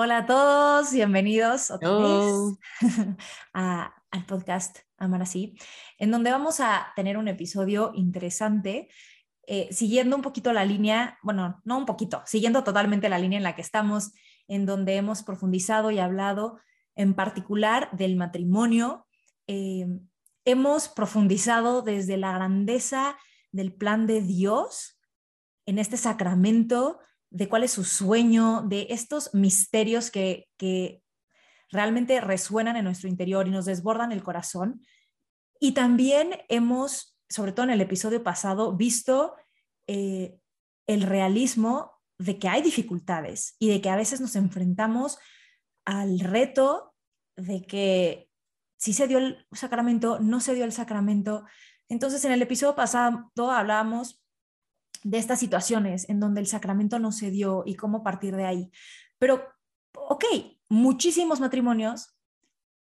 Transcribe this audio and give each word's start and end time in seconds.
Hola 0.00 0.18
a 0.18 0.26
todos, 0.26 0.92
bienvenidos 0.92 1.72
otra 1.72 1.90
vez 1.90 2.56
al 3.52 4.26
podcast 4.28 4.78
Amar 4.96 5.22
Así, 5.22 5.58
en 5.98 6.12
donde 6.12 6.30
vamos 6.30 6.60
a 6.60 6.92
tener 6.94 7.18
un 7.18 7.26
episodio 7.26 7.90
interesante, 7.96 8.88
eh, 9.48 9.66
siguiendo 9.72 10.14
un 10.14 10.22
poquito 10.22 10.52
la 10.52 10.64
línea, 10.64 11.18
bueno, 11.24 11.60
no 11.64 11.78
un 11.78 11.84
poquito, 11.84 12.22
siguiendo 12.26 12.62
totalmente 12.62 13.08
la 13.08 13.18
línea 13.18 13.38
en 13.38 13.42
la 13.42 13.56
que 13.56 13.60
estamos, 13.62 14.12
en 14.46 14.66
donde 14.66 14.94
hemos 14.94 15.24
profundizado 15.24 15.90
y 15.90 15.98
hablado 15.98 16.60
en 16.94 17.14
particular 17.14 17.90
del 17.90 18.14
matrimonio. 18.14 19.04
Eh, 19.48 19.84
hemos 20.44 20.88
profundizado 20.88 21.82
desde 21.82 22.18
la 22.18 22.30
grandeza 22.34 23.18
del 23.50 23.74
plan 23.74 24.06
de 24.06 24.22
Dios 24.22 25.00
en 25.66 25.80
este 25.80 25.96
sacramento 25.96 27.00
de 27.30 27.48
cuál 27.48 27.64
es 27.64 27.72
su 27.72 27.84
sueño, 27.84 28.62
de 28.62 28.86
estos 28.90 29.34
misterios 29.34 30.10
que, 30.10 30.48
realmente 31.70 32.18
resuenan 32.22 32.76
en 32.76 32.84
nuestro 32.84 33.10
interior 33.10 33.46
y 33.46 33.50
nos 33.50 33.66
desbordan 33.66 34.10
el 34.10 34.22
corazón. 34.22 34.80
Y 35.60 35.72
también 35.72 36.30
hemos, 36.48 37.18
sobre 37.28 37.52
todo 37.52 37.64
en 37.64 37.72
el 37.72 37.82
episodio 37.82 38.22
pasado, 38.22 38.74
visto 38.74 39.34
eh, 39.86 40.38
el 40.86 41.02
realismo 41.02 41.92
de 42.16 42.38
que 42.38 42.48
hay 42.48 42.62
dificultades 42.62 43.54
y 43.58 43.68
de 43.68 43.82
que 43.82 43.90
a 43.90 43.96
veces 43.96 44.22
nos 44.22 44.34
enfrentamos 44.34 45.18
al 45.84 46.20
reto 46.20 46.94
de 47.36 47.60
que 47.66 48.30
si 48.78 48.94
se 48.94 49.06
dio 49.06 49.18
el 49.18 49.46
sacramento, 49.52 50.20
no 50.20 50.40
se 50.40 50.54
dio 50.54 50.64
el 50.64 50.72
sacramento. 50.72 51.44
Entonces, 51.88 52.24
en 52.24 52.32
el 52.32 52.40
episodio 52.40 52.74
pasado 52.74 53.30
hablábamos 53.50 54.22
de 55.02 55.18
estas 55.18 55.40
situaciones 55.40 56.08
en 56.08 56.20
donde 56.20 56.40
el 56.40 56.46
sacramento 56.46 56.98
no 56.98 57.12
se 57.12 57.30
dio 57.30 57.62
y 57.66 57.74
cómo 57.74 58.02
partir 58.02 58.36
de 58.36 58.44
ahí. 58.44 58.70
Pero, 59.18 59.46
ok, 59.94 60.24
muchísimos 60.68 61.40
matrimonios 61.40 62.14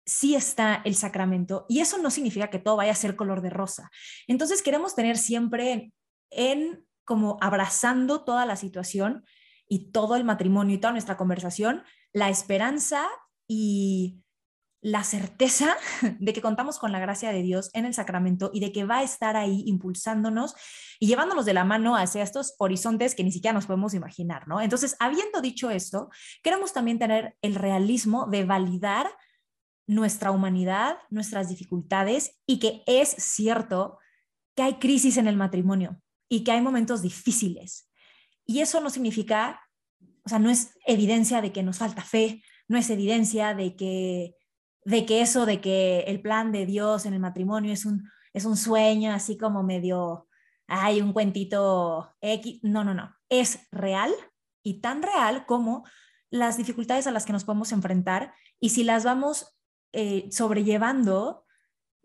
sí 0.05 0.35
está 0.35 0.83
el 0.85 0.95
sacramento 0.97 1.67
y 1.69 1.81
eso 1.81 1.99
no 1.99 2.11
significa 2.11 2.51
que 2.51 2.59
todo 2.59 2.77
vaya 2.77 2.93
a 2.93 2.97
ser 2.97 3.17
color 3.17 3.43
de 3.43 3.51
rosa. 3.51 3.91
Entonces 4.27 4.63
queremos 4.63 4.95
tener 4.95 5.17
siempre 5.17 5.93
en, 6.31 6.85
como 7.05 7.39
abrazando 7.41 8.25
toda 8.25 8.47
la 8.47 8.57
situación 8.57 9.25
y 9.69 9.91
todo 9.93 10.17
el 10.17 10.25
matrimonio 10.25 10.75
y 10.75 10.79
toda 10.79 10.93
nuestra 10.93 11.17
conversación, 11.17 11.85
la 12.13 12.29
esperanza 12.29 13.07
y 13.47 14.21
la 14.83 15.05
certeza 15.05 15.77
de 16.19 16.33
que 16.33 16.41
contamos 16.41 16.79
con 16.79 16.93
la 16.93 17.01
gracia 17.01 17.33
de 17.33 17.43
Dios 17.43 17.71
en 17.75 17.85
el 17.85 17.95
sacramento 17.95 18.51
y 18.53 18.61
de 18.61 18.73
que 18.73 18.85
va 18.85 18.99
a 18.99 19.03
estar 19.03 19.37
ahí 19.37 19.63
impulsándonos 19.67 20.55
y 20.99 21.07
llevándonos 21.07 21.45
de 21.45 21.55
la 21.55 21.65
mano 21.65 21.97
hacia 21.97 22.23
estos 22.23 22.55
horizontes 22.59 23.15
que 23.15 23.25
ni 23.25 23.33
siquiera 23.33 23.55
nos 23.55 23.67
podemos 23.67 23.95
imaginar, 23.95 24.49
¿no? 24.49 24.61
Entonces, 24.61 24.97
habiendo 24.99 25.41
dicho 25.41 25.71
esto, 25.71 26.11
queremos 26.43 26.73
también 26.73 26.99
tener 26.99 27.37
el 27.43 27.55
realismo 27.55 28.27
de 28.27 28.45
validar 28.45 29.11
nuestra 29.87 30.31
humanidad, 30.31 30.99
nuestras 31.11 31.49
dificultades 31.49 32.39
y 32.47 32.59
que 32.59 32.83
es 32.87 33.09
cierto 33.11 33.99
que 34.55 34.63
hay 34.63 34.75
crisis 34.75 35.17
en 35.17 35.27
el 35.27 35.37
matrimonio 35.37 36.01
y 36.29 36.45
que 36.45 36.53
hay 36.53 36.61
momentos 36.61 37.03
difíciles. 37.03 37.91
Y 38.47 38.61
eso 38.61 38.81
no 38.81 38.91
significa, 38.91 39.61
o 40.25 40.29
sea, 40.29 40.39
no 40.39 40.49
es 40.49 40.75
evidencia 40.87 41.43
de 41.43 41.53
que 41.53 41.63
nos 41.63 41.79
falta 41.79 42.03
fe, 42.03 42.43
no 42.69 42.79
es 42.79 42.89
evidencia 42.91 43.55
de 43.55 43.75
que 43.75 44.37
de 44.85 45.07
que 45.07 45.21
eso 45.21 45.47
de 45.47 45.61
que 45.61 46.01
el 46.01 46.21
plan 46.21 46.53
de 46.53 46.67
Dios 46.67 47.07
en 47.07 47.15
el 47.15 47.21
matrimonio 47.21 47.73
es 47.73 47.85
un, 47.85 48.09
es 48.33 48.45
un 48.45 48.57
sueño 48.57 49.13
así 49.13 49.37
como 49.37 49.63
medio, 49.63 50.29
hay 50.67 51.01
un 51.01 51.13
cuentito 51.13 52.15
X, 52.21 52.61
no, 52.63 52.85
no, 52.85 52.95
no, 52.95 53.15
es 53.29 53.67
real 53.71 54.13
y 54.63 54.81
tan 54.81 55.03
real 55.03 55.47
como 55.47 55.85
las 56.31 56.57
dificultades 56.57 57.07
a 57.07 57.11
las 57.11 57.27
que 57.27 57.33
nos 57.33 57.45
podemos 57.45 57.73
enfrentar 57.73 58.35
y 58.61 58.71
si 58.71 58.85
las 58.85 59.05
vamos 59.05 59.57
eh, 59.93 60.29
sobrellevando 60.31 61.45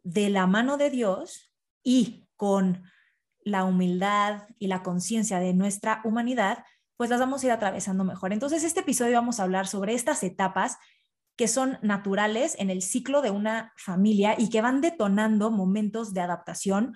de 0.04 0.30
la 0.30 0.48
mano 0.48 0.78
de 0.78 0.90
Dios 0.90 1.54
y 1.84 2.28
con 2.36 2.84
la 3.44 3.64
humildad 3.64 4.44
y 4.58 4.68
la 4.68 4.84
conciencia 4.84 5.40
de 5.40 5.54
nuestra 5.54 6.02
humanidad, 6.04 6.66
pues 6.98 7.10
las 7.10 7.20
vamos 7.20 7.44
a 7.44 7.48
ir 7.48 7.52
atravesando 7.52 8.04
mejor. 8.04 8.34
Entonces, 8.34 8.64
este 8.64 8.80
episodio 8.80 9.14
vamos 9.14 9.40
a 9.40 9.44
hablar 9.44 9.68
sobre 9.68 9.94
estas 9.94 10.24
etapas 10.24 10.78
que 11.36 11.48
son 11.48 11.78
naturales 11.82 12.56
en 12.60 12.70
el 12.70 12.82
ciclo 12.82 13.22
de 13.22 13.32
una 13.32 13.74
familia 13.78 14.36
y 14.38 14.50
que 14.50 14.62
van 14.62 14.82
detonando 14.82 15.52
momentos 15.52 16.14
de 16.14 16.22
adaptación 16.22 16.96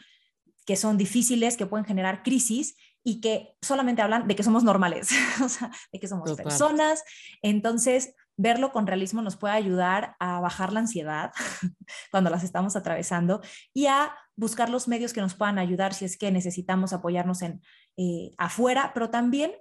que 0.66 0.76
son 0.76 0.98
difíciles, 0.98 1.58
que 1.58 1.66
pueden 1.66 1.86
generar 1.86 2.22
crisis 2.22 2.76
y 3.04 3.22
que 3.22 3.56
solamente 3.62 4.02
hablan 4.02 4.28
de 4.28 4.36
que 4.36 4.44
somos 4.44 4.64
normales, 4.64 5.10
o 5.44 5.50
sea, 5.50 5.72
de 5.92 6.00
que 6.00 6.08
somos 6.08 6.32
personas. 6.34 7.04
Entonces, 7.42 8.14
verlo 8.38 8.72
con 8.72 8.88
realismo 8.88 9.22
nos 9.22 9.36
puede 9.36 9.54
ayudar 9.54 10.16
a 10.20 10.40
bajar 10.40 10.72
la 10.72 10.82
ansiedad 10.82 11.32
cuando 12.12 12.30
las 12.30 12.44
estamos 12.44 12.76
atravesando 12.76 13.42
y 13.74 13.88
a 13.88 14.14
buscar 14.36 14.70
los 14.70 14.88
medios 14.88 15.12
que 15.12 15.22
nos 15.22 15.34
puedan 15.34 15.58
ayudar 15.58 15.94
si 15.94 16.06
es 16.06 16.18
que 16.18 16.32
necesitamos 16.32 16.94
apoyarnos 16.94 17.42
en 17.42 17.62
eh, 17.98 18.32
afuera, 18.38 18.92
pero 18.94 19.10
también 19.10 19.52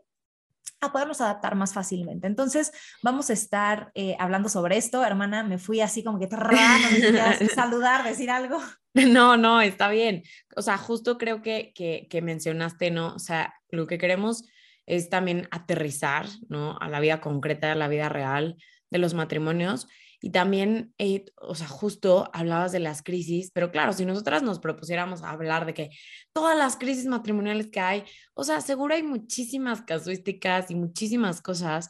a 0.81 0.93
podernos 0.93 1.21
adaptar 1.21 1.55
más 1.55 1.73
fácilmente. 1.73 2.27
Entonces, 2.27 2.73
vamos 3.03 3.31
a 3.31 3.33
estar 3.33 3.91
eh, 3.95 4.17
hablando 4.19 4.49
sobre 4.49 4.77
esto. 4.77 5.05
Hermana, 5.05 5.43
me 5.43 5.59
fui 5.59 5.81
así 5.81 6.05
como 6.05 6.19
que 6.19 6.29
no 6.31 7.49
saludar, 7.55 8.05
decir 8.05 8.31
algo. 8.31 8.61
No, 8.95 9.37
no, 9.37 9.61
está 9.61 9.89
bien. 9.89 10.23
O 10.57 10.63
sea, 10.63 10.79
justo 10.79 11.19
creo 11.19 11.43
que, 11.43 11.73
que, 11.75 12.07
que, 12.11 12.23
mencionaste, 12.23 12.91
¿no? 12.91 13.15
O 13.15 13.19
sea, 13.19 13.55
lo 13.71 13.87
que 13.87 13.99
queremos 13.99 14.45
es 14.87 15.11
también 15.11 15.49
aterrizar, 15.51 16.27
¿no? 16.49 16.79
A 16.81 16.89
la 16.89 17.01
vida 17.01 17.21
concreta, 17.21 17.73
a 17.73 17.77
la 17.77 17.89
vida 17.89 18.09
real 18.09 18.57
de 18.91 18.99
los 18.99 19.15
matrimonios 19.15 19.89
y 20.21 20.31
también, 20.31 20.95
eh, 20.99 21.27
o 21.37 21.55
sea, 21.55 21.69
justo 21.69 22.29
hablabas 22.33 22.73
de 22.73 22.81
las 22.81 23.03
crisis, 23.03 23.51
pero 23.53 23.71
claro, 23.71 23.93
si 23.93 24.05
nosotras 24.05 24.43
nos 24.43 24.59
propusiéramos 24.59 25.23
hablar 25.23 25.65
de 25.65 25.75
que 25.75 25.91
todas 26.33 26.59
las 26.59 26.77
crisis 26.77 27.07
matrimoniales 27.07 27.69
que 27.69 27.81
hay, 27.81 28.05
o 28.35 28.43
sea, 28.43 28.61
seguro 28.61 28.95
hay 28.95 29.05
muchísimas 29.05 29.83
casuísticas 29.83 30.71
y 30.71 30.75
muchísimas 30.75 31.41
cosas. 31.41 31.89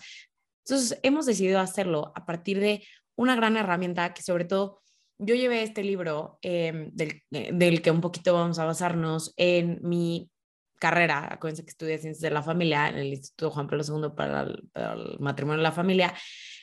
Entonces, 0.66 0.98
hemos 1.02 1.24
decidido 1.24 1.58
hacerlo 1.60 2.12
a 2.14 2.26
partir 2.26 2.60
de 2.60 2.84
una 3.16 3.34
gran 3.34 3.56
herramienta 3.56 4.12
que 4.12 4.22
sobre 4.22 4.44
todo 4.44 4.82
yo 5.18 5.34
llevé 5.34 5.62
este 5.62 5.82
libro 5.82 6.38
em, 6.42 6.90
del, 6.92 7.22
eh, 7.32 7.50
del, 7.52 7.82
que 7.82 7.90
un 7.90 8.00
poquito 8.00 8.34
vamos 8.34 8.58
a 8.58 8.66
basarnos 8.66 9.34
en 9.36 9.80
mi 9.82 10.30
carrera, 10.78 11.28
acuérdense 11.32 11.64
que 11.64 11.70
estudié 11.70 11.98
Ciencias 11.98 12.20
de 12.22 12.30
la 12.30 12.42
Familia 12.42 12.88
en 12.88 12.98
el 12.98 13.08
Instituto 13.08 13.50
Juan 13.50 13.66
Pablo 13.66 13.84
II 13.84 14.10
para 14.16 14.42
el, 14.42 14.68
para 14.72 14.92
el 14.92 15.18
Matrimonio 15.18 15.58
de 15.58 15.64
la 15.64 15.72
Familia, 15.72 16.14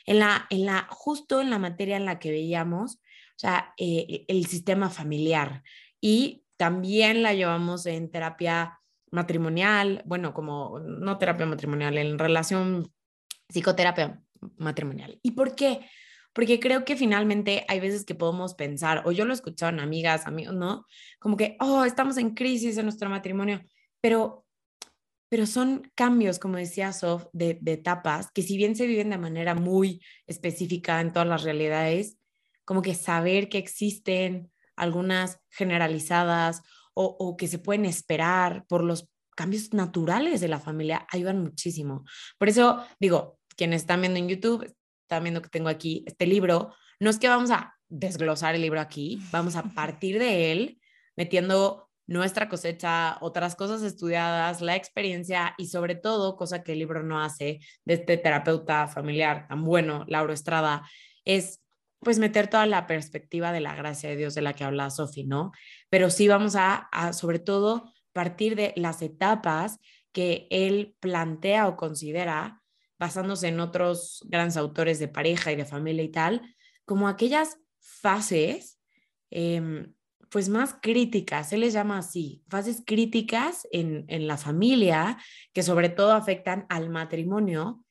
en 0.06 0.20
la, 0.20 0.46
en 0.50 0.64
la, 0.64 0.86
justo 0.90 1.40
en 1.40 1.50
la 1.50 1.58
materia 1.58 1.96
en 1.96 2.04
la 2.04 2.18
que 2.18 2.30
veíamos, 2.30 2.94
o 2.94 3.38
sea, 3.38 3.74
eh, 3.76 4.24
el 4.28 4.46
sistema 4.46 4.88
familiar. 4.88 5.62
Y 6.00 6.44
también 6.56 7.22
la 7.22 7.34
llevamos 7.34 7.84
en 7.86 8.10
terapia 8.10 8.80
matrimonial, 9.10 10.02
bueno, 10.06 10.32
como 10.32 10.78
no 10.78 11.18
terapia 11.18 11.46
matrimonial, 11.46 11.98
en 11.98 12.18
relación 12.18 12.90
psicoterapia 13.48 14.22
matrimonial. 14.56 15.18
¿Y 15.22 15.32
por 15.32 15.54
qué? 15.54 15.80
Porque 16.32 16.60
creo 16.60 16.84
que 16.84 16.96
finalmente 16.96 17.64
hay 17.68 17.80
veces 17.80 18.04
que 18.04 18.14
podemos 18.14 18.54
pensar, 18.54 19.02
o 19.06 19.12
yo 19.12 19.24
lo 19.24 19.32
he 19.32 19.34
escuchado 19.34 19.72
en 19.72 19.80
amigas, 19.80 20.26
amigos, 20.26 20.54
¿no? 20.54 20.86
Como 21.18 21.36
que, 21.36 21.56
oh, 21.60 21.84
estamos 21.84 22.16
en 22.18 22.34
crisis 22.34 22.76
en 22.78 22.84
nuestro 22.84 23.10
matrimonio, 23.10 23.62
pero 24.00 24.45
pero 25.28 25.46
son 25.46 25.90
cambios, 25.94 26.38
como 26.38 26.56
decía 26.56 26.92
Sof, 26.92 27.26
de, 27.32 27.58
etapas 27.66 28.30
que 28.32 28.42
si 28.42 28.56
bien 28.56 28.76
se 28.76 28.86
viven 28.86 29.10
de 29.10 29.18
manera 29.18 29.54
muy 29.54 30.00
específica 30.26 31.00
en 31.00 31.12
todas 31.12 31.28
las 31.28 31.42
realidades, 31.42 32.16
como 32.64 32.82
que 32.82 32.94
saber 32.94 33.48
que 33.48 33.58
existen 33.58 34.50
algunas 34.76 35.40
generalizadas 35.50 36.62
o, 36.98 37.36
que 37.36 37.46
se 37.46 37.58
pueden 37.58 37.84
esperar 37.84 38.64
por 38.68 38.82
los 38.82 39.10
cambios 39.36 39.74
naturales 39.74 40.40
de 40.40 40.48
la 40.48 40.60
familia 40.60 41.06
ayudan 41.12 41.42
muchísimo. 41.42 42.04
Por 42.38 42.48
eso 42.48 42.82
digo, 42.98 43.38
quienes 43.54 43.82
están 43.82 44.00
viendo 44.00 44.18
en 44.18 44.28
YouTube, 44.28 44.74
están 45.02 45.22
viendo 45.22 45.42
que 45.42 45.50
tengo 45.50 45.68
aquí 45.68 46.04
este 46.06 46.26
libro, 46.26 46.74
no 46.98 47.10
es 47.10 47.18
que 47.18 47.28
vamos 47.28 47.50
a 47.50 47.74
desglosar 47.88 48.54
el 48.54 48.62
libro 48.62 48.80
aquí, 48.80 49.20
vamos 49.30 49.56
a 49.56 49.62
partir 49.74 50.18
de 50.18 50.52
él 50.52 50.80
metiendo 51.16 51.85
nuestra 52.06 52.48
cosecha, 52.48 53.18
otras 53.20 53.56
cosas 53.56 53.82
estudiadas, 53.82 54.60
la 54.60 54.76
experiencia 54.76 55.54
y 55.58 55.66
sobre 55.66 55.94
todo, 55.94 56.36
cosa 56.36 56.62
que 56.62 56.72
el 56.72 56.78
libro 56.78 57.02
no 57.02 57.20
hace, 57.20 57.60
de 57.84 57.94
este 57.94 58.16
terapeuta 58.16 58.86
familiar 58.86 59.46
tan 59.48 59.64
bueno, 59.64 60.04
Lauro 60.08 60.32
Estrada, 60.32 60.88
es 61.24 61.62
pues 62.00 62.18
meter 62.18 62.48
toda 62.48 62.66
la 62.66 62.86
perspectiva 62.86 63.52
de 63.52 63.60
la 63.60 63.74
gracia 63.74 64.08
de 64.08 64.16
Dios 64.16 64.34
de 64.34 64.42
la 64.42 64.52
que 64.52 64.64
habla 64.64 64.90
Sofi, 64.90 65.24
¿no? 65.24 65.52
Pero 65.88 66.10
sí 66.10 66.28
vamos 66.28 66.54
a, 66.56 66.88
sobre 67.12 67.38
todo, 67.38 67.92
partir 68.12 68.54
de 68.54 68.72
las 68.76 69.02
etapas 69.02 69.80
que 70.12 70.46
él 70.50 70.94
plantea 71.00 71.68
o 71.68 71.76
considera, 71.76 72.62
basándose 72.98 73.48
en 73.48 73.60
otros 73.60 74.24
grandes 74.28 74.56
autores 74.56 74.98
de 74.98 75.08
pareja 75.08 75.52
y 75.52 75.56
de 75.56 75.64
familia 75.64 76.04
y 76.04 76.10
tal, 76.10 76.54
como 76.84 77.08
aquellas 77.08 77.58
fases 77.78 78.78
eh, 79.30 79.88
pues 80.30 80.48
más 80.48 80.76
críticas, 80.80 81.48
se 81.48 81.58
les 81.58 81.72
llama 81.72 81.98
así, 81.98 82.42
fases 82.48 82.82
críticas 82.84 83.66
en, 83.72 84.04
en 84.08 84.26
la 84.26 84.36
familia 84.36 85.18
que 85.52 85.62
sobre 85.62 85.88
todo 85.88 86.12
afectan 86.12 86.66
al 86.68 86.90
matrimonio. 86.90 87.84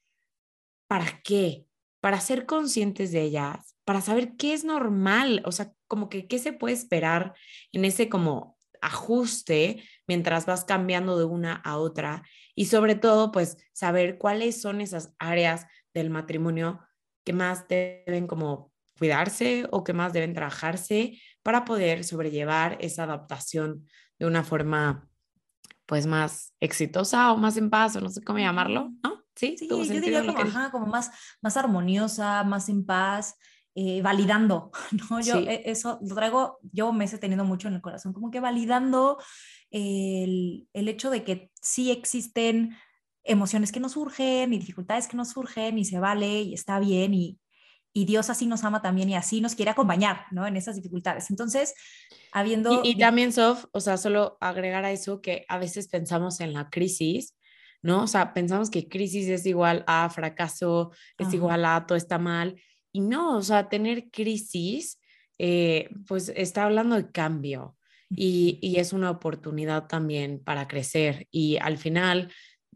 ¿Para 0.88 1.22
qué? 1.24 1.66
Para 2.02 2.20
ser 2.22 2.46
conscientes 2.46 3.12
de 3.12 3.22
ellas, 3.22 3.76
para 3.86 4.02
saber 4.02 4.36
qué 4.38 4.54
es 4.54 4.64
normal, 4.64 5.42
o 5.46 5.52
sea, 5.52 5.74
como 5.88 6.10
que 6.10 6.28
qué 6.28 6.40
se 6.40 6.54
puede 6.54 6.74
esperar 6.74 7.34
en 7.72 7.86
ese 7.86 8.10
como 8.10 8.56
ajuste 8.81 9.84
mientras 10.08 10.46
vas 10.46 10.64
cambiando 10.64 11.18
de 11.18 11.26
una 11.26 11.56
a 11.56 11.78
otra 11.78 12.24
y 12.54 12.66
sobre 12.66 12.96
todo 12.96 13.31
pues 13.31 13.58
saber 13.74 14.18
cuáles 14.18 14.62
son 14.62 14.81
esas 14.81 15.14
áreas 15.18 15.66
del 15.94 16.10
matrimonio 16.10 16.80
que 17.24 17.34
más 17.34 17.68
deben 17.68 18.28
como 18.28 18.72
cuidarse 18.98 19.68
o 19.72 19.84
que 19.84 19.94
más 19.94 20.14
deben 20.14 20.34
trabajarse 20.34 21.20
para 21.45 21.63
poder 21.63 22.03
sobrellevar 22.03 22.75
esa 22.81 23.03
adaptación 23.03 23.88
de 24.18 24.25
una 24.25 24.44
forma 24.44 25.07
pues 25.86 26.07
más 26.07 26.56
exitosa 26.59 27.31
o 27.31 27.38
más 27.38 27.56
en 27.57 27.69
paz 27.69 27.95
o 27.95 28.01
no 28.01 28.09
sé 28.09 28.24
cómo 28.24 28.39
llamarlo, 28.39 28.89
¿no? 29.03 29.21
Sí, 29.36 29.56
sí 29.56 29.68
yo 29.69 29.77
diría 29.77 30.25
como, 30.25 30.39
ajá, 30.39 30.71
como 30.71 30.88
más, 30.88 31.12
más 31.44 31.56
armoniosa, 31.56 32.44
más 32.44 32.68
en 32.68 32.83
paz, 32.83 33.36
eh, 33.75 34.01
validando, 34.01 34.71
¿no? 35.12 35.21
Yo 35.21 35.36
e, 35.38 35.62
eso 35.69 36.00
lo 36.01 36.15
traigo, 36.15 36.57
yo 36.71 36.92
me 36.92 37.06
he 37.06 37.18
teniendo 37.19 37.45
mucho 37.45 37.68
en 37.68 37.75
el 37.75 37.81
corazón, 37.81 38.12
como 38.12 38.31
que 38.31 38.39
validando 38.39 39.19
el, 39.69 40.68
el 40.74 40.88
hecho 40.88 41.12
de 41.12 41.24
que 41.24 41.51
sí 41.62 41.92
existen 41.92 42.75
emociones 43.24 43.71
que 43.71 43.80
nos 43.80 43.92
surgen 43.92 44.51
y 44.51 44.57
dificultades 44.57 45.07
que 45.07 45.18
nos 45.18 45.30
surgen 45.30 45.77
y 45.77 45.86
se 45.86 46.00
vale 46.00 46.42
y 46.42 46.56
está 46.56 46.80
bien 46.80 47.13
y, 47.13 47.38
y 47.97 48.03
Dios 48.03 48.30
así 48.30 48.45
nos 48.45 48.65
ama 48.65 48.81
también 48.81 49.09
y 49.09 49.15
así 49.15 49.39
nos 49.39 49.56
quiere 49.56 49.71
acompañar, 49.71 50.25
¿no? 50.30 50.45
En 50.45 50.57
esas 50.57 50.75
dificultades. 50.75 51.30
Entonces, 51.30 51.74
habiendo... 52.33 52.81
Y, 52.83 52.97
también, 52.97 53.31
Sof, 53.31 53.68
o 53.71 53.80
sea, 53.80 53.95
solo 53.95 54.38
agregar 54.42 54.83
a 54.83 54.92
eso 54.92 55.21
que 55.21 55.45
a 55.47 55.57
veces 55.57 55.88
pensamos 55.88 56.42
en 56.42 56.51
la 56.51 56.69
crisis, 56.69 57.38
¿no? 57.81 58.03
O 58.03 58.07
sea, 58.07 58.33
pensamos 58.33 58.69
que 58.69 58.89
crisis 58.89 59.30
es 59.30 59.45
igual 59.45 59.86
a 59.88 60.09
fracaso, 60.09 60.92
es 61.18 61.33
igual 61.33 61.63
a 61.63 61.86
todo 61.88 61.97
está 61.97 62.19
mal. 62.19 62.62
Y 62.92 63.00
no, 63.00 63.38
o 63.38 63.42
sea, 63.42 63.69
tener 63.69 64.09
crisis, 64.12 65.00
eh, 65.39 65.89
pues 66.06 66.33
está 66.36 66.65
hablando 66.65 66.97
de 66.97 67.09
cambio 67.12 67.77
y, 68.09 68.59
y 68.62 68.75
es 68.75 68.92
una 68.92 69.09
oportunidad 69.09 69.88
también 69.88 70.44
para 70.44 70.68
crecer. 70.68 71.30
Y 71.31 71.59
al 71.62 71.77
final, 71.77 72.30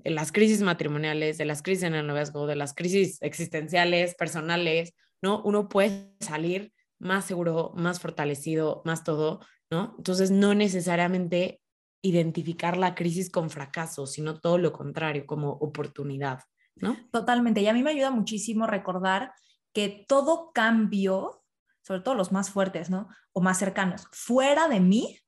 las 0.05 0.31
crisis 0.31 0.61
matrimoniales, 0.61 1.37
de 1.37 1.43
las 1.43 1.61
crisis 1.61 1.83
en 1.83 1.95
el 1.95 2.07
noviazgo, 2.07 2.47
de 2.47 2.55
las 2.55 2.73
crisis 2.73 3.21
existenciales, 3.21 4.15
personales, 4.15 4.93
¿no? 5.21 5.41
Uno 5.43 5.69
puede 5.69 6.15
salir 6.19 6.73
más 6.99 7.25
seguro, 7.25 7.73
más 7.75 7.99
fortalecido, 7.99 8.81
más 8.85 9.03
todo, 9.03 9.39
¿no? 9.69 9.95
Entonces, 9.97 10.31
no 10.31 10.53
necesariamente 10.53 11.61
identificar 12.01 12.77
la 12.77 12.95
crisis 12.95 13.29
con 13.29 13.49
fracaso, 13.49 14.07
sino 14.07 14.39
todo 14.39 14.57
lo 14.57 14.71
contrario, 14.71 15.25
como 15.25 15.51
oportunidad, 15.51 16.39
¿no? 16.75 16.97
Totalmente. 17.11 17.61
Y 17.61 17.67
a 17.67 17.73
mí 17.73 17.83
me 17.83 17.91
ayuda 17.91 18.11
muchísimo 18.11 18.67
recordar 18.67 19.33
que 19.73 20.05
todo 20.07 20.51
cambio, 20.53 21.43
sobre 21.81 22.01
todo 22.01 22.15
los 22.15 22.31
más 22.31 22.49
fuertes, 22.49 22.89
¿no? 22.89 23.09
O 23.33 23.41
más 23.41 23.59
cercanos, 23.59 24.07
fuera 24.11 24.67
de 24.67 24.79
mí, 24.79 25.19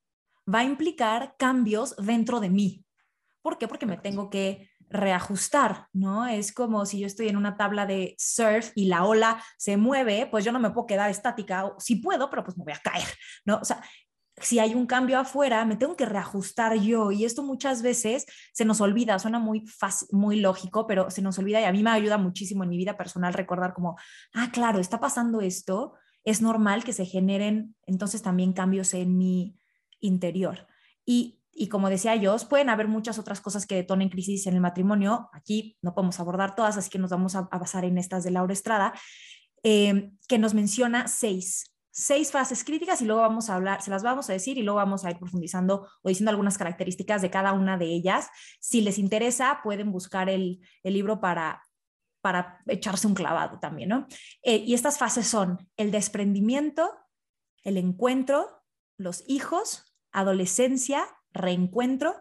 va 0.51 0.59
a 0.59 0.63
implicar 0.63 1.35
cambios 1.37 1.95
dentro 1.97 2.39
de 2.39 2.49
mí. 2.49 2.85
¿Por 3.41 3.57
qué? 3.57 3.67
Porque 3.67 3.85
me 3.85 3.97
tengo 3.97 4.29
que 4.29 4.70
reajustar, 4.91 5.87
¿no? 5.93 6.27
Es 6.27 6.51
como 6.51 6.85
si 6.85 6.99
yo 6.99 7.07
estoy 7.07 7.29
en 7.29 7.37
una 7.37 7.57
tabla 7.57 7.85
de 7.85 8.15
surf 8.17 8.71
y 8.75 8.85
la 8.85 9.05
ola 9.05 9.41
se 9.57 9.77
mueve, 9.77 10.27
pues 10.29 10.45
yo 10.45 10.51
no 10.51 10.59
me 10.59 10.69
puedo 10.71 10.85
quedar 10.85 11.09
estática, 11.09 11.73
sí 11.79 11.95
puedo, 11.95 12.29
pero 12.29 12.43
pues 12.43 12.57
me 12.57 12.63
voy 12.63 12.73
a 12.73 12.79
caer, 12.79 13.07
¿no? 13.45 13.57
O 13.57 13.65
sea, 13.65 13.81
si 14.37 14.59
hay 14.59 14.73
un 14.73 14.87
cambio 14.87 15.19
afuera, 15.19 15.65
me 15.65 15.75
tengo 15.75 15.95
que 15.95 16.05
reajustar 16.05 16.75
yo 16.75 17.11
y 17.11 17.25
esto 17.25 17.43
muchas 17.43 17.81
veces 17.81 18.25
se 18.53 18.65
nos 18.65 18.81
olvida, 18.81 19.19
suena 19.19 19.39
muy 19.39 19.65
fácil, 19.67 20.07
muy 20.11 20.39
lógico, 20.39 20.87
pero 20.87 21.09
se 21.09 21.21
nos 21.21 21.37
olvida 21.39 21.61
y 21.61 21.65
a 21.65 21.71
mí 21.71 21.83
me 21.83 21.91
ayuda 21.91 22.17
muchísimo 22.17 22.63
en 22.63 22.69
mi 22.69 22.77
vida 22.77 22.97
personal 22.97 23.33
recordar 23.33 23.73
como, 23.73 23.97
ah, 24.33 24.49
claro, 24.51 24.79
está 24.79 24.99
pasando 24.99 25.41
esto, 25.41 25.93
es 26.23 26.41
normal 26.41 26.83
que 26.83 26.93
se 26.93 27.05
generen 27.05 27.75
entonces 27.85 28.21
también 28.21 28.53
cambios 28.53 28.93
en 28.93 29.17
mi 29.17 29.57
interior. 29.99 30.67
Y 31.05 31.40
y 31.61 31.69
como 31.69 31.91
decía 31.91 32.15
yo, 32.15 32.35
pueden 32.49 32.69
haber 32.69 32.87
muchas 32.87 33.19
otras 33.19 33.39
cosas 33.39 33.67
que 33.67 33.75
detonen 33.75 34.09
crisis 34.09 34.47
en 34.47 34.55
el 34.55 34.61
matrimonio. 34.61 35.29
Aquí 35.31 35.77
no 35.83 35.93
podemos 35.93 36.19
abordar 36.19 36.55
todas, 36.55 36.75
así 36.75 36.89
que 36.89 36.97
nos 36.97 37.11
vamos 37.11 37.35
a, 37.35 37.41
basar 37.43 37.85
en 37.85 37.99
estas 37.99 38.23
de 38.23 38.31
Laura 38.31 38.51
Estrada, 38.51 38.93
eh, 39.61 40.09
que 40.27 40.39
nos 40.39 40.55
menciona 40.55 41.07
seis, 41.07 41.71
seis 41.91 42.31
fases 42.31 42.63
críticas 42.63 42.99
y 43.03 43.05
luego 43.05 43.21
vamos 43.21 43.51
a 43.51 43.55
hablar, 43.57 43.83
se 43.83 43.91
las 43.91 44.01
vamos 44.01 44.27
a 44.31 44.33
decir 44.33 44.57
y 44.57 44.63
luego 44.63 44.77
vamos 44.77 45.05
a 45.05 45.11
ir 45.11 45.19
profundizando 45.19 45.87
o 46.01 46.09
diciendo 46.09 46.31
algunas 46.31 46.57
características 46.57 47.21
de 47.21 47.29
cada 47.29 47.53
una 47.53 47.77
de 47.77 47.85
ellas. 47.85 48.29
Si 48.59 48.81
les 48.81 48.97
interesa, 48.97 49.59
pueden 49.63 49.91
buscar 49.91 50.29
el, 50.29 50.61
el 50.81 50.93
libro 50.95 51.21
para, 51.21 51.61
para 52.21 52.63
echarse 52.65 53.05
un 53.05 53.13
clavado 53.13 53.59
también, 53.59 53.89
¿no? 53.89 54.07
Eh, 54.41 54.63
y 54.65 54.73
estas 54.73 54.97
fases 54.97 55.27
son 55.27 55.69
el 55.77 55.91
desprendimiento, 55.91 56.91
el 57.63 57.77
encuentro, 57.77 58.63
los 58.97 59.23
hijos, 59.27 59.95
adolescencia, 60.11 61.05
reencuentro 61.33 62.15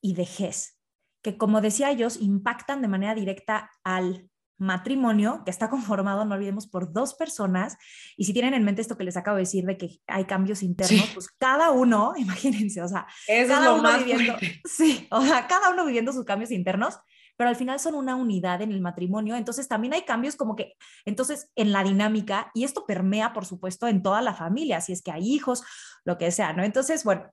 y 0.00 0.14
vejez, 0.14 0.78
que 1.22 1.36
como 1.36 1.60
decía 1.60 1.90
ellos, 1.90 2.18
impactan 2.20 2.82
de 2.82 2.88
manera 2.88 3.14
directa 3.14 3.70
al 3.84 4.30
matrimonio 4.62 5.42
que 5.44 5.50
está 5.50 5.68
conformado, 5.70 6.24
no 6.24 6.34
olvidemos, 6.34 6.66
por 6.66 6.92
dos 6.92 7.14
personas. 7.14 7.76
Y 8.16 8.24
si 8.24 8.32
tienen 8.32 8.54
en 8.54 8.64
mente 8.64 8.80
esto 8.80 8.96
que 8.96 9.04
les 9.04 9.16
acabo 9.16 9.36
de 9.36 9.42
decir 9.42 9.64
de 9.64 9.76
que 9.76 10.00
hay 10.06 10.24
cambios 10.24 10.62
internos, 10.62 11.10
pues 11.12 11.28
cada 11.38 11.70
uno, 11.70 12.14
imagínense, 12.16 12.80
o 12.82 12.88
sea, 12.88 13.06
cada 13.26 13.74
uno 13.74 13.98
viviendo, 13.98 14.36
sí, 14.64 15.06
o 15.10 15.22
sea, 15.22 15.46
cada 15.46 15.70
uno 15.70 15.84
viviendo 15.84 16.12
sus 16.12 16.24
cambios 16.24 16.50
internos, 16.50 16.98
pero 17.36 17.48
al 17.48 17.56
final 17.56 17.80
son 17.80 17.94
una 17.94 18.14
unidad 18.14 18.62
en 18.62 18.72
el 18.72 18.80
matrimonio. 18.80 19.36
Entonces 19.36 19.66
también 19.66 19.94
hay 19.94 20.02
cambios 20.02 20.36
como 20.36 20.54
que, 20.54 20.74
entonces, 21.04 21.50
en 21.56 21.72
la 21.72 21.82
dinámica, 21.82 22.50
y 22.54 22.64
esto 22.64 22.84
permea, 22.86 23.32
por 23.32 23.46
supuesto, 23.46 23.88
en 23.88 24.02
toda 24.02 24.22
la 24.22 24.34
familia, 24.34 24.80
si 24.80 24.92
es 24.92 25.02
que 25.02 25.12
hay 25.12 25.28
hijos, 25.32 25.62
lo 26.04 26.18
que 26.18 26.30
sea, 26.30 26.52
¿no? 26.52 26.62
Entonces, 26.62 27.04
bueno, 27.04 27.32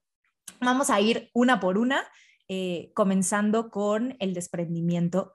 Vamos 0.60 0.90
a 0.90 1.00
ir 1.00 1.30
una 1.34 1.60
por 1.60 1.78
una, 1.78 2.08
eh, 2.48 2.92
comenzando 2.96 3.70
con 3.70 4.16
el 4.20 4.34
desprendimiento, 4.34 5.34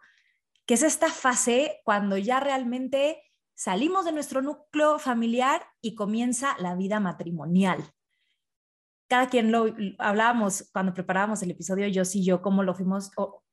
que 0.67 0.75
es 0.75 0.83
esta 0.83 1.09
fase 1.09 1.81
cuando 1.85 2.17
ya 2.17 2.41
realmente 2.41 3.23
salimos 3.55 4.05
de 4.05 4.13
nuestro 4.13 4.43
núcleo 4.43 4.99
familiar 4.99 5.65
y 5.81 5.95
comienza 5.95 6.57
la 6.59 6.75
vida 6.75 7.01
matrimonial. 7.01 7.85
Cada 9.09 9.29
quien 9.29 9.53
lo 9.53 9.67
hablábamos 9.99 10.71
cuando 10.73 10.95
preparábamos 10.95 11.43
el 11.43 11.53
episodio, 11.53 11.87
yo 11.89 12.05
sí, 12.05 12.25
yo, 12.25 12.43
cómo 12.43 12.63
lo 12.63 12.75
fuimos, 12.75 13.11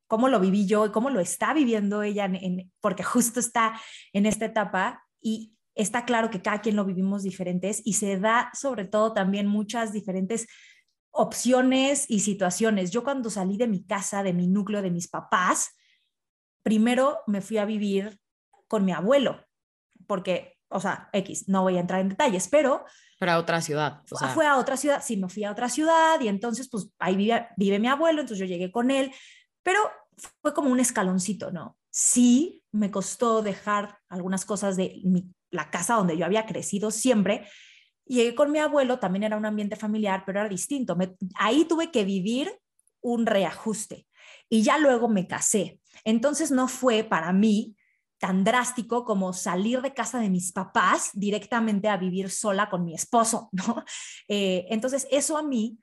cómo 0.08 0.28
lo 0.28 0.40
viví 0.40 0.66
yo 0.66 0.86
y 0.86 0.92
cómo 0.92 1.10
lo 1.10 1.20
está 1.20 1.54
viviendo 1.54 2.04
ella, 2.04 2.32
porque 2.80 3.04
justo 3.04 3.40
está 3.40 3.80
en 4.14 4.26
esta 4.26 4.46
etapa 4.46 5.04
y 5.22 5.56
está 5.76 6.06
claro 6.06 6.30
que 6.30 6.42
cada 6.42 6.62
quien 6.62 6.76
lo 6.76 6.86
vivimos 6.86 7.24
diferentes 7.24 7.82
y 7.86 7.94
se 7.94 8.20
da 8.20 8.50
sobre 8.54 8.86
todo 8.86 9.14
también 9.14 9.48
muchas 9.48 9.94
diferentes 9.94 10.48
opciones 11.12 12.06
y 12.10 12.22
situaciones. 12.22 12.92
Yo 12.92 13.04
cuando 13.04 13.30
salí 13.30 13.58
de 13.58 13.68
mi 13.68 13.84
casa, 13.84 14.24
de 14.24 14.34
mi 14.34 14.48
núcleo, 14.48 14.82
de 14.82 14.92
mis 14.92 15.08
papás, 15.08 15.76
primero 16.64 17.20
me 17.28 17.42
fui 17.42 17.58
a 17.58 17.66
vivir 17.66 18.20
con 18.68 18.86
mi 18.86 18.94
abuelo, 18.94 19.46
porque, 20.08 20.58
o 20.70 20.80
sea, 20.80 21.10
X, 21.14 21.50
no 21.50 21.64
voy 21.64 21.78
a 21.78 21.82
entrar 21.82 22.00
en 22.00 22.10
detalles, 22.10 22.48
pero... 22.48 22.86
Pero 23.20 23.34
a 23.34 23.38
otra 23.38 23.62
ciudad. 23.62 24.02
Fue 24.34 24.48
a 24.48 24.58
otra 24.58 24.78
ciudad, 24.78 25.04
sí, 25.04 25.18
me 25.18 25.30
fui 25.30 25.44
a 25.44 25.52
otra 25.52 25.70
ciudad 25.70 26.20
y 26.22 26.28
entonces, 26.28 26.70
pues 26.70 26.90
ahí 26.98 27.16
vive, 27.16 27.48
vive 27.58 27.80
mi 27.80 27.88
abuelo, 27.88 28.22
entonces 28.22 28.40
yo 28.40 28.46
llegué 28.46 28.72
con 28.72 28.90
él, 28.90 29.12
pero 29.62 29.80
fue 30.42 30.54
como 30.54 30.70
un 30.70 30.80
escaloncito, 30.80 31.52
¿no? 31.52 31.78
Sí, 31.90 32.64
me 32.72 32.90
costó 32.90 33.42
dejar 33.42 33.98
algunas 34.08 34.46
cosas 34.46 34.78
de 34.78 35.02
la 35.50 35.70
casa 35.70 35.96
donde 35.96 36.18
yo 36.18 36.26
había 36.26 36.46
crecido 36.46 36.90
siempre, 36.90 37.48
Llegué 38.06 38.36
con 38.36 38.52
mi 38.52 38.60
abuelo, 38.60 39.00
también 39.00 39.24
era 39.24 39.38
un 39.38 39.46
ambiente 39.46 39.76
familiar, 39.76 40.24
pero 40.26 40.40
era 40.40 40.50
distinto. 40.50 40.98
ahí 41.36 41.66
tuve 41.66 41.92
que 41.92 42.04
vivir 42.04 42.52
un 43.02 43.26
reajuste 43.26 44.08
y 44.50 44.64
ya 44.64 44.78
luego 44.78 45.08
me 45.08 45.28
casé. 45.28 45.80
Entonces 46.04 46.52
no 46.52 46.68
fue 46.68 47.04
para 47.04 47.32
mí 47.34 47.76
tan 48.20 48.44
drástico 48.44 49.04
como 49.04 49.34
salir 49.34 49.82
de 49.82 49.94
casa 49.94 50.20
de 50.20 50.30
mis 50.30 50.52
papás 50.52 51.10
directamente 51.14 51.90
a 51.90 51.98
vivir 51.98 52.30
sola 52.30 52.70
con 52.70 52.86
mi 52.86 52.94
esposo. 52.94 53.50
Eh, 54.28 54.66
entonces 54.70 55.08
eso 55.12 55.38
a 55.38 55.44
mí 55.44 55.78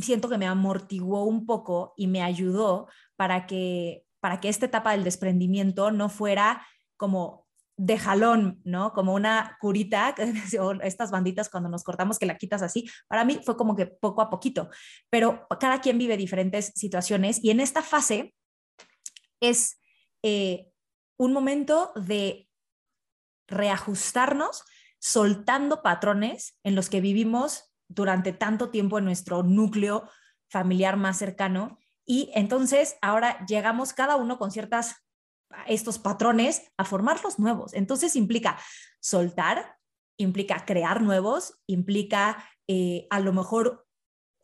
siento 0.00 0.28
que 0.28 0.38
me 0.38 0.46
amortiguó 0.46 1.24
un 1.24 1.46
poco 1.46 1.94
y 1.96 2.08
me 2.08 2.22
ayudó 2.22 2.88
para 3.14 3.46
que, 3.46 4.04
para 4.18 4.40
que 4.40 4.48
esta 4.48 4.66
etapa 4.66 4.92
del 4.92 5.04
desprendimiento 5.04 5.92
no 5.92 6.08
fuera 6.08 6.66
como 6.96 7.41
de 7.76 7.98
jalón, 7.98 8.60
¿no? 8.64 8.92
Como 8.92 9.14
una 9.14 9.56
curita, 9.60 10.14
estas 10.82 11.10
banditas 11.10 11.48
cuando 11.48 11.68
nos 11.68 11.84
cortamos 11.84 12.18
que 12.18 12.26
la 12.26 12.36
quitas 12.36 12.62
así. 12.62 12.88
Para 13.08 13.24
mí 13.24 13.40
fue 13.44 13.56
como 13.56 13.74
que 13.74 13.86
poco 13.86 14.22
a 14.22 14.30
poquito, 14.30 14.68
pero 15.10 15.46
cada 15.58 15.80
quien 15.80 15.98
vive 15.98 16.16
diferentes 16.16 16.72
situaciones 16.74 17.42
y 17.42 17.50
en 17.50 17.60
esta 17.60 17.82
fase 17.82 18.34
es 19.40 19.80
eh, 20.22 20.68
un 21.18 21.32
momento 21.32 21.92
de 21.96 22.48
reajustarnos 23.48 24.62
soltando 24.98 25.82
patrones 25.82 26.58
en 26.62 26.74
los 26.74 26.88
que 26.88 27.00
vivimos 27.00 27.74
durante 27.88 28.32
tanto 28.32 28.70
tiempo 28.70 28.98
en 28.98 29.04
nuestro 29.04 29.42
núcleo 29.42 30.08
familiar 30.48 30.96
más 30.96 31.18
cercano. 31.18 31.78
Y 32.06 32.30
entonces 32.34 32.96
ahora 33.02 33.44
llegamos 33.46 33.92
cada 33.92 34.16
uno 34.16 34.38
con 34.38 34.50
ciertas 34.50 34.96
estos 35.66 35.98
patrones 35.98 36.62
a 36.76 36.84
formar 36.84 37.22
los 37.22 37.38
nuevos. 37.38 37.74
Entonces 37.74 38.16
implica 38.16 38.58
soltar, 39.00 39.76
implica 40.16 40.64
crear 40.64 41.02
nuevos, 41.02 41.60
implica 41.66 42.44
eh, 42.68 43.06
a 43.10 43.20
lo 43.20 43.32
mejor 43.32 43.86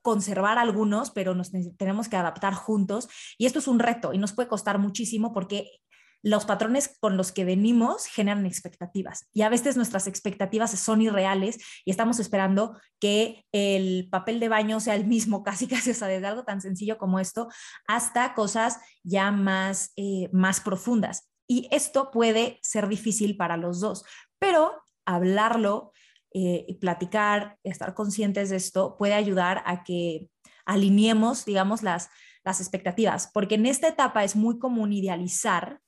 conservar 0.03 0.59
algunos, 0.59 1.11
pero 1.11 1.35
nos 1.35 1.51
tenemos 1.77 2.09
que 2.09 2.17
adaptar 2.17 2.55
juntos. 2.55 3.09
Y 3.37 3.47
esto 3.47 3.59
es 3.59 3.69
un 3.69 3.79
reto 3.79 4.13
y 4.13 4.19
nos 4.19 4.33
puede 4.33 4.49
costar 4.49 4.79
muchísimo 4.79 5.33
porque 5.33 5.81
los 6.23 6.45
patrones 6.45 6.97
con 7.01 7.17
los 7.17 7.33
que 7.33 7.45
venimos 7.45 8.07
generan 8.07 8.47
expectativas 8.47 9.29
y 9.33 9.43
a 9.43 9.49
veces 9.49 9.77
nuestras 9.77 10.07
expectativas 10.07 10.71
son 10.73 11.03
irreales 11.03 11.59
y 11.85 11.91
estamos 11.91 12.19
esperando 12.19 12.79
que 13.01 13.45
el 13.53 14.09
papel 14.11 14.41
de 14.41 14.49
baño 14.49 14.81
sea 14.81 14.95
el 14.95 15.07
mismo, 15.07 15.43
casi 15.45 15.67
casi, 15.67 15.91
o 15.91 15.95
sea, 15.95 16.09
desde 16.09 16.27
algo 16.27 16.45
tan 16.45 16.61
sencillo 16.61 16.99
como 16.99 17.21
esto 17.21 17.49
hasta 17.87 18.35
cosas 18.35 18.79
ya 19.03 19.31
más, 19.31 19.93
eh, 19.97 20.29
más 20.33 20.61
profundas. 20.61 21.31
Y 21.47 21.69
esto 21.71 22.11
puede 22.11 22.59
ser 22.63 22.89
difícil 22.89 23.37
para 23.37 23.57
los 23.57 23.81
dos, 23.81 24.05
pero 24.39 24.83
hablarlo, 25.07 25.93
eh, 26.35 26.67
y 26.69 26.75
platicar, 26.75 27.57
estar 27.65 27.95
conscientes 27.95 28.51
de 28.51 28.57
esto 28.57 28.97
puede 28.99 29.15
ayudar 29.15 29.63
a 29.65 29.83
que 29.83 30.29
alineemos, 30.67 31.47
digamos, 31.47 31.83
las, 31.83 32.11
las 32.45 32.61
expectativas, 32.61 33.31
porque 33.33 33.55
en 33.55 33.65
esta 33.65 33.89
etapa 33.89 34.25
es 34.25 34.37
muy 34.37 34.59
común 34.59 34.93
idealizar 34.93 35.81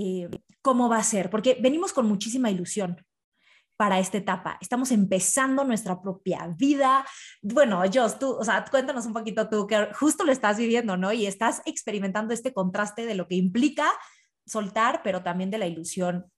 eh, 0.00 0.28
cómo 0.62 0.88
va 0.88 0.98
a 0.98 1.02
ser, 1.02 1.28
porque 1.28 1.58
venimos 1.60 1.92
con 1.92 2.06
muchísima 2.06 2.50
ilusión 2.52 3.04
para 3.76 3.98
esta 3.98 4.18
etapa. 4.18 4.58
Estamos 4.60 4.92
empezando 4.92 5.64
nuestra 5.64 6.00
propia 6.00 6.54
vida. 6.56 7.04
Bueno, 7.42 7.82
Jos, 7.92 8.18
tú, 8.18 8.30
o 8.30 8.44
sea, 8.44 8.64
cuéntanos 8.70 9.06
un 9.06 9.12
poquito 9.12 9.48
tú, 9.48 9.66
que 9.66 9.88
justo 9.94 10.24
lo 10.24 10.30
estás 10.30 10.56
viviendo, 10.56 10.96
¿no? 10.96 11.12
Y 11.12 11.26
estás 11.26 11.62
experimentando 11.64 12.32
este 12.32 12.52
contraste 12.52 13.06
de 13.06 13.16
lo 13.16 13.26
que 13.26 13.34
implica 13.34 13.90
soltar, 14.46 15.00
pero 15.02 15.22
también 15.22 15.50
de 15.50 15.58
la 15.58 15.66
ilusión. 15.66 16.30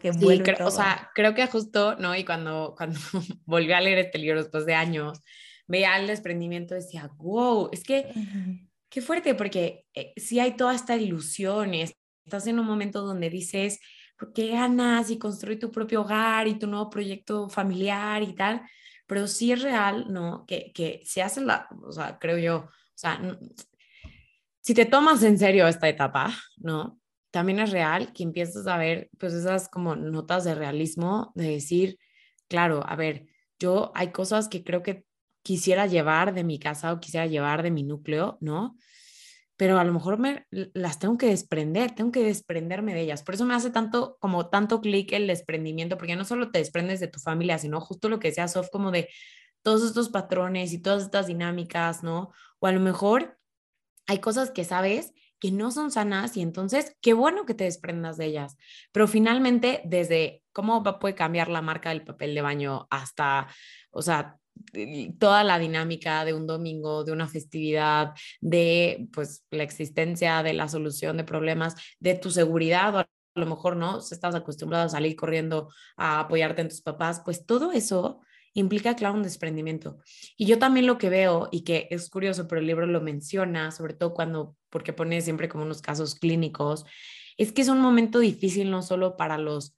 Que 0.00 0.12
sí, 0.12 0.42
o 0.62 0.70
sea, 0.70 1.10
creo 1.14 1.34
que 1.34 1.46
justo, 1.46 1.94
¿no? 1.96 2.16
Y 2.16 2.24
cuando, 2.24 2.74
cuando 2.78 2.98
volví 3.44 3.72
a 3.72 3.80
leer 3.80 3.98
este 3.98 4.18
libro 4.18 4.42
después 4.42 4.66
de 4.66 4.74
años, 4.74 5.20
veía 5.68 5.96
el 5.96 6.08
desprendimiento, 6.08 6.74
decía, 6.74 7.08
wow, 7.18 7.68
es 7.72 7.84
que... 7.84 8.12
Qué 8.88 9.02
fuerte, 9.02 9.34
porque 9.34 9.86
eh, 9.92 10.12
sí 10.16 10.38
hay 10.38 10.52
toda 10.52 10.72
esta 10.72 10.94
ilusión, 10.94 11.74
estás 12.24 12.46
en 12.46 12.58
un 12.58 12.66
momento 12.66 13.02
donde 13.02 13.30
dices, 13.30 13.80
¿por 14.18 14.32
qué 14.32 14.48
ganas 14.48 15.10
y 15.10 15.18
construir 15.18 15.58
tu 15.58 15.70
propio 15.70 16.02
hogar 16.02 16.48
y 16.48 16.58
tu 16.58 16.66
nuevo 16.66 16.90
proyecto 16.90 17.48
familiar 17.48 18.22
y 18.22 18.34
tal? 18.34 18.62
Pero 19.06 19.26
sí 19.26 19.52
es 19.52 19.62
real, 19.62 20.06
¿no? 20.08 20.44
Que, 20.46 20.72
que 20.72 21.02
se 21.04 21.22
hace 21.22 21.40
la, 21.40 21.68
o 21.82 21.92
sea, 21.92 22.18
creo 22.18 22.38
yo, 22.38 22.56
o 22.56 22.96
sea, 22.96 23.20
si 24.60 24.72
te 24.72 24.86
tomas 24.86 25.22
en 25.22 25.38
serio 25.38 25.68
esta 25.68 25.88
etapa, 25.88 26.32
¿no? 26.56 26.98
También 27.30 27.58
es 27.58 27.70
real 27.70 28.12
que 28.12 28.22
empiezas 28.22 28.66
a 28.66 28.78
ver, 28.78 29.10
pues, 29.18 29.34
esas 29.34 29.68
como 29.68 29.96
notas 29.96 30.44
de 30.44 30.54
realismo, 30.54 31.32
de 31.34 31.50
decir, 31.50 31.98
claro, 32.48 32.82
a 32.86 32.96
ver, 32.96 33.26
yo 33.58 33.92
hay 33.94 34.12
cosas 34.12 34.48
que 34.48 34.64
creo 34.64 34.82
que 34.82 35.04
quisiera 35.42 35.86
llevar 35.86 36.32
de 36.32 36.44
mi 36.44 36.58
casa 36.58 36.92
o 36.92 37.00
quisiera 37.00 37.26
llevar 37.26 37.62
de 37.62 37.70
mi 37.70 37.82
núcleo, 37.82 38.38
¿no? 38.40 38.76
Pero 39.56 39.78
a 39.78 39.84
lo 39.84 39.92
mejor 39.92 40.18
me 40.18 40.46
las 40.50 40.98
tengo 40.98 41.16
que 41.16 41.26
desprender, 41.26 41.94
tengo 41.94 42.10
que 42.10 42.24
desprenderme 42.24 42.94
de 42.94 43.02
ellas. 43.02 43.22
Por 43.22 43.34
eso 43.34 43.44
me 43.44 43.54
hace 43.54 43.70
tanto 43.70 44.16
como 44.20 44.48
tanto 44.48 44.80
clic 44.80 45.12
el 45.12 45.26
desprendimiento, 45.26 45.96
porque 45.96 46.16
no 46.16 46.24
solo 46.24 46.50
te 46.50 46.58
desprendes 46.58 47.00
de 47.00 47.08
tu 47.08 47.20
familia, 47.20 47.58
sino 47.58 47.80
justo 47.80 48.08
lo 48.08 48.18
que 48.18 48.28
decía 48.28 48.48
Sof, 48.48 48.68
como 48.70 48.90
de 48.90 49.08
todos 49.62 49.84
estos 49.84 50.08
patrones 50.08 50.72
y 50.72 50.78
todas 50.82 51.04
estas 51.04 51.26
dinámicas, 51.26 52.02
¿no? 52.02 52.32
O 52.58 52.66
a 52.66 52.72
lo 52.72 52.80
mejor 52.80 53.38
hay 54.06 54.18
cosas 54.18 54.50
que 54.50 54.64
sabes 54.64 55.12
que 55.38 55.52
no 55.52 55.70
son 55.70 55.90
sanas 55.90 56.36
y 56.36 56.42
entonces 56.42 56.96
qué 57.00 57.12
bueno 57.12 57.44
que 57.44 57.54
te 57.54 57.64
desprendas 57.64 58.16
de 58.16 58.26
ellas. 58.26 58.56
Pero 58.92 59.06
finalmente, 59.06 59.82
desde 59.84 60.42
cómo 60.52 60.82
puede 60.98 61.14
cambiar 61.14 61.48
la 61.48 61.62
marca 61.62 61.90
del 61.90 62.04
papel 62.04 62.34
de 62.34 62.42
baño 62.42 62.86
hasta, 62.90 63.48
o 63.90 64.02
sea, 64.02 64.38
toda 65.18 65.44
la 65.44 65.58
dinámica 65.58 66.24
de 66.24 66.34
un 66.34 66.46
domingo, 66.46 67.04
de 67.04 67.12
una 67.12 67.28
festividad, 67.28 68.12
de 68.40 69.08
pues 69.12 69.44
la 69.50 69.62
existencia 69.62 70.42
de 70.42 70.54
la 70.54 70.68
solución 70.68 71.16
de 71.16 71.24
problemas, 71.24 71.76
de 72.00 72.14
tu 72.14 72.30
seguridad 72.30 72.94
o 72.94 72.98
a 72.98 73.08
lo 73.34 73.46
mejor 73.46 73.76
no, 73.76 74.00
si 74.00 74.14
estás 74.14 74.34
acostumbrado 74.34 74.86
a 74.86 74.88
salir 74.88 75.16
corriendo 75.16 75.68
a 75.96 76.20
apoyarte 76.20 76.62
en 76.62 76.68
tus 76.68 76.82
papás, 76.82 77.22
pues 77.24 77.46
todo 77.46 77.72
eso 77.72 78.20
implica, 78.52 78.94
claro, 78.94 79.16
un 79.16 79.24
desprendimiento. 79.24 79.98
Y 80.36 80.46
yo 80.46 80.58
también 80.58 80.86
lo 80.86 80.98
que 80.98 81.10
veo, 81.10 81.48
y 81.50 81.64
que 81.64 81.88
es 81.90 82.08
curioso, 82.08 82.46
pero 82.46 82.60
el 82.60 82.66
libro 82.68 82.86
lo 82.86 83.00
menciona, 83.00 83.72
sobre 83.72 83.94
todo 83.94 84.14
cuando, 84.14 84.56
porque 84.70 84.92
pone 84.92 85.20
siempre 85.20 85.48
como 85.48 85.64
unos 85.64 85.82
casos 85.82 86.14
clínicos, 86.14 86.84
es 87.36 87.50
que 87.50 87.62
es 87.62 87.68
un 87.68 87.80
momento 87.80 88.20
difícil 88.20 88.70
no 88.70 88.82
solo 88.82 89.16
para 89.16 89.38
los, 89.38 89.76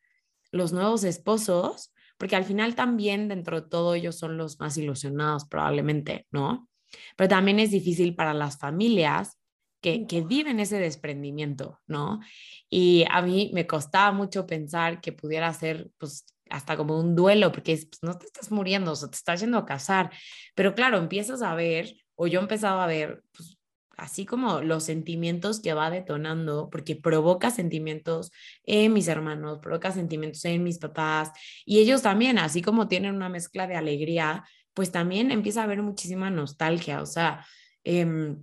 los 0.52 0.72
nuevos 0.72 1.04
esposos, 1.04 1.94
porque 2.18 2.36
al 2.36 2.44
final 2.44 2.74
también 2.74 3.28
dentro 3.28 3.60
de 3.60 3.68
todo 3.68 3.94
ellos 3.94 4.18
son 4.18 4.36
los 4.36 4.58
más 4.60 4.76
ilusionados 4.76 5.46
probablemente, 5.46 6.26
¿no? 6.30 6.68
Pero 7.16 7.28
también 7.28 7.58
es 7.60 7.70
difícil 7.70 8.14
para 8.14 8.34
las 8.34 8.58
familias 8.58 9.38
que, 9.80 10.06
que, 10.06 10.22
viven 10.22 10.60
ese 10.60 10.78
desprendimiento, 10.78 11.80
¿no? 11.86 12.20
Y 12.70 13.04
a 13.10 13.22
mí 13.22 13.50
me 13.54 13.66
costaba 13.66 14.12
mucho 14.12 14.46
pensar 14.46 15.00
que 15.00 15.12
pudiera 15.12 15.52
ser, 15.52 15.90
pues, 15.98 16.24
hasta 16.50 16.76
como 16.76 16.98
un 16.98 17.14
duelo, 17.14 17.52
porque 17.52 17.76
pues, 17.76 18.02
no 18.02 18.16
te 18.18 18.26
estás 18.26 18.50
muriendo, 18.50 18.92
o 18.92 18.96
sea, 18.96 19.10
te 19.10 19.16
estás 19.16 19.40
yendo 19.40 19.58
a 19.58 19.66
casar, 19.66 20.10
pero 20.54 20.74
claro, 20.74 20.98
empiezas 20.98 21.42
a 21.42 21.54
ver, 21.54 21.94
o 22.14 22.26
yo 22.26 22.40
empezaba 22.40 22.84
a 22.84 22.86
ver, 22.86 23.22
pues, 23.32 23.55
así 23.96 24.26
como 24.26 24.60
los 24.60 24.84
sentimientos 24.84 25.60
que 25.60 25.72
va 25.72 25.90
detonando, 25.90 26.68
porque 26.70 26.96
provoca 26.96 27.50
sentimientos 27.50 28.30
en 28.64 28.92
mis 28.92 29.08
hermanos, 29.08 29.58
provoca 29.60 29.92
sentimientos 29.92 30.44
en 30.44 30.62
mis 30.62 30.78
papás, 30.78 31.30
y 31.64 31.78
ellos 31.78 32.02
también, 32.02 32.38
así 32.38 32.62
como 32.62 32.88
tienen 32.88 33.14
una 33.14 33.28
mezcla 33.28 33.66
de 33.66 33.76
alegría, 33.76 34.44
pues 34.74 34.92
también 34.92 35.30
empieza 35.30 35.62
a 35.62 35.64
haber 35.64 35.82
muchísima 35.82 36.30
nostalgia, 36.30 37.00
o 37.00 37.06
sea, 37.06 37.46
eh, 37.84 38.36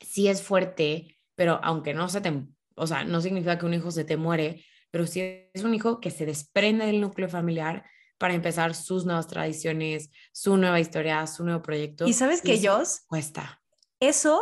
sí 0.00 0.28
es 0.28 0.42
fuerte, 0.42 1.18
pero 1.34 1.58
aunque 1.62 1.94
no 1.94 2.08
se 2.08 2.20
te, 2.20 2.46
o 2.76 2.86
sea, 2.86 3.04
no 3.04 3.20
significa 3.20 3.58
que 3.58 3.66
un 3.66 3.74
hijo 3.74 3.90
se 3.90 4.04
te 4.04 4.16
muere, 4.16 4.64
pero 4.90 5.06
sí 5.06 5.48
es 5.52 5.64
un 5.64 5.74
hijo 5.74 6.00
que 6.00 6.10
se 6.10 6.26
desprende 6.26 6.86
del 6.86 7.00
núcleo 7.00 7.28
familiar 7.28 7.84
para 8.18 8.34
empezar 8.34 8.74
sus 8.74 9.04
nuevas 9.04 9.26
tradiciones, 9.26 10.10
su 10.32 10.56
nueva 10.56 10.78
historia, 10.78 11.26
su 11.26 11.44
nuevo 11.44 11.62
proyecto. 11.62 12.06
Y 12.06 12.12
sabes 12.12 12.42
que 12.42 12.52
ellos 12.52 13.00
cuesta. 13.08 13.60
Eso 13.98 14.40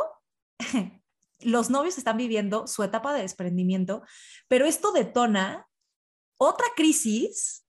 los 1.40 1.70
novios 1.70 1.98
están 1.98 2.16
viviendo 2.16 2.66
su 2.66 2.82
etapa 2.82 3.14
de 3.14 3.22
desprendimiento, 3.22 4.02
pero 4.48 4.66
esto 4.66 4.92
detona 4.92 5.66
otra 6.38 6.66
crisis 6.76 7.64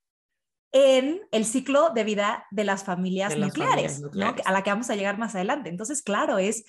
en 0.71 1.21
el 1.31 1.45
ciclo 1.45 1.91
de 1.91 2.03
vida 2.03 2.47
de 2.49 2.63
las 2.63 2.83
familias 2.83 3.37
nucleares, 3.37 4.01
a 4.45 4.51
la 4.51 4.63
que 4.63 4.69
vamos 4.71 4.89
a 4.89 4.95
llegar 4.95 5.19
más 5.19 5.35
adelante. 5.35 5.69
Entonces, 5.69 6.01
claro, 6.01 6.39
es, 6.39 6.65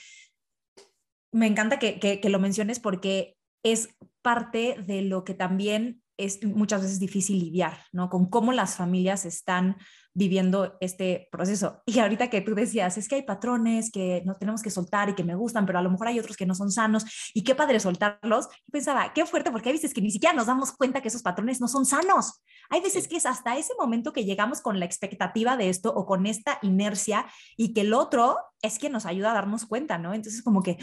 me 1.33 1.47
encanta 1.47 1.79
que, 1.79 1.99
que 1.99 2.29
lo 2.29 2.39
menciones 2.39 2.81
porque 2.81 3.39
es 3.63 3.89
parte 4.21 4.77
de 4.87 5.03
lo 5.03 5.25
que 5.25 5.33
también 5.33 6.04
es 6.17 6.43
muchas 6.45 6.83
veces 6.83 7.01
difícil 7.01 7.39
lidiar, 7.39 7.79
¿no? 7.93 8.09
Con 8.09 8.29
cómo 8.29 8.53
las 8.53 8.77
familias 8.77 9.25
están 9.25 9.77
viviendo 10.13 10.77
este 10.81 11.29
proceso. 11.33 11.83
Y 11.87 11.99
ahorita 11.99 12.31
que 12.31 12.41
tú 12.41 12.55
decías, 12.55 12.97
es 12.97 13.09
que 13.09 13.17
hay 13.17 13.23
patrones 13.23 13.91
que 13.91 14.23
no 14.25 14.37
tenemos 14.37 14.63
que 14.63 14.71
soltar 14.71 15.09
y 15.09 15.15
que 15.15 15.25
me 15.25 15.35
gustan, 15.35 15.67
pero 15.67 15.81
a 15.81 15.83
lo 15.83 15.91
mejor 15.91 16.07
hay 16.07 16.21
otros 16.21 16.37
que 16.37 16.47
no 16.47 16.55
son 16.55 16.71
sanos 16.71 17.05
y 17.35 17.43
qué 17.43 17.57
padre 17.57 17.81
soltarlos. 17.81 18.49
Y 18.67 18.71
pensaba, 18.71 19.13
qué 19.13 19.27
fuerte, 19.27 19.51
porque 19.51 19.71
hay 19.71 19.75
veces 19.75 19.93
que 19.93 20.01
ni 20.01 20.13
siquiera 20.13 20.35
nos 20.35 20.47
damos 20.47 20.73
cuenta 20.73 21.03
que 21.03 21.09
esos 21.09 21.23
patrones 21.23 21.61
no 21.61 21.67
son 21.67 21.85
sanos. 21.85 22.45
Hay 22.71 22.81
veces 22.81 23.09
que 23.09 23.17
es 23.17 23.27
hasta 23.27 23.59
ese 23.59 23.73
momento 23.79 24.13
que 24.13 24.25
llegamos 24.25 24.61
con 24.61 24.79
la 24.79 24.87
expectativa 24.87 25.57
de 25.57 25.69
esto 25.69 25.93
o 25.93 26.07
con 26.07 26.27
esta 26.27 26.59
inercia 26.63 27.27
y 27.57 27.75
que 27.75 27.81
el 27.81 27.93
otro 27.93 28.39
es 28.63 28.79
que 28.79 28.91
nos 28.91 29.07
ayuda 29.07 29.33
a 29.33 29.35
darnos 29.35 29.67
cuenta, 29.67 29.99
¿no? 29.99 30.15
Entonces 30.15 30.43
como 30.43 30.63
que, 30.63 30.79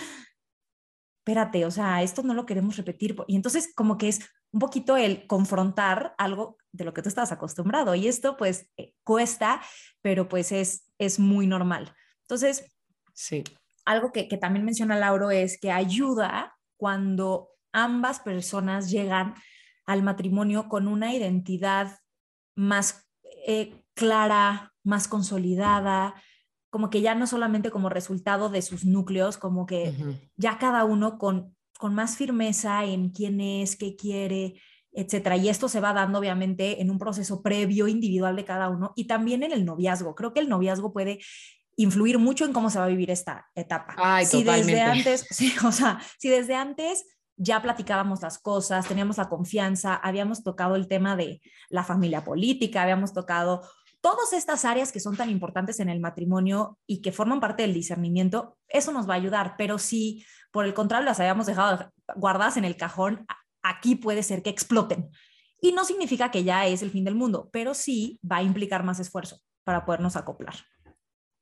espérate, 1.19 1.65
o 1.65 1.71
sea, 1.71 2.03
esto 2.03 2.21
no 2.23 2.33
lo 2.33 2.45
queremos 2.45 2.75
repetir. 2.75 3.15
Y 3.27 3.37
entonces 3.37 3.71
como 3.73 3.97
que 3.97 4.09
es 4.09 4.19
un 4.51 4.59
poquito 4.59 4.97
el 4.97 5.27
confrontar 5.27 6.13
algo 6.17 6.57
de 6.71 6.85
lo 6.85 6.93
que 6.93 7.01
tú 7.01 7.09
estás 7.09 7.31
acostumbrado. 7.31 7.95
Y 7.95 8.07
esto 8.07 8.37
pues 8.37 8.69
eh, 8.77 8.93
cuesta, 9.03 9.61
pero 10.01 10.27
pues 10.27 10.51
es, 10.51 10.91
es 10.97 11.19
muy 11.19 11.47
normal. 11.47 11.93
Entonces, 12.21 12.71
Sí. 13.13 13.43
Algo 13.85 14.11
que, 14.11 14.27
que 14.27 14.37
también 14.37 14.65
menciona 14.65 14.97
Lauro 14.97 15.31
es 15.31 15.59
que 15.59 15.71
ayuda 15.71 16.55
cuando 16.77 17.49
ambas 17.71 18.19
personas 18.19 18.89
llegan 18.89 19.35
al 19.85 20.03
matrimonio 20.03 20.67
con 20.67 20.87
una 20.87 21.13
identidad 21.13 21.99
más 22.55 23.07
eh, 23.45 23.83
clara, 23.93 24.73
más 24.83 25.07
consolidada, 25.07 26.15
como 26.69 26.89
que 26.89 27.01
ya 27.01 27.15
no 27.15 27.27
solamente 27.27 27.71
como 27.71 27.89
resultado 27.89 28.49
de 28.49 28.61
sus 28.61 28.85
núcleos, 28.85 29.37
como 29.37 29.65
que 29.65 29.93
ya 30.35 30.57
cada 30.57 30.85
uno 30.85 31.17
con, 31.17 31.55
con 31.81 31.95
más 31.95 32.15
firmeza 32.15 32.85
en 32.85 33.09
quién 33.09 33.41
es, 33.41 33.75
qué 33.75 33.95
quiere, 33.95 34.61
etcétera. 34.93 35.35
Y 35.35 35.49
esto 35.49 35.67
se 35.67 35.79
va 35.79 35.93
dando 35.93 36.19
obviamente 36.19 36.79
en 36.79 36.91
un 36.91 36.99
proceso 36.99 37.41
previo 37.41 37.87
individual 37.87 38.35
de 38.35 38.45
cada 38.45 38.69
uno 38.69 38.93
y 38.95 39.07
también 39.07 39.41
en 39.41 39.51
el 39.51 39.65
noviazgo. 39.65 40.13
Creo 40.13 40.31
que 40.31 40.41
el 40.41 40.47
noviazgo 40.47 40.93
puede 40.93 41.17
influir 41.77 42.19
mucho 42.19 42.45
en 42.45 42.53
cómo 42.53 42.69
se 42.69 42.77
va 42.77 42.85
a 42.85 42.89
vivir 42.89 43.09
esta 43.09 43.47
etapa. 43.55 43.95
Ay, 43.97 44.27
si 44.27 44.43
totalmente. 44.43 44.73
desde 44.73 44.81
antes, 44.83 45.25
sí, 45.31 45.55
o 45.65 45.71
sea, 45.71 45.99
si 46.19 46.29
desde 46.29 46.53
antes 46.53 47.03
ya 47.35 47.63
platicábamos 47.63 48.21
las 48.21 48.37
cosas, 48.37 48.87
teníamos 48.87 49.17
la 49.17 49.27
confianza, 49.27 49.95
habíamos 49.95 50.43
tocado 50.43 50.75
el 50.75 50.87
tema 50.87 51.15
de 51.15 51.41
la 51.69 51.83
familia 51.83 52.23
política, 52.23 52.83
habíamos 52.83 53.11
tocado 53.11 53.63
todas 54.01 54.33
estas 54.33 54.65
áreas 54.65 54.91
que 54.91 54.99
son 54.99 55.15
tan 55.15 55.29
importantes 55.29 55.79
en 55.79 55.89
el 55.89 55.99
matrimonio 55.99 56.77
y 56.87 57.01
que 57.01 57.11
forman 57.11 57.39
parte 57.39 57.61
del 57.61 57.73
discernimiento, 57.73 58.57
eso 58.67 58.91
nos 58.91 59.07
va 59.07 59.13
a 59.13 59.17
ayudar. 59.17 59.55
Pero 59.57 59.77
si 59.77 60.25
por 60.51 60.65
el 60.65 60.73
contrario 60.73 61.05
las 61.05 61.19
habíamos 61.19 61.45
dejado 61.45 61.91
guardadas 62.15 62.57
en 62.57 62.65
el 62.65 62.75
cajón, 62.75 63.25
aquí 63.61 63.95
puede 63.95 64.23
ser 64.23 64.41
que 64.41 64.49
exploten. 64.49 65.09
Y 65.61 65.71
no 65.73 65.85
significa 65.85 66.31
que 66.31 66.43
ya 66.43 66.65
es 66.65 66.81
el 66.81 66.89
fin 66.89 67.05
del 67.05 67.15
mundo, 67.15 67.49
pero 67.53 67.73
sí 67.75 68.19
va 68.29 68.37
a 68.37 68.43
implicar 68.43 68.83
más 68.83 68.99
esfuerzo 68.99 69.39
para 69.63 69.85
podernos 69.85 70.15
acoplar. 70.15 70.55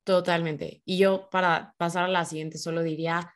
Totalmente. 0.03 0.81
Y 0.85 0.97
yo 0.97 1.29
para 1.29 1.73
pasar 1.77 2.05
a 2.05 2.09
la 2.09 2.25
siguiente 2.25 2.57
solo 2.57 2.83
diría, 2.83 3.33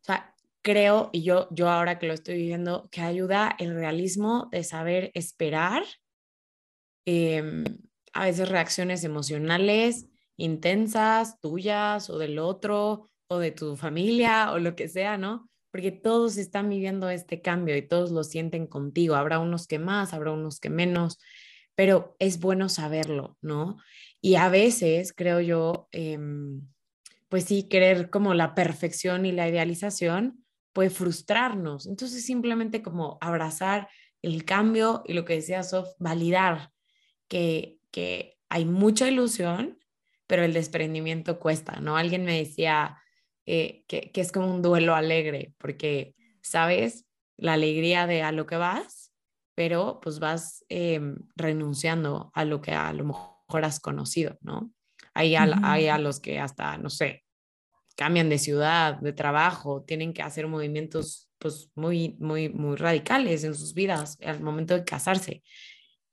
o 0.00 0.04
sea, 0.04 0.34
creo, 0.62 1.10
y 1.12 1.22
yo, 1.22 1.48
yo 1.50 1.68
ahora 1.68 1.98
que 1.98 2.06
lo 2.06 2.14
estoy 2.14 2.36
viviendo, 2.36 2.88
que 2.90 3.02
ayuda 3.02 3.54
el 3.58 3.74
realismo 3.74 4.48
de 4.50 4.64
saber 4.64 5.10
esperar, 5.14 5.84
eh, 7.04 7.64
a 8.12 8.24
veces 8.24 8.48
reacciones 8.48 9.04
emocionales 9.04 10.06
intensas, 10.36 11.40
tuyas 11.40 12.10
o 12.10 12.18
del 12.18 12.38
otro, 12.38 13.10
o 13.28 13.38
de 13.38 13.50
tu 13.50 13.76
familia, 13.76 14.52
o 14.52 14.58
lo 14.58 14.74
que 14.74 14.88
sea, 14.88 15.16
¿no? 15.16 15.48
Porque 15.70 15.90
todos 15.90 16.36
están 16.36 16.68
viviendo 16.68 17.08
este 17.08 17.40
cambio 17.40 17.76
y 17.76 17.86
todos 17.86 18.10
lo 18.10 18.24
sienten 18.24 18.66
contigo. 18.66 19.14
Habrá 19.14 19.38
unos 19.38 19.66
que 19.66 19.78
más, 19.78 20.12
habrá 20.12 20.32
unos 20.32 20.60
que 20.60 20.68
menos, 20.68 21.18
pero 21.74 22.16
es 22.18 22.40
bueno 22.40 22.68
saberlo, 22.68 23.38
¿no? 23.40 23.78
Y 24.20 24.34
a 24.34 24.48
veces, 24.48 25.12
creo 25.12 25.40
yo, 25.40 25.88
eh, 25.92 26.18
pues 27.28 27.44
sí, 27.44 27.64
querer 27.64 28.10
como 28.10 28.34
la 28.34 28.54
perfección 28.54 29.24
y 29.24 29.32
la 29.32 29.48
idealización 29.48 30.44
puede 30.72 30.90
frustrarnos. 30.90 31.86
Entonces, 31.86 32.24
simplemente 32.24 32.82
como 32.82 33.16
abrazar 33.20 33.88
el 34.20 34.44
cambio 34.44 35.02
y 35.06 35.14
lo 35.14 35.24
que 35.24 35.34
decía 35.34 35.62
Sof, 35.62 35.88
validar 35.98 36.70
que, 37.28 37.78
que 37.92 38.38
hay 38.48 38.64
mucha 38.64 39.08
ilusión, 39.08 39.78
pero 40.26 40.42
el 40.42 40.52
desprendimiento 40.52 41.38
cuesta, 41.38 41.78
¿no? 41.80 41.96
Alguien 41.96 42.24
me 42.24 42.38
decía 42.38 42.98
eh, 43.46 43.84
que, 43.86 44.10
que, 44.10 44.20
es 44.20 44.32
como 44.32 44.52
un 44.52 44.62
duelo 44.62 44.96
alegre, 44.96 45.54
porque, 45.58 46.16
¿sabes? 46.42 47.06
La 47.36 47.52
alegría 47.52 48.08
de 48.08 48.22
a 48.22 48.32
lo 48.32 48.46
que 48.46 48.56
vas, 48.56 49.12
pero 49.54 50.00
pues 50.02 50.18
vas 50.18 50.64
eh, 50.68 51.00
renunciando 51.36 52.30
a 52.34 52.44
lo 52.44 52.60
que 52.60 52.72
a 52.72 52.92
lo 52.92 53.04
mejor 53.04 53.64
has 53.64 53.78
conocido, 53.78 54.38
¿no? 54.40 54.72
Hay 55.14 55.36
a, 55.36 55.44
uh 55.44 55.46
-huh. 55.46 55.60
hay 55.62 55.88
a 55.88 55.98
los 55.98 56.20
que 56.20 56.40
hasta, 56.40 56.78
no 56.78 56.88
sé, 56.88 57.24
cambian 57.96 58.28
de 58.28 58.38
ciudad, 58.38 58.96
de 59.00 59.12
trabajo, 59.12 59.82
tienen 59.82 60.12
que 60.12 60.22
hacer 60.22 60.46
movimientos 60.46 61.28
pues 61.38 61.70
muy, 61.74 62.16
muy, 62.20 62.48
muy 62.48 62.76
radicales 62.76 63.44
en 63.44 63.54
sus 63.54 63.74
vidas 63.74 64.16
al 64.22 64.40
momento 64.40 64.74
de 64.74 64.84
casarse. 64.84 65.42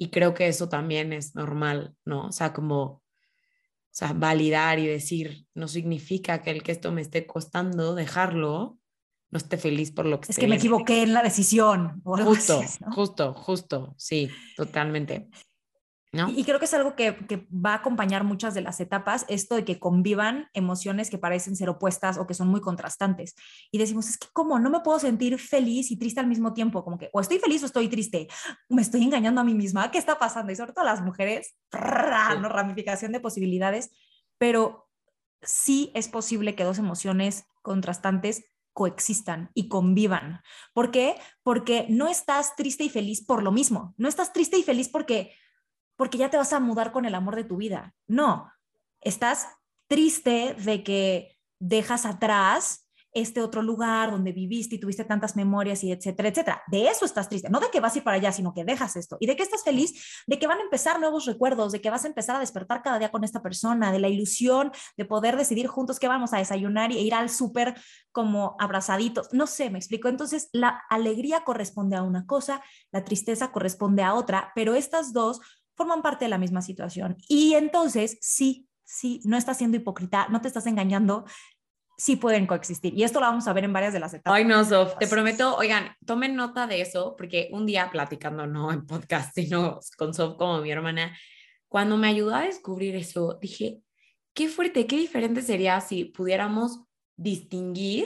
Y 0.01 0.09
creo 0.09 0.33
que 0.33 0.47
eso 0.47 0.69
también 0.69 1.11
es 1.11 1.35
normal, 1.35 1.93
¿no? 2.05 2.27
O 2.27 2.31
sea, 2.31 2.53
como, 2.53 2.83
o 2.83 3.01
sea, 3.91 4.13
validar 4.13 4.79
y 4.79 4.87
decir, 4.87 5.45
no 5.53 5.67
significa 5.67 6.41
que 6.41 6.51
el 6.51 6.63
que 6.63 6.71
esto 6.71 6.93
me 6.93 7.01
esté 7.01 7.27
costando 7.27 7.95
dejarlo, 7.95 8.79
no 9.29 9.37
esté 9.37 9.57
feliz 9.57 9.91
por 9.91 10.05
lo 10.05 10.21
que 10.21 10.31
Es 10.31 10.39
que 10.39 10.47
me 10.47 10.55
equivoqué 10.55 11.03
en 11.03 11.13
la 11.13 11.21
decisión. 11.21 12.01
Justo, 12.05 12.61
así, 12.61 12.79
¿no? 12.79 12.93
justo, 12.93 13.33
justo, 13.33 13.93
sí, 13.97 14.29
totalmente. 14.55 15.27
¿No? 16.11 16.27
Y, 16.29 16.43
creo 16.43 16.57
que 16.57 16.65
es 16.65 16.73
algo 16.73 16.95
que, 16.95 17.15
que, 17.27 17.47
va 17.51 17.73
a 17.73 17.75
acompañar 17.75 18.23
muchas 18.23 18.55
de 18.55 18.61
las 18.61 18.79
etapas, 18.79 19.25
esto 19.27 19.53
de 19.55 19.63
que 19.63 19.77
convivan 19.77 20.47
emociones 20.53 21.11
que 21.11 21.19
parecen 21.19 21.55
ser 21.55 21.69
opuestas 21.69 22.17
o 22.17 22.25
que 22.25 22.33
son 22.33 22.47
muy 22.47 22.61
contrastantes. 22.61 23.35
Y 23.71 23.77
decimos, 23.77 24.09
es 24.09 24.17
que 24.17 24.27
cómo, 24.33 24.57
no 24.57 24.71
me 24.71 24.79
puedo 24.79 24.97
sentir 24.97 25.37
feliz 25.37 25.91
y 25.91 25.97
triste 25.97 26.19
al 26.19 26.25
mismo 26.25 26.53
tiempo, 26.53 26.83
como 26.83 26.97
que 26.97 27.09
o 27.13 27.21
estoy 27.21 27.37
feliz 27.37 27.61
o 27.61 27.67
estoy 27.67 27.89
triste, 27.89 28.27
me 28.69 28.81
estoy 28.81 29.03
engañando 29.03 29.41
a 29.41 29.43
mí 29.43 29.53
misma, 29.53 29.91
¿qué 29.91 29.99
está 29.99 30.17
pasando? 30.17 30.51
Y 30.51 30.55
sobre 30.55 30.73
todo 30.73 30.83
las 30.83 31.03
mujeres, 31.03 31.55
¿no? 31.71 32.49
ramificación 32.49 33.11
de 33.11 33.19
posibilidades, 33.19 33.91
pero 34.39 34.89
sí 35.43 35.91
es 35.93 36.07
posible 36.07 36.55
que 36.55 36.63
dos 36.63 36.79
emociones 36.79 37.45
contrastantes 37.61 38.45
coexistan 38.73 39.51
y 39.53 39.67
convivan. 39.67 40.41
¿Por 40.73 40.91
qué? 40.91 41.15
Porque 41.43 41.85
no 41.89 42.07
estás 42.07 42.55
triste 42.55 42.83
y 42.83 42.89
feliz 42.89 43.23
por 43.25 43.43
lo 43.43 43.51
mismo, 43.51 43.93
no 43.97 44.07
estás 44.07 44.33
triste 44.33 44.57
y 44.57 44.63
feliz 44.63 44.89
porque 44.89 45.33
porque 45.99 46.17
ya 46.17 46.29
te 46.29 46.37
vas 46.37 46.53
a 46.53 46.61
mudar 46.61 46.93
con 46.93 47.03
el 47.03 47.13
amor 47.13 47.35
de 47.35 47.43
tu 47.43 47.57
vida. 47.57 47.93
No, 48.07 48.49
estás 49.01 49.49
triste 49.89 50.55
de 50.57 50.81
que 50.81 51.37
dejas 51.59 52.05
atrás 52.05 52.89
este 53.11 53.41
otro 53.41 53.61
lugar 53.63 54.11
donde 54.11 54.31
viviste 54.31 54.75
y 54.75 54.79
tuviste 54.79 55.03
tantas 55.03 55.35
memorias 55.35 55.83
y 55.83 55.91
etcétera, 55.91 56.29
etcétera. 56.29 56.63
De 56.67 56.87
eso 56.87 57.05
estás 57.05 57.27
triste, 57.27 57.49
no 57.49 57.59
de 57.59 57.69
que 57.69 57.79
vas 57.79 57.95
a 57.95 57.97
ir 57.97 58.03
para 58.03 58.17
allá, 58.17 58.31
sino 58.31 58.53
que 58.53 58.63
dejas 58.63 58.95
esto. 58.95 59.17
¿Y 59.19 59.27
de 59.27 59.35
qué 59.35 59.43
estás 59.43 59.63
feliz? 59.63 60.23
De 60.27 60.37
que 60.39 60.47
van 60.47 60.59
a 60.59 60.61
empezar 60.61 60.99
nuevos 60.99 61.25
recuerdos, 61.25 61.71
de 61.71 61.81
que 61.81 61.89
vas 61.89 62.05
a 62.05 62.07
empezar 62.07 62.35
a 62.35 62.39
despertar 62.39 62.81
cada 62.81 62.99
día 62.99 63.11
con 63.11 63.23
esta 63.23 63.41
persona, 63.41 63.91
de 63.91 63.99
la 63.99 64.07
ilusión 64.07 64.71
de 64.95 65.05
poder 65.05 65.35
decidir 65.35 65.67
juntos 65.67 65.99
qué 65.99 66.07
vamos 66.07 66.33
a 66.33 66.37
desayunar 66.37 66.91
e 66.91 67.01
ir 67.01 67.13
al 67.13 67.29
súper 67.29 67.75
como 68.11 68.55
abrazaditos. 68.59 69.27
No 69.33 69.47
sé, 69.47 69.69
me 69.69 69.79
explico. 69.79 70.07
Entonces, 70.07 70.49
la 70.53 70.81
alegría 70.89 71.43
corresponde 71.43 71.97
a 71.97 72.03
una 72.03 72.25
cosa, 72.25 72.61
la 72.91 73.03
tristeza 73.03 73.51
corresponde 73.51 74.03
a 74.03 74.13
otra, 74.13 74.51
pero 74.55 74.75
estas 74.75 75.13
dos 75.13 75.41
forman 75.79 76.01
parte 76.01 76.25
de 76.25 76.29
la 76.29 76.37
misma 76.37 76.61
situación. 76.61 77.15
Y 77.29 77.53
entonces, 77.53 78.17
sí, 78.19 78.67
sí, 78.83 79.21
no 79.23 79.37
estás 79.37 79.57
siendo 79.57 79.77
hipócrita, 79.77 80.27
no 80.29 80.41
te 80.41 80.49
estás 80.49 80.67
engañando, 80.67 81.23
sí 81.97 82.17
pueden 82.17 82.47
coexistir. 82.47 82.93
Y 82.93 83.03
esto 83.03 83.21
lo 83.21 83.27
vamos 83.27 83.47
a 83.47 83.53
ver 83.53 83.63
en 83.63 83.71
varias 83.71 83.93
de 83.93 84.01
las 84.01 84.13
etapas. 84.13 84.37
Ay, 84.37 84.43
no, 84.43 84.65
Sof, 84.65 84.97
te 84.99 85.07
prometo, 85.07 85.55
oigan, 85.55 85.95
tomen 86.05 86.35
nota 86.35 86.67
de 86.67 86.81
eso, 86.81 87.15
porque 87.15 87.47
un 87.53 87.65
día 87.65 87.89
platicando, 87.91 88.45
no 88.45 88.73
en 88.73 88.85
podcast, 88.85 89.33
sino 89.33 89.79
con 89.97 90.13
Sof 90.13 90.35
como 90.35 90.59
mi 90.59 90.69
hermana, 90.69 91.17
cuando 91.69 91.95
me 91.95 92.09
ayudó 92.09 92.35
a 92.35 92.41
descubrir 92.41 92.97
eso, 92.97 93.39
dije, 93.41 93.79
qué 94.33 94.49
fuerte, 94.49 94.85
qué 94.85 94.97
diferente 94.97 95.41
sería 95.41 95.79
si 95.79 96.03
pudiéramos 96.03 96.81
distinguir 97.15 98.05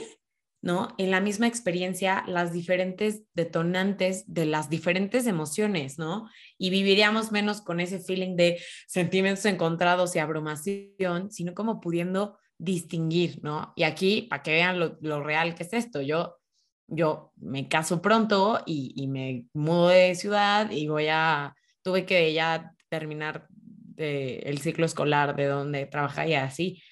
¿no? 0.64 0.94
En 0.96 1.10
la 1.10 1.20
misma 1.20 1.46
experiencia, 1.46 2.24
las 2.26 2.50
diferentes 2.54 3.24
detonantes 3.34 4.24
de 4.32 4.46
las 4.46 4.70
diferentes 4.70 5.26
emociones, 5.26 5.98
¿no? 5.98 6.26
Y 6.56 6.70
viviríamos 6.70 7.32
menos 7.32 7.60
con 7.60 7.80
ese 7.80 7.98
feeling 7.98 8.34
de 8.34 8.58
sentimientos 8.86 9.44
encontrados 9.44 10.16
y 10.16 10.20
abrumación, 10.20 11.30
sino 11.30 11.52
como 11.52 11.82
pudiendo 11.82 12.38
distinguir, 12.56 13.40
¿no? 13.42 13.74
Y 13.76 13.82
aquí, 13.82 14.22
para 14.22 14.42
que 14.42 14.52
vean 14.52 14.80
lo, 14.80 14.96
lo, 15.02 15.22
real 15.22 15.54
que 15.54 15.64
es 15.64 15.74
esto, 15.74 16.00
yo, 16.00 16.38
yo 16.86 17.34
me 17.36 17.68
caso 17.68 18.00
pronto 18.00 18.62
y, 18.64 18.94
y, 18.96 19.06
me 19.06 19.44
mudo 19.52 19.88
de 19.88 20.14
ciudad 20.14 20.70
y 20.70 20.88
voy 20.88 21.08
a, 21.10 21.54
tuve 21.82 22.06
que 22.06 22.32
ya 22.32 22.72
terminar 22.88 23.48
de, 23.50 24.38
el 24.38 24.60
ciclo 24.60 24.86
escolar 24.86 25.36
de 25.36 25.44
donde 25.44 25.84
trabajaba 25.84 26.26
y 26.26 26.34
así, 26.34 26.82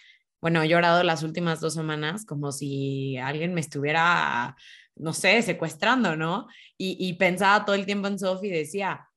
bueno, 0.43 0.61
he 0.61 0.69
llorado 0.69 1.05
las 1.05 1.23
últimas 1.23 1.61
dos 1.61 1.75
semanas 1.75 2.27
como 2.27 2.51
si 2.51 3.17
alguien 3.17 3.55
me 3.55 3.61
estuviera, 3.61 4.57
no 4.97 5.13
sé, 5.13 5.41
secuestrando, 5.41 6.17
¿no? 6.17 6.49
Y, 6.77 7.13
pensaba 7.15 7.65
todo 7.65 7.77
el 7.77 7.87
tiempo 7.87 8.09
en 8.09 8.19
Sophie 8.19 8.51
y 8.51 8.59
decía, 8.59 9.09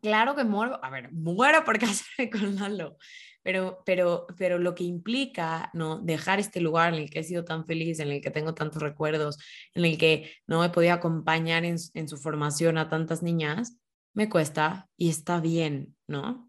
claro 0.00 0.36
que 0.36 0.44
muero, 0.44 0.78
a 0.82 0.90
ver, 0.90 1.12
muero 1.12 1.64
por 1.64 1.78
casarme 1.80 2.30
con 2.30 2.54
Lalo, 2.54 2.96
pero, 3.42 3.82
pero, 3.84 4.28
pero 4.38 4.58
lo 4.60 4.76
que 4.76 4.84
implica, 4.84 5.70
¿no? 5.74 5.98
Dejar 5.98 6.38
este 6.38 6.60
lugar 6.60 6.94
en 6.94 7.00
el 7.00 7.10
que 7.10 7.18
he 7.18 7.24
sido 7.24 7.44
tan 7.44 7.66
feliz, 7.66 7.98
en 7.98 8.12
el 8.12 8.22
que 8.22 8.30
tengo 8.30 8.54
tantos 8.54 8.80
recuerdos, 8.80 9.38
en 9.74 9.84
el 9.84 9.98
que 9.98 10.30
no 10.46 10.64
he 10.64 10.70
podido 10.70 10.94
acompañar 10.94 11.64
en, 11.64 11.78
en 11.94 12.08
su 12.08 12.16
formación 12.16 12.78
a 12.78 12.88
tantas 12.88 13.24
niñas, 13.24 13.76
me 14.12 14.28
cuesta 14.28 14.88
y 14.96 15.08
está 15.08 15.40
bien, 15.40 15.96
¿no? 16.06 16.48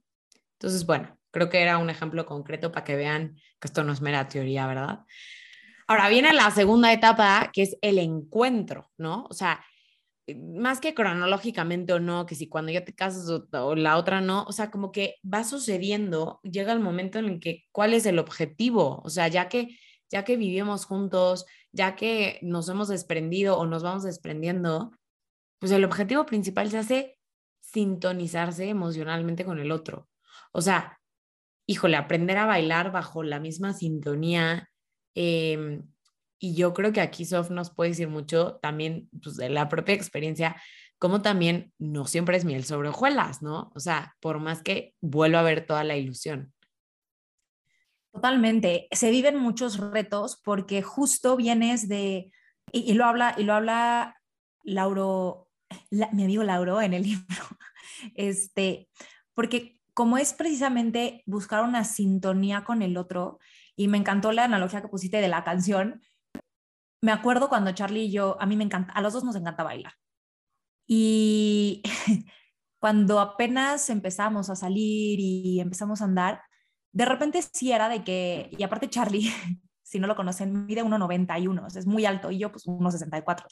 Entonces, 0.59 0.85
bueno, 0.85 1.17
Creo 1.35 1.49
que 1.49 1.61
era 1.61 1.79
un 1.79 1.89
ejemplo 1.89 2.25
concreto 2.25 2.71
para 2.71 2.85
que 2.85 2.95
vean 2.95 3.35
que 3.59 3.67
esto 3.67 3.83
no 3.83 3.91
es 3.91 3.99
mera 3.99 4.29
teoría, 4.29 4.67
¿verdad? 4.67 5.01
Ahora 5.85 6.07
viene 6.07 6.31
la 6.31 6.49
segunda 6.49 6.93
etapa, 6.93 7.49
que 7.51 7.63
es 7.63 7.77
el 7.81 7.99
encuentro, 7.99 8.89
¿no? 8.97 9.25
O 9.29 9.33
sea, 9.33 9.61
más 10.33 10.79
que 10.79 10.93
cronológicamente 10.93 11.91
o 11.91 11.99
no, 11.99 12.25
que 12.25 12.35
si 12.35 12.47
cuando 12.47 12.71
ya 12.71 12.85
te 12.85 12.95
casas 12.95 13.29
o, 13.29 13.45
o, 13.51 13.75
la 13.75 13.97
otra 13.97 14.21
no, 14.21 14.45
o 14.47 14.53
sea, 14.53 14.71
como 14.71 14.93
que 14.93 15.15
va 15.25 15.43
sucediendo, 15.43 16.39
llega 16.43 16.71
el 16.71 16.79
momento 16.79 17.19
en 17.19 17.25
el 17.25 17.39
que, 17.41 17.65
¿cuál 17.73 17.93
es 17.93 18.05
el 18.05 18.17
objetivo? 18.17 19.01
O 19.03 19.09
sea, 19.09 19.27
ya 19.27 19.49
que, 19.49 19.77
ya 20.09 20.23
que 20.23 20.37
vivimos 20.37 20.85
juntos, 20.85 21.45
ya 21.73 21.97
que 21.97 22.39
nos 22.43 22.69
hemos 22.69 22.87
desprendido 22.87 23.57
o 23.57 23.65
nos 23.65 23.83
vamos 23.83 24.03
desprendiendo, 24.03 24.91
pues 25.59 25.73
el 25.73 25.83
objetivo 25.83 26.25
principal 26.25 26.71
se 26.71 26.77
hace 26.77 27.19
sintonizarse 27.59 28.69
emocionalmente 28.69 29.43
con 29.43 29.59
el 29.59 29.73
otro. 29.73 30.07
O 30.53 30.61
sea, 30.61 30.97
híjole, 31.65 31.97
aprender 31.97 32.37
a 32.37 32.45
bailar 32.45 32.91
bajo 32.91 33.23
la 33.23 33.39
misma 33.39 33.73
sintonía. 33.73 34.69
Em, 35.15 35.83
y 36.39 36.55
yo 36.55 36.73
creo 36.73 36.91
que 36.91 37.01
aquí 37.01 37.25
Sof 37.25 37.49
nos 37.49 37.71
puede 37.71 37.91
decir 37.91 38.07
mucho 38.07 38.57
también 38.61 39.09
pues, 39.23 39.37
de 39.37 39.49
la 39.49 39.69
propia 39.69 39.95
experiencia, 39.95 40.55
como 40.97 41.21
también 41.21 41.73
no 41.77 42.05
siempre 42.05 42.37
es 42.37 42.45
miel 42.45 42.65
sobre 42.65 42.89
hojuelas, 42.89 43.41
¿no? 43.41 43.71
O 43.75 43.79
sea, 43.79 44.15
por 44.19 44.39
más 44.39 44.61
que 44.61 44.93
vuelva 45.01 45.39
a 45.39 45.43
ver 45.43 45.65
toda 45.65 45.83
la 45.83 45.97
ilusión. 45.97 46.53
Totalmente. 48.11 48.87
Se 48.91 49.09
viven 49.11 49.37
muchos 49.37 49.77
retos 49.77 50.39
porque 50.41 50.81
justo 50.81 51.35
vienes 51.35 51.89
de, 51.89 52.31
y, 52.71 52.93
lo 52.93 53.05
habla, 53.05 53.35
y 53.37 53.43
lo 53.43 53.53
habla 53.53 54.21
Lauro, 54.63 55.49
mi 55.91 56.23
amigo 56.23 56.43
Lauro 56.43 56.81
en 56.81 56.93
el 56.93 57.03
libro, 57.03 57.43
este, 58.15 58.87
porque 59.33 59.79
como 59.95 60.17
es 60.17 60.33
precisamente 60.33 61.23
buscar 61.25 61.63
una 61.63 61.85
sintonía 61.85 62.65
con 62.65 62.83
el 62.83 62.97
otro, 62.97 63.39
y 63.77 63.87
me 63.87 63.97
encantó 63.97 64.31
la 64.31 64.43
analogía 64.43 64.81
que 64.81 64.89
pusiste 64.89 65.21
de 65.21 65.29
la 65.29 65.43
canción, 65.43 66.01
me 67.01 67.11
acuerdo 67.11 67.49
cuando 67.49 67.71
Charlie 67.71 68.05
y 68.05 68.11
yo, 68.11 68.37
a 68.39 68.45
mí 68.45 68.57
me 68.57 68.65
encanta, 68.65 68.93
a 68.93 69.01
los 69.01 69.13
dos 69.13 69.23
nos 69.23 69.35
encanta 69.35 69.63
bailar. 69.63 69.93
Y 70.85 71.81
cuando 72.79 73.19
apenas 73.19 73.89
empezamos 73.89 74.49
a 74.49 74.55
salir 74.55 75.19
y 75.19 75.59
empezamos 75.59 76.01
a 76.01 76.05
andar, 76.05 76.41
de 76.91 77.05
repente 77.05 77.41
sí 77.41 77.71
era 77.71 77.89
de 77.89 78.03
que, 78.03 78.49
y 78.57 78.63
aparte 78.63 78.89
Charlie, 78.89 79.31
si 79.83 79.99
no 79.99 80.07
lo 80.07 80.15
conocen, 80.15 80.65
mide 80.65 80.83
1,91, 80.83 81.75
es 81.75 81.85
muy 81.85 82.05
alto 82.05 82.31
y 82.31 82.39
yo 82.39 82.51
pues 82.51 82.65
1,64. 82.65 83.45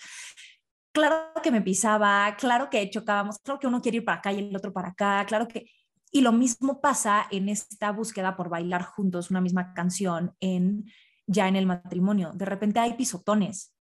Claro 0.92 1.32
que 1.42 1.52
me 1.52 1.62
pisaba, 1.62 2.36
claro 2.38 2.70
que 2.70 2.90
chocábamos, 2.90 3.40
claro 3.40 3.60
que 3.60 3.68
uno 3.68 3.82
quiere 3.82 3.98
ir 3.98 4.06
para 4.06 4.18
acá 4.18 4.34
y 4.34 4.40
el 4.40 4.56
otro 4.56 4.74
para 4.74 4.90
acá, 4.90 5.26
claro 5.26 5.48
que... 5.48 5.66
Y 6.14 6.22
lo 6.22 6.32
mismo 6.32 6.80
pasa 6.80 7.28
en 7.30 7.50
esta 7.50 7.92
búsqueda 7.92 8.38
por 8.38 8.48
bailar 8.48 8.84
juntos 8.84 9.32
una 9.32 9.42
misma 9.42 9.74
canción 9.74 10.34
en 10.40 10.86
ya 11.28 11.50
en 11.50 11.58
el 11.58 11.66
matrimonio. 11.66 12.32
De 12.34 12.46
repente 12.46 12.80
hay 12.80 12.94
pisotones 12.94 13.74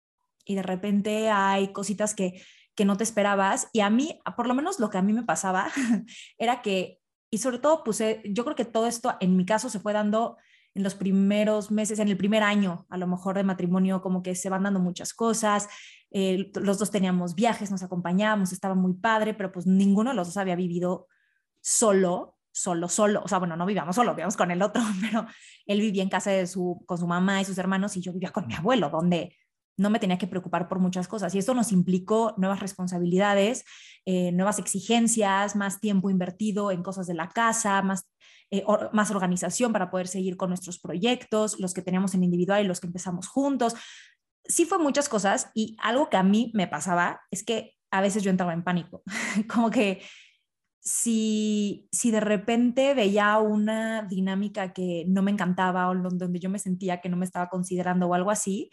y 0.44 0.56
de 0.56 0.62
repente 0.62 1.30
hay 1.30 1.72
cositas 1.72 2.14
que 2.16 2.42
que 2.74 2.84
no 2.84 2.96
te 2.96 3.04
esperabas. 3.04 3.68
Y 3.72 3.80
a 3.80 3.90
mí, 3.90 4.20
por 4.36 4.46
lo 4.46 4.54
menos 4.54 4.80
lo 4.80 4.90
que 4.90 4.98
a 4.98 5.02
mí 5.02 5.12
me 5.12 5.22
pasaba, 5.22 5.70
era 6.38 6.62
que, 6.62 7.00
y 7.30 7.38
sobre 7.38 7.58
todo 7.58 7.84
puse, 7.84 8.22
yo 8.24 8.44
creo 8.44 8.56
que 8.56 8.64
todo 8.64 8.86
esto 8.86 9.16
en 9.20 9.36
mi 9.36 9.44
caso 9.44 9.68
se 9.68 9.80
fue 9.80 9.92
dando 9.92 10.36
en 10.74 10.82
los 10.82 10.94
primeros 10.94 11.70
meses, 11.70 11.98
en 11.98 12.08
el 12.08 12.16
primer 12.16 12.42
año, 12.42 12.86
a 12.88 12.96
lo 12.96 13.06
mejor 13.06 13.36
de 13.36 13.44
matrimonio, 13.44 14.00
como 14.00 14.22
que 14.22 14.34
se 14.34 14.48
van 14.48 14.62
dando 14.62 14.80
muchas 14.80 15.12
cosas. 15.12 15.68
Eh, 16.10 16.50
los 16.54 16.78
dos 16.78 16.90
teníamos 16.90 17.34
viajes, 17.34 17.70
nos 17.70 17.82
acompañábamos, 17.82 18.52
estaba 18.52 18.74
muy 18.74 18.94
padre, 18.94 19.34
pero 19.34 19.52
pues 19.52 19.66
ninguno 19.66 20.10
de 20.10 20.16
los 20.16 20.28
dos 20.28 20.36
había 20.38 20.56
vivido 20.56 21.08
solo, 21.62 22.36
solo, 22.52 22.88
solo. 22.88 23.22
O 23.24 23.28
sea, 23.28 23.38
bueno, 23.38 23.56
no 23.56 23.64
vivíamos 23.64 23.96
solo, 23.96 24.12
vivíamos 24.12 24.36
con 24.36 24.50
el 24.50 24.60
otro, 24.60 24.82
pero 25.00 25.26
él 25.66 25.80
vivía 25.80 26.02
en 26.02 26.10
casa 26.10 26.30
de 26.30 26.46
su, 26.46 26.82
con 26.86 26.98
su 26.98 27.06
mamá 27.06 27.40
y 27.40 27.44
sus 27.44 27.56
hermanos 27.56 27.96
y 27.96 28.02
yo 28.02 28.12
vivía 28.12 28.30
con 28.30 28.46
mi 28.46 28.54
abuelo, 28.54 28.90
donde 28.90 29.36
no 29.78 29.88
me 29.88 29.98
tenía 29.98 30.18
que 30.18 30.26
preocupar 30.26 30.68
por 30.68 30.78
muchas 30.78 31.08
cosas. 31.08 31.34
Y 31.34 31.38
esto 31.38 31.54
nos 31.54 31.72
implicó 31.72 32.34
nuevas 32.36 32.60
responsabilidades, 32.60 33.64
eh, 34.04 34.30
nuevas 34.32 34.58
exigencias, 34.58 35.56
más 35.56 35.80
tiempo 35.80 36.10
invertido 36.10 36.70
en 36.70 36.82
cosas 36.82 37.06
de 37.06 37.14
la 37.14 37.28
casa, 37.28 37.80
más, 37.80 38.06
eh, 38.50 38.64
más 38.92 39.10
organización 39.10 39.72
para 39.72 39.90
poder 39.90 40.08
seguir 40.08 40.36
con 40.36 40.50
nuestros 40.50 40.78
proyectos, 40.78 41.58
los 41.58 41.72
que 41.72 41.82
teníamos 41.82 42.14
en 42.14 42.24
individual 42.24 42.62
y 42.62 42.68
los 42.68 42.80
que 42.80 42.88
empezamos 42.88 43.28
juntos. 43.28 43.74
Sí 44.44 44.66
fue 44.66 44.78
muchas 44.78 45.08
cosas 45.08 45.50
y 45.54 45.76
algo 45.80 46.10
que 46.10 46.18
a 46.18 46.22
mí 46.22 46.50
me 46.54 46.66
pasaba 46.66 47.22
es 47.30 47.42
que 47.42 47.76
a 47.90 48.00
veces 48.00 48.22
yo 48.22 48.30
entraba 48.30 48.52
en 48.52 48.64
pánico, 48.64 49.02
como 49.52 49.70
que 49.70 50.02
si, 50.84 51.88
si 51.92 52.10
de 52.10 52.18
repente 52.20 52.92
veía 52.94 53.38
una 53.38 54.02
dinámica 54.02 54.72
que 54.72 55.04
no 55.06 55.22
me 55.22 55.30
encantaba 55.30 55.88
o 55.88 55.94
donde 55.94 56.40
yo 56.40 56.50
me 56.50 56.58
sentía 56.58 57.00
que 57.00 57.08
no 57.08 57.16
me 57.16 57.24
estaba 57.24 57.48
considerando 57.48 58.08
o 58.08 58.14
algo 58.14 58.32
así, 58.32 58.68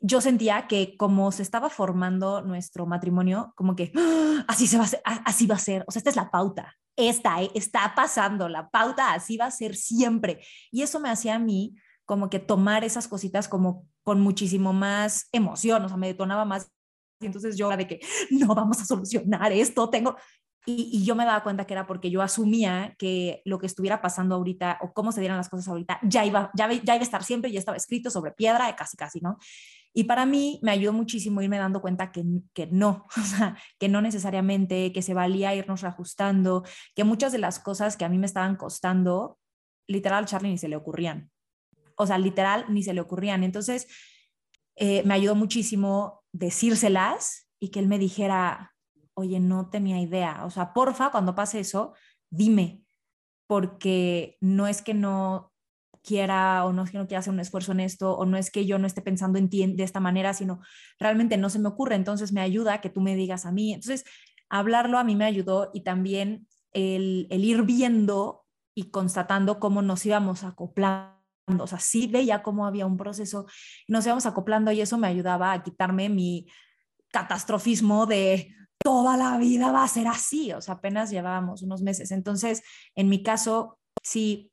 yo 0.00 0.22
sentía 0.22 0.66
que 0.66 0.96
como 0.96 1.30
se 1.30 1.42
estaba 1.42 1.68
formando 1.68 2.40
nuestro 2.40 2.86
matrimonio, 2.86 3.52
como 3.54 3.76
que 3.76 3.92
¡Ah! 3.94 4.44
así 4.48 4.66
se 4.66 4.78
va 4.78 4.84
a 4.84 4.88
ser, 4.88 5.02
así 5.04 5.46
va 5.46 5.56
a 5.56 5.58
ser, 5.58 5.84
o 5.86 5.92
sea, 5.92 6.00
esta 6.00 6.10
es 6.10 6.16
la 6.16 6.30
pauta, 6.30 6.74
esta 6.96 7.42
eh, 7.42 7.50
está 7.54 7.92
pasando, 7.94 8.48
la 8.48 8.70
pauta 8.70 9.12
así 9.12 9.36
va 9.36 9.46
a 9.46 9.50
ser 9.50 9.76
siempre. 9.76 10.40
Y 10.70 10.82
eso 10.82 11.00
me 11.00 11.10
hacía 11.10 11.34
a 11.34 11.38
mí 11.38 11.76
como 12.06 12.30
que 12.30 12.38
tomar 12.40 12.82
esas 12.82 13.08
cositas 13.08 13.46
como 13.46 13.86
con 14.02 14.20
muchísimo 14.20 14.72
más 14.72 15.28
emoción, 15.32 15.84
o 15.84 15.88
sea, 15.88 15.98
me 15.98 16.08
detonaba 16.08 16.46
más. 16.46 16.72
Y 17.20 17.26
entonces 17.26 17.56
yo 17.56 17.68
de 17.68 17.86
que 17.86 18.00
no 18.30 18.54
vamos 18.54 18.80
a 18.80 18.86
solucionar 18.86 19.52
esto, 19.52 19.90
tengo, 19.90 20.16
y, 20.64 21.04
yo 21.04 21.14
me 21.14 21.24
daba 21.24 21.42
cuenta 21.42 21.66
que 21.66 21.74
era 21.74 21.86
porque 21.86 22.10
yo 22.10 22.22
asumía 22.22 22.94
que 22.98 23.42
lo 23.44 23.58
que 23.58 23.66
estuviera 23.66 24.00
pasando 24.00 24.36
ahorita 24.36 24.78
o 24.80 24.92
cómo 24.92 25.10
se 25.10 25.20
dieran 25.20 25.36
las 25.36 25.48
cosas 25.48 25.68
ahorita 25.68 25.98
ya 26.02 26.24
iba, 26.24 26.50
ya, 26.54 26.70
ya 26.72 26.94
iba 26.94 26.94
a 26.94 27.02
estar 27.02 27.24
siempre, 27.24 27.50
ya 27.50 27.58
estaba 27.58 27.76
escrito 27.76 28.10
sobre 28.10 28.32
piedra, 28.32 28.74
casi 28.76 28.96
casi, 28.96 29.20
¿no? 29.20 29.38
Y 29.94 30.04
para 30.04 30.24
mí 30.24 30.58
me 30.62 30.70
ayudó 30.70 30.92
muchísimo 30.92 31.42
irme 31.42 31.58
dando 31.58 31.80
cuenta 31.80 32.12
que, 32.12 32.24
que 32.54 32.66
no, 32.68 33.06
o 33.16 33.20
sea, 33.20 33.56
que 33.78 33.88
no 33.88 34.00
necesariamente, 34.00 34.92
que 34.92 35.02
se 35.02 35.14
valía 35.14 35.54
irnos 35.54 35.82
reajustando, 35.82 36.64
que 36.94 37.04
muchas 37.04 37.32
de 37.32 37.38
las 37.38 37.58
cosas 37.58 37.96
que 37.96 38.04
a 38.04 38.08
mí 38.08 38.18
me 38.18 38.26
estaban 38.26 38.56
costando, 38.56 39.38
literal, 39.88 40.26
Charlie 40.26 40.50
ni 40.50 40.58
se 40.58 40.68
le 40.68 40.76
ocurrían. 40.76 41.30
O 41.96 42.06
sea, 42.06 42.18
literal, 42.18 42.64
ni 42.68 42.82
se 42.82 42.94
le 42.94 43.00
ocurrían. 43.00 43.44
Entonces, 43.44 43.86
eh, 44.76 45.02
me 45.04 45.14
ayudó 45.14 45.34
muchísimo 45.34 46.24
decírselas 46.32 47.48
y 47.60 47.68
que 47.68 47.80
él 47.80 47.88
me 47.88 47.98
dijera, 47.98 48.71
oye, 49.14 49.40
no 49.40 49.68
tenía 49.70 50.00
idea. 50.00 50.44
O 50.44 50.50
sea, 50.50 50.72
porfa, 50.72 51.10
cuando 51.10 51.34
pase 51.34 51.60
eso, 51.60 51.94
dime, 52.30 52.82
porque 53.46 54.36
no 54.40 54.66
es 54.66 54.82
que 54.82 54.94
no 54.94 55.52
quiera 56.02 56.64
o 56.64 56.72
no 56.72 56.82
es 56.82 56.90
que 56.90 56.98
no 56.98 57.06
quiera 57.06 57.20
hacer 57.20 57.32
un 57.32 57.40
esfuerzo 57.40 57.72
en 57.72 57.80
esto 57.80 58.16
o 58.16 58.26
no 58.26 58.36
es 58.36 58.50
que 58.50 58.66
yo 58.66 58.78
no 58.78 58.86
esté 58.86 59.02
pensando 59.02 59.38
en 59.38 59.48
ti 59.48 59.64
de 59.66 59.84
esta 59.84 60.00
manera, 60.00 60.34
sino 60.34 60.60
realmente 60.98 61.36
no 61.36 61.48
se 61.48 61.58
me 61.58 61.68
ocurre, 61.68 61.94
entonces 61.94 62.32
me 62.32 62.40
ayuda 62.40 62.80
que 62.80 62.90
tú 62.90 63.00
me 63.00 63.14
digas 63.14 63.46
a 63.46 63.52
mí. 63.52 63.72
Entonces, 63.72 64.04
hablarlo 64.48 64.98
a 64.98 65.04
mí 65.04 65.16
me 65.16 65.24
ayudó 65.24 65.70
y 65.72 65.82
también 65.82 66.46
el, 66.72 67.26
ir 67.30 67.62
viendo 67.62 68.44
y 68.74 68.90
constatando 68.90 69.60
cómo 69.60 69.82
nos 69.82 70.04
íbamos 70.06 70.44
acoplando. 70.44 71.12
O 71.58 71.66
sea, 71.66 71.78
sí 71.78 72.06
veía 72.06 72.42
cómo 72.42 72.66
había 72.66 72.86
un 72.86 72.96
proceso, 72.96 73.46
nos 73.88 74.04
íbamos 74.06 74.26
acoplando 74.26 74.72
y 74.72 74.80
eso 74.80 74.98
me 74.98 75.08
ayudaba 75.08 75.52
a 75.52 75.62
quitarme 75.62 76.08
mi 76.08 76.46
catastrofismo 77.10 78.06
de 78.06 78.54
toda 78.82 79.16
la 79.16 79.38
vida 79.38 79.72
va 79.72 79.84
a 79.84 79.88
ser 79.88 80.08
así. 80.08 80.52
O 80.52 80.60
sea, 80.60 80.74
apenas 80.74 81.10
llevábamos 81.10 81.62
unos 81.62 81.82
meses. 81.82 82.10
Entonces, 82.10 82.62
en 82.94 83.08
mi 83.08 83.22
caso, 83.22 83.78
sí 84.02 84.52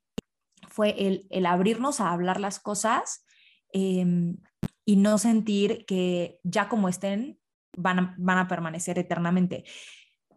fue 0.68 0.94
el, 1.30 1.46
abrirnos 1.46 2.00
a 2.00 2.12
hablar 2.12 2.40
las 2.40 2.60
cosas 2.60 3.24
em, 3.72 4.36
y 4.84 4.96
no 4.96 5.18
sentir 5.18 5.84
que 5.86 6.38
ya 6.42 6.68
como 6.68 6.88
estén 6.88 7.38
van 7.76 7.98
a, 7.98 8.14
van 8.18 8.38
a 8.38 8.48
permanecer 8.48 8.98
eternamente. 8.98 9.64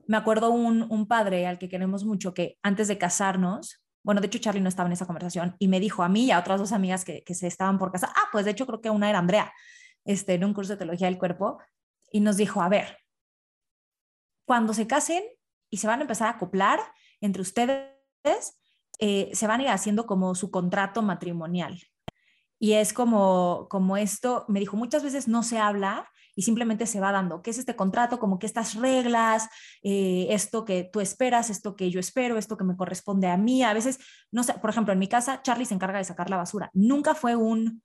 Me 0.08 0.17
acuerdo 0.17 0.49
un, 0.51 0.86
un 0.89 1.08
padre 1.08 1.47
al 1.47 1.60
que 1.60 1.69
queremos 1.69 2.03
mucho 2.03 2.34
que 2.34 2.58
antes 2.62 2.88
de 2.88 2.97
casarnos, 2.97 3.84
bueno, 4.03 4.21
de 4.21 4.27
hecho 4.27 4.39
Charlie 4.39 4.62
no 4.62 4.69
estaba 4.69 4.88
en 4.88 4.93
esa 4.93 5.06
conversación 5.06 5.56
y 5.60 5.67
me 5.67 5.79
dijo 5.79 6.03
a 6.03 6.10
mí 6.10 6.25
y 6.25 6.32
a 6.32 6.39
otras 6.39 6.60
dos 6.60 6.73
amigas 6.73 7.06
que, 7.06 7.23
que 7.23 7.36
se 7.36 7.47
estaban 7.47 7.79
por 7.79 7.91
casar, 7.91 8.10
ah, 8.15 8.27
pues 8.32 8.45
de 8.45 8.51
hecho 8.51 8.65
creo 8.65 8.82
que 8.82 8.89
una 8.89 9.10
era 9.10 9.19
Andrea, 9.19 9.53
este, 10.03 10.34
en 10.34 10.43
un 10.43 10.53
curso 10.53 10.73
de 10.73 10.77
teología 10.77 11.08
del 11.08 11.17
cuerpo, 11.17 11.60
y 12.12 12.19
nos 12.19 12.38
dijo, 12.38 12.62
a 12.62 12.69
ver, 12.69 12.97
cuando 14.45 14.73
se 14.73 14.88
casen 14.88 15.23
y 15.69 15.77
se 15.77 15.88
van 15.88 15.99
a 15.99 16.03
empezar 16.03 16.27
a 16.27 16.32
acoplar 16.32 16.79
entre 17.21 17.41
ustedes, 17.41 17.89
eh, 18.99 19.32
se 19.34 19.47
van 19.47 19.60
a 19.60 19.63
ir 19.63 19.69
haciendo 19.69 20.06
como 20.06 20.36
su 20.36 20.51
contrato 20.51 21.01
matrimonial. 21.01 21.79
Y 22.60 22.73
es 22.73 22.93
como, 22.93 23.67
como 23.69 23.97
esto, 23.97 24.45
me 24.47 24.60
dijo, 24.60 24.77
muchas 24.77 25.03
veces 25.03 25.27
no 25.27 25.43
se 25.43 25.60
habla 25.60 26.10
y 26.36 26.43
simplemente 26.43 26.86
se 26.86 26.99
va 26.99 27.12
dando. 27.12 27.41
¿Qué 27.41 27.51
es 27.51 27.58
este 27.58 27.75
contrato? 27.75 28.19
Como 28.19 28.39
que 28.39 28.45
estas 28.45 28.75
reglas, 28.75 29.49
eh, 29.82 30.27
esto 30.29 30.65
que 30.65 30.89
tú 30.91 31.01
esperas, 31.01 31.49
esto 31.49 31.75
que 31.75 31.91
yo 31.91 31.99
espero, 31.99 32.38
esto 32.38 32.58
que 32.58 32.63
me 32.63 32.75
corresponde 32.75 33.27
a 33.27 33.38
mí. 33.38 33.63
A 33.63 33.73
veces, 33.73 33.99
no 34.32 34.43
sé, 34.43 34.53
por 34.53 34.69
ejemplo, 34.69 34.93
en 34.93 34.99
mi 34.99 35.08
casa, 35.08 35.41
Charlie 35.41 35.65
se 35.65 35.73
encarga 35.73 35.97
de 35.97 36.06
sacar 36.06 36.29
la 36.29 36.38
basura. 36.38 36.69
Nunca 36.73 37.15
fue 37.15 37.36
un, 37.36 37.84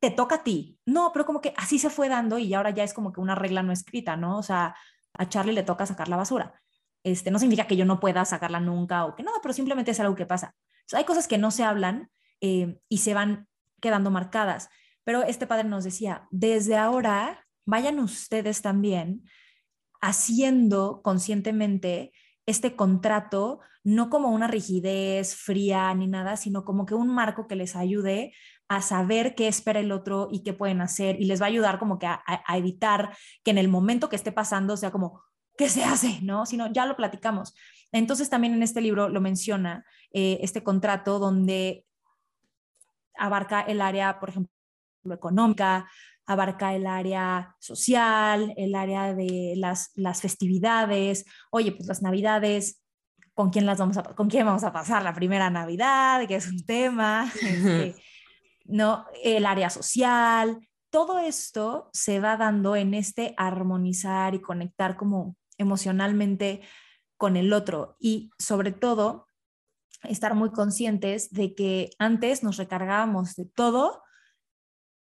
te 0.00 0.10
toca 0.10 0.36
a 0.36 0.44
ti. 0.44 0.78
No, 0.86 1.10
pero 1.12 1.26
como 1.26 1.40
que 1.40 1.54
así 1.56 1.78
se 1.78 1.90
fue 1.90 2.08
dando 2.08 2.38
y 2.38 2.54
ahora 2.54 2.70
ya 2.70 2.84
es 2.84 2.94
como 2.94 3.12
que 3.12 3.20
una 3.20 3.34
regla 3.34 3.62
no 3.62 3.72
escrita, 3.72 4.16
¿no? 4.16 4.38
O 4.38 4.42
sea, 4.42 4.74
a 5.14 5.28
Charlie 5.28 5.52
le 5.52 5.62
toca 5.62 5.86
sacar 5.86 6.08
la 6.08 6.16
basura. 6.16 6.60
Este, 7.04 7.30
no 7.30 7.38
significa 7.38 7.66
que 7.66 7.76
yo 7.76 7.84
no 7.84 8.00
pueda 8.00 8.24
sacarla 8.24 8.60
nunca 8.60 9.04
o 9.04 9.14
que 9.14 9.22
nada, 9.22 9.38
pero 9.42 9.54
simplemente 9.54 9.92
es 9.92 10.00
algo 10.00 10.14
que 10.14 10.26
pasa. 10.26 10.54
hay 10.92 11.04
cosas 11.04 11.28
que 11.28 11.38
no 11.38 11.50
se 11.50 11.64
hablan 11.64 12.10
eh, 12.40 12.78
y 12.88 12.98
se 12.98 13.14
van 13.14 13.46
quedando 13.80 14.10
marcadas. 14.10 14.68
Pero 15.04 15.22
este 15.22 15.46
padre 15.46 15.64
nos 15.64 15.84
decía, 15.84 16.26
desde 16.30 16.76
ahora 16.76 17.46
vayan 17.64 17.98
ustedes 17.98 18.62
también 18.62 19.24
haciendo 20.00 21.02
conscientemente 21.02 22.12
este 22.46 22.76
contrato, 22.76 23.60
no 23.84 24.10
como 24.10 24.30
una 24.30 24.48
rigidez 24.48 25.34
fría 25.34 25.92
ni 25.94 26.06
nada, 26.06 26.36
sino 26.36 26.64
como 26.64 26.86
que 26.86 26.94
un 26.94 27.08
marco 27.08 27.46
que 27.46 27.56
les 27.56 27.76
ayude 27.76 28.32
a 28.68 28.82
saber 28.82 29.34
qué 29.34 29.48
espera 29.48 29.80
el 29.80 29.92
otro 29.92 30.28
y 30.30 30.42
qué 30.42 30.52
pueden 30.52 30.80
hacer 30.80 31.20
y 31.20 31.24
les 31.24 31.40
va 31.40 31.46
a 31.46 31.48
ayudar 31.48 31.78
como 31.78 31.98
que 31.98 32.06
a, 32.06 32.22
evitar 32.54 33.16
que 33.42 33.50
en 33.50 33.58
el 33.58 33.68
momento 33.68 34.08
que 34.08 34.16
esté 34.16 34.30
pasando 34.30 34.76
sea 34.76 34.90
como, 34.90 35.22
¿qué 35.56 35.68
se 35.68 35.84
hace? 35.84 36.20
¿No? 36.22 36.44
Sino 36.46 36.70
ya 36.72 36.86
lo 36.86 36.96
platicamos. 36.96 37.54
Entonces 37.92 38.28
también 38.28 38.52
en 38.52 38.62
este 38.62 38.80
libro 38.80 39.08
lo 39.08 39.20
menciona, 39.20 39.84
eh, 40.12 40.38
este 40.42 40.62
contrato 40.62 41.18
donde 41.18 41.86
abarca 43.16 43.62
el 43.62 43.80
área, 43.80 44.20
por 44.20 44.28
ejemplo, 44.28 44.52
económica, 45.10 45.88
abarca 46.26 46.74
el 46.74 46.86
área 46.86 47.56
social, 47.58 48.52
el 48.58 48.74
área 48.74 49.14
de 49.14 49.54
las, 49.56 49.92
las 49.94 50.20
festividades, 50.20 51.24
oye, 51.50 51.72
pues 51.72 51.88
las 51.88 52.02
navidades, 52.02 52.82
¿con 53.32 53.48
quién, 53.48 53.64
las 53.64 53.78
vamos 53.78 53.96
a, 53.96 54.02
¿con 54.02 54.28
quién 54.28 54.44
vamos 54.44 54.62
a 54.62 54.72
pasar 54.72 55.02
la 55.02 55.14
primera 55.14 55.48
Navidad? 55.48 56.26
Que 56.28 56.34
es 56.34 56.46
un 56.46 56.66
tema, 56.66 57.32
este, 57.42 57.94
¿no? 58.68 59.06
El 59.24 59.46
área 59.46 59.70
social, 59.70 60.60
todo 60.90 61.18
esto 61.18 61.90
se 61.92 62.20
va 62.20 62.36
dando 62.36 62.76
en 62.76 62.94
este 62.94 63.34
armonizar 63.36 64.34
y 64.34 64.40
conectar 64.40 64.96
como 64.96 65.36
emocionalmente 65.58 66.62
con 67.16 67.36
el 67.36 67.52
otro 67.52 67.96
y 67.98 68.30
sobre 68.38 68.72
todo 68.72 69.26
estar 70.04 70.34
muy 70.34 70.50
conscientes 70.50 71.30
de 71.30 71.54
que 71.54 71.90
antes 71.98 72.42
nos 72.42 72.56
recargábamos 72.56 73.34
de 73.34 73.46
todo 73.46 74.02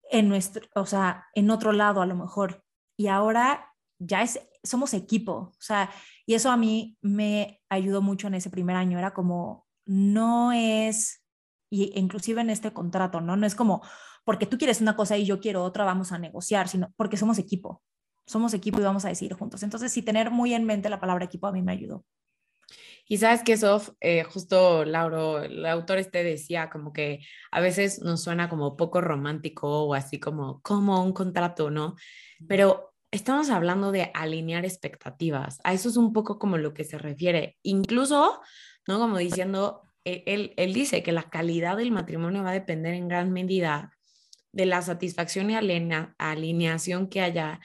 en 0.10 0.30
nuestro, 0.30 0.68
o 0.74 0.86
sea, 0.86 1.28
en 1.36 1.52
otro 1.52 1.72
lado 1.72 2.02
a 2.02 2.08
lo 2.08 2.16
mejor 2.16 2.64
y 2.98 3.08
ahora 3.08 3.74
ya 4.00 4.24
es 4.24 4.40
somos 4.64 4.94
equipo, 4.94 5.34
o 5.34 5.62
sea, 5.62 5.90
y 6.26 6.34
eso 6.34 6.52
a 6.52 6.58
mí 6.58 6.98
me 7.02 7.62
ayudó 7.70 8.02
mucho 8.02 8.28
en 8.28 8.34
ese 8.34 8.50
primer 8.50 8.76
año, 8.76 8.98
era 9.00 9.14
como 9.14 9.66
no 9.86 10.52
es 10.52 11.24
y 11.70 11.98
inclusive 12.00 12.42
en 12.42 12.50
este 12.50 12.72
contrato, 12.74 13.22
¿no? 13.22 13.36
No 13.36 13.46
es 13.46 13.56
como 13.56 13.82
porque 14.24 14.46
tú 14.46 14.58
quieres 14.58 14.82
una 14.82 14.96
cosa 14.96 15.18
y 15.18 15.26
yo 15.26 15.40
quiero 15.40 15.64
otra, 15.64 15.86
vamos 15.86 16.12
a 16.12 16.20
negociar, 16.20 16.68
sino 16.68 16.92
porque 16.98 17.16
somos 17.16 17.40
equipo. 17.40 17.82
Somos 18.26 18.54
equipo 18.54 18.80
y 18.80 18.84
vamos 18.84 19.06
a 19.06 19.10
decidir 19.10 19.34
juntos. 19.34 19.64
Entonces, 19.64 19.92
sí, 19.92 20.02
tener 20.02 20.32
muy 20.32 20.54
en 20.54 20.66
mente 20.66 20.90
la 20.90 21.00
palabra 21.00 21.24
equipo 21.24 21.48
a 21.48 21.54
mí 21.54 21.62
me 21.62 21.72
ayudó. 21.72 22.04
Y 23.08 23.18
sabes 23.18 23.42
que 23.42 23.56
Sof, 23.56 23.92
eh, 24.02 24.24
justo 24.24 24.84
Lauro, 24.84 25.42
el 25.42 25.66
autor 25.66 25.98
este 26.00 26.26
decía 26.26 26.70
como 26.70 26.92
que 26.92 27.22
a 27.52 27.62
veces 27.62 28.02
nos 28.02 28.22
suena 28.22 28.50
como 28.50 28.76
poco 28.76 29.00
romántico 29.00 29.86
o 29.86 29.94
así 29.94 30.20
como, 30.20 30.62
como 30.62 31.02
un 31.02 31.14
contrato, 31.14 31.72
¿no? 31.72 31.96
Pero 32.50 32.94
estamos 33.12 33.50
hablando 33.50 33.94
de 33.94 34.12
alinear 34.14 34.66
expectativas. 34.66 35.60
A 35.64 35.74
eso 35.74 35.88
es 35.88 35.96
un 35.96 36.12
poco 36.12 36.38
como 36.38 36.58
lo 36.58 36.74
que 36.74 36.84
se 36.84 36.98
refiere. 36.98 37.58
Incluso, 37.64 38.42
¿no? 38.88 39.00
Como 39.00 39.18
diciendo, 39.18 39.87
él, 40.26 40.54
él 40.58 40.74
dice 40.74 41.04
que 41.04 41.12
la 41.12 41.30
calidad 41.30 41.78
del 41.78 41.92
matrimonio 41.92 42.44
va 42.44 42.52
a 42.52 42.54
depender 42.54 42.94
en 42.94 43.08
gran 43.08 43.32
medida 43.32 43.94
de 44.52 44.66
la 44.66 44.82
satisfacción 44.82 45.50
y 45.52 45.56
alineación 45.56 47.08
que 47.08 47.22
haya 47.22 47.60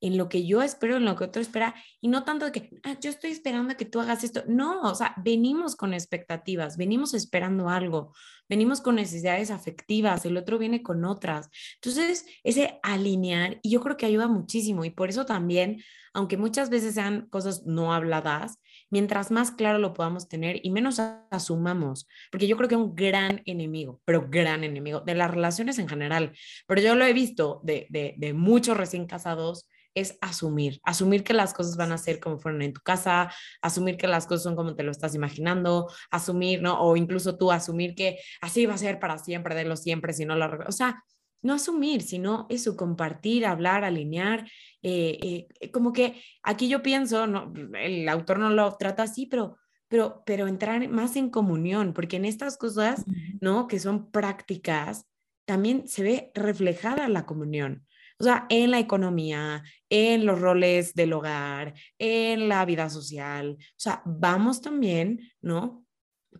en 0.00 0.16
lo 0.16 0.28
que 0.28 0.46
yo 0.46 0.62
espero, 0.62 0.96
en 0.96 1.04
lo 1.04 1.16
que 1.16 1.24
otro 1.24 1.42
espera, 1.42 1.74
y 2.00 2.08
no 2.08 2.24
tanto 2.24 2.46
de 2.46 2.52
que 2.52 2.70
ah, 2.84 2.96
yo 3.00 3.10
estoy 3.10 3.30
esperando 3.30 3.76
que 3.76 3.84
tú 3.84 4.00
hagas 4.00 4.22
esto. 4.22 4.44
No, 4.46 4.82
o 4.82 4.94
sea, 4.94 5.14
venimos 5.22 5.74
con 5.74 5.92
expectativas, 5.92 6.76
venimos 6.76 7.14
esperando 7.14 7.68
algo, 7.68 8.14
venimos 8.48 8.80
con 8.80 8.94
necesidades 8.94 9.50
afectivas, 9.50 10.24
el 10.24 10.36
otro 10.36 10.58
viene 10.58 10.82
con 10.82 11.04
otras. 11.04 11.48
Entonces, 11.82 12.26
ese 12.44 12.78
alinear, 12.82 13.58
y 13.62 13.70
yo 13.70 13.80
creo 13.80 13.96
que 13.96 14.06
ayuda 14.06 14.28
muchísimo, 14.28 14.84
y 14.84 14.90
por 14.90 15.08
eso 15.08 15.26
también, 15.26 15.82
aunque 16.12 16.36
muchas 16.36 16.70
veces 16.70 16.94
sean 16.94 17.28
cosas 17.28 17.64
no 17.66 17.92
habladas, 17.92 18.60
mientras 18.90 19.30
más 19.30 19.50
claro 19.50 19.78
lo 19.78 19.94
podamos 19.94 20.28
tener 20.28 20.60
y 20.62 20.70
menos 20.70 21.00
asumamos, 21.30 22.08
porque 22.30 22.46
yo 22.46 22.56
creo 22.56 22.68
que 22.68 22.76
un 22.76 22.94
gran 22.94 23.42
enemigo, 23.46 24.00
pero 24.04 24.28
gran 24.28 24.64
enemigo 24.64 25.00
de 25.00 25.14
las 25.14 25.30
relaciones 25.30 25.78
en 25.78 25.88
general, 25.88 26.32
pero 26.66 26.80
yo 26.80 26.94
lo 26.94 27.04
he 27.04 27.12
visto 27.12 27.60
de, 27.64 27.86
de, 27.90 28.14
de 28.16 28.32
muchos 28.32 28.76
recién 28.76 29.06
casados, 29.06 29.68
es 29.94 30.16
asumir, 30.20 30.80
asumir 30.84 31.24
que 31.24 31.34
las 31.34 31.52
cosas 31.52 31.76
van 31.76 31.92
a 31.92 31.98
ser 31.98 32.20
como 32.20 32.38
fueron 32.38 32.62
en 32.62 32.72
tu 32.72 32.80
casa, 32.80 33.32
asumir 33.62 33.96
que 33.96 34.06
las 34.06 34.26
cosas 34.26 34.44
son 34.44 34.56
como 34.56 34.74
te 34.74 34.82
lo 34.82 34.90
estás 34.90 35.14
imaginando, 35.14 35.90
asumir, 36.10 36.62
¿no? 36.62 36.80
O 36.80 36.96
incluso 36.96 37.36
tú 37.36 37.50
asumir 37.50 37.94
que 37.94 38.18
así 38.40 38.66
va 38.66 38.74
a 38.74 38.78
ser 38.78 39.00
para 39.00 39.18
siempre, 39.18 39.54
de 39.54 39.64
lo 39.64 39.76
siempre, 39.76 40.12
si 40.12 40.24
no 40.24 40.36
lo... 40.36 40.46
O 40.66 40.72
sea, 40.72 41.02
no 41.42 41.54
asumir, 41.54 42.02
sino 42.02 42.46
eso, 42.48 42.76
compartir, 42.76 43.46
hablar, 43.46 43.84
alinear. 43.84 44.48
Eh, 44.82 45.46
eh, 45.60 45.70
como 45.70 45.92
que 45.92 46.20
aquí 46.42 46.68
yo 46.68 46.82
pienso, 46.82 47.26
no, 47.26 47.52
el 47.78 48.08
autor 48.08 48.38
no 48.38 48.50
lo 48.50 48.76
trata 48.76 49.04
así, 49.04 49.26
pero, 49.26 49.56
pero, 49.88 50.22
pero 50.26 50.46
entrar 50.46 50.88
más 50.88 51.16
en 51.16 51.30
comunión, 51.30 51.92
porque 51.94 52.16
en 52.16 52.24
estas 52.24 52.56
cosas, 52.56 53.04
¿no? 53.40 53.66
Que 53.68 53.78
son 53.78 54.10
prácticas, 54.10 55.06
también 55.44 55.88
se 55.88 56.02
ve 56.02 56.30
reflejada 56.34 57.08
la 57.08 57.24
comunión. 57.24 57.86
O 58.20 58.24
sea, 58.24 58.46
en 58.48 58.72
la 58.72 58.80
economía, 58.80 59.62
en 59.88 60.26
los 60.26 60.40
roles 60.40 60.94
del 60.94 61.12
hogar, 61.12 61.74
en 61.98 62.48
la 62.48 62.64
vida 62.64 62.90
social. 62.90 63.56
O 63.60 63.64
sea, 63.76 64.02
vamos 64.04 64.60
también, 64.60 65.20
¿no? 65.40 65.86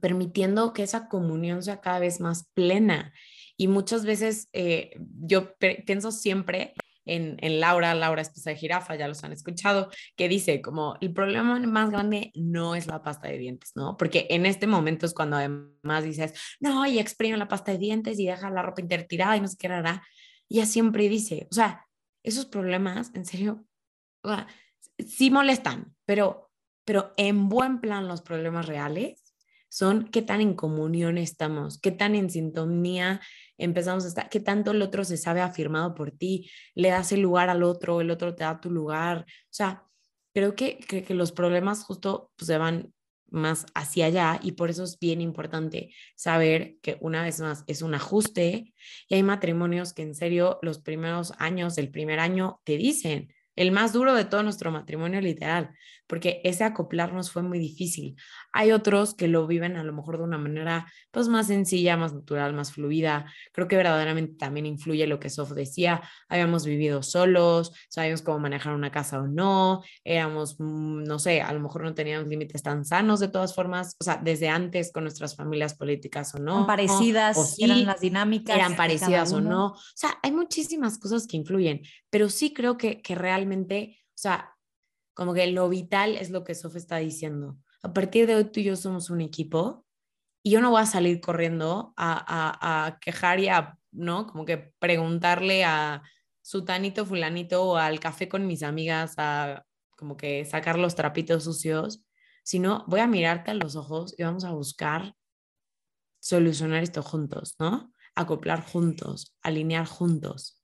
Permitiendo 0.01 0.73
que 0.73 0.83
esa 0.83 1.09
comunión 1.09 1.63
sea 1.63 1.81
cada 1.81 2.01
vez 2.01 2.21
más 2.21 2.51
plena. 2.53 3.13
Y 3.59 3.69
muchas 3.69 4.07
veces 4.07 4.49
eh, 4.55 4.93
yo 5.21 5.55
pienso 5.85 6.11
siempre 6.13 6.73
en, 7.05 7.37
en, 7.41 7.59
Laura, 7.59 7.95
Laura 7.95 8.23
Esposa 8.23 8.51
de 8.51 8.57
Jirafa, 8.57 8.95
ya 8.95 9.09
los 9.09 9.25
han 9.25 9.33
escuchado, 9.33 9.91
que 10.17 10.29
dice 10.29 10.63
como 10.63 10.97
el 11.01 11.13
problema 11.13 11.59
más 11.59 11.91
grande 11.91 12.31
no 12.35 12.75
es 12.75 12.87
la 12.87 13.03
pasta 13.03 13.29
de 13.29 13.39
dientes, 13.39 13.73
¿no? 13.75 13.97
Porque 13.97 14.27
en 14.31 14.47
este 14.47 14.67
momento 14.67 15.07
es 15.07 15.15
cuando 15.15 15.37
además 15.37 16.05
dices, 16.05 16.35
no, 16.61 16.87
y 16.87 16.99
exprime 16.99 17.37
la 17.37 17.49
pasta 17.49 17.73
de 17.73 17.79
dientes 17.79 18.19
y 18.19 18.27
deja 18.27 18.49
la 18.51 18.63
ropa 18.63 18.81
intertirada 18.81 19.37
y 19.37 19.41
no 19.41 19.49
sé 19.49 19.57
qué 19.59 19.67
hará 19.67 20.03
ella 20.49 20.67
siempre 20.67 21.09
dice, 21.09 21.47
o 21.51 21.55
sea, 21.55 21.87
esos 22.23 22.47
problemas, 22.47 23.11
en 23.15 23.25
serio, 23.25 23.67
o 24.23 24.35
sí 24.99 25.31
molestan, 25.31 25.95
pero, 26.05 26.51
pero 26.85 27.13
en 27.17 27.49
buen 27.49 27.81
plan 27.81 28.09
los 28.09 28.23
problemas 28.23 28.67
reales 28.67 29.28
son 29.69 30.09
qué 30.11 30.23
tan 30.23 30.41
en 30.41 30.55
comunión 30.55 31.19
estamos, 31.19 31.81
qué 31.81 31.91
tan 31.91 32.15
en 32.15 32.31
sintonía 32.31 33.21
empezamos 33.57 34.05
a 34.05 34.09
estar, 34.09 34.29
qué 34.29 34.41
tanto 34.41 34.71
el 34.71 34.83
otro 34.83 35.05
se 35.05 35.17
sabe 35.17 35.41
afirmado 35.41 35.95
por 35.95 36.11
ti, 36.11 36.51
le 36.75 36.89
das 36.91 37.13
el 37.13 37.21
lugar 37.21 37.51
al 37.51 37.63
otro, 37.63 38.01
el 38.01 38.11
otro 38.11 38.35
te 38.35 38.45
da 38.45 38.61
tu 38.61 38.71
lugar. 38.71 39.25
O 39.29 39.51
sea, 39.51 39.85
creo 40.33 40.55
que, 40.55 40.79
que, 40.79 41.03
que 41.03 41.15
los 41.15 41.33
problemas 41.33 41.85
justo 41.85 42.31
pues, 42.37 42.47
se 42.47 42.59
van 42.59 42.93
más 43.31 43.67
hacia 43.75 44.07
allá 44.07 44.41
y 44.43 44.53
por 44.53 44.71
eso 44.71 44.85
es 44.85 44.99
bien 44.99 45.21
importante 45.21 45.95
saber 46.15 46.77
que 46.83 46.97
una 47.01 47.23
vez 47.23 47.41
más 47.41 47.65
es 47.67 47.83
un 47.83 47.95
ajuste 47.95 48.73
y 49.09 49.15
hay 49.15 49.23
matrimonios 49.23 49.93
que 49.93 50.03
en 50.03 50.15
serio 50.15 50.59
los 50.63 50.79
primeros 50.79 51.33
años, 51.39 51.79
el 51.79 51.91
primer 51.91 52.21
año 52.21 52.61
te 52.65 52.77
dicen, 52.77 53.35
el 53.57 53.73
más 53.73 53.93
duro 53.93 54.15
de 54.15 54.25
todo 54.25 54.43
nuestro 54.45 54.71
matrimonio 54.71 55.21
literal, 55.21 55.71
porque 56.09 56.41
ese 56.43 56.65
acoplarnos 56.65 57.31
fue 57.31 57.43
muy 57.43 57.59
difícil. 57.59 58.17
Hay 58.53 58.73
otros 58.73 59.15
que 59.15 59.29
lo 59.29 59.47
viven 59.47 59.77
a 59.77 59.85
lo 59.85 59.93
mejor 59.93 60.19
de 60.19 60.25
una 60.25 60.39
manera 60.39 60.91
pues 61.11 61.29
más 61.29 61.47
sencilla, 61.47 61.97
más 61.97 62.15
natural, 62.15 62.55
más 62.55 62.73
fluida. 62.73 63.27
Creo 63.53 63.69
que 63.69 63.77
verdaderamente 63.77 64.35
también 64.35 64.67
influye 64.67 65.07
lo 65.07 65.21
que 65.21 65.31
Sof 65.31 65.53
decía, 65.53 66.03
habíamos 66.29 66.65
vivido 66.65 67.03
solos, 67.03 67.73
sabíamos 67.89 68.23
cómo 68.23 68.39
manejar 68.39 68.75
una 68.75 68.91
casa 68.91 69.21
o 69.21 69.29
no, 69.29 69.83
éramos, 70.03 70.57
mm, 70.59 71.05
no 71.05 71.19
sé, 71.19 71.43
a 71.43 71.53
lo 71.53 71.61
mejor 71.61 71.83
no 71.83 71.95
teníamos 71.95 72.29
límites 72.29 72.63
tan 72.63 72.85
sanos 72.85 73.21
de 73.21 73.29
todas 73.29 73.55
formas, 73.55 73.95
o 74.01 74.05
sea, 74.05 74.17
desde 74.17 74.49
antes 74.49 74.91
con 74.93 75.05
nuestras 75.05 75.37
familias 75.37 75.75
políticas 75.75 76.35
o 76.35 76.39
no. 76.39 76.67
parecidas, 76.67 77.57
eran 77.59 77.85
las 77.85 78.01
dinámicas. 78.01 78.57
Eran 78.57 78.77
parecidas 78.77 79.33
o 79.33 79.41
no. 79.41 79.67
O 79.69 79.79
sea, 79.95 80.19
hay 80.23 80.33
muchísimas 80.33 80.99
cosas 80.99 81.27
que 81.27 81.37
influyen, 81.37 81.83
pero 82.09 82.31
sí 82.31 82.55
creo 82.55 82.79
que, 82.79 83.03
que 83.03 83.15
realmente, 83.15 83.99
o 84.09 84.19
sea, 84.19 84.58
como 85.19 85.35
que 85.35 85.49
lo 85.49 85.69
vital 85.69 86.15
es 86.15 86.31
lo 86.31 86.45
que 86.45 86.55
Sofía 86.55 86.79
está 86.79 86.99
diciendo. 86.99 87.59
A 87.83 87.93
partir 87.93 88.29
de 88.29 88.37
hoy 88.37 88.45
tú 88.45 88.61
y 88.61 88.63
yo 88.63 88.77
somos 88.77 89.11
un 89.11 89.21
equipo 89.21 89.85
y 90.45 90.53
yo 90.53 90.61
no 90.61 90.71
voy 90.71 90.81
a 90.81 90.87
salir 90.87 91.21
corriendo 91.21 91.93
a, 91.97 92.87
a, 92.87 93.01
quejar 93.01 93.41
y 93.41 93.49
a, 93.49 93.77
¿no? 93.91 94.29
Como 94.29 94.45
que 94.45 94.73
preguntarle 94.79 95.65
a 95.65 96.05
sutanito, 96.41 97.05
fulanito 97.05 97.65
o 97.65 97.77
al 97.79 97.99
café 97.99 98.29
con 98.29 98.47
mis 98.47 98.63
amigas 98.63 99.15
a 99.17 99.67
como 99.97 100.17
que 100.17 100.45
sacar 100.45 100.79
los 100.79 100.95
trapitos 100.95 101.43
sucios, 101.43 102.05
sino 102.45 102.85
voy 102.87 103.01
a 103.01 103.09
mirarte 103.09 103.51
a 103.51 103.55
los 103.55 103.75
ojos 103.75 104.15
y 104.17 104.23
vamos 104.23 104.45
a 104.45 104.53
buscar 104.53 105.17
solucionar 106.21 106.85
esto 106.85 107.03
juntos, 107.03 107.57
¿no? 107.59 107.93
Acoplar 108.15 108.65
juntos, 108.65 109.37
alinear 109.43 109.89
juntos. 109.89 110.63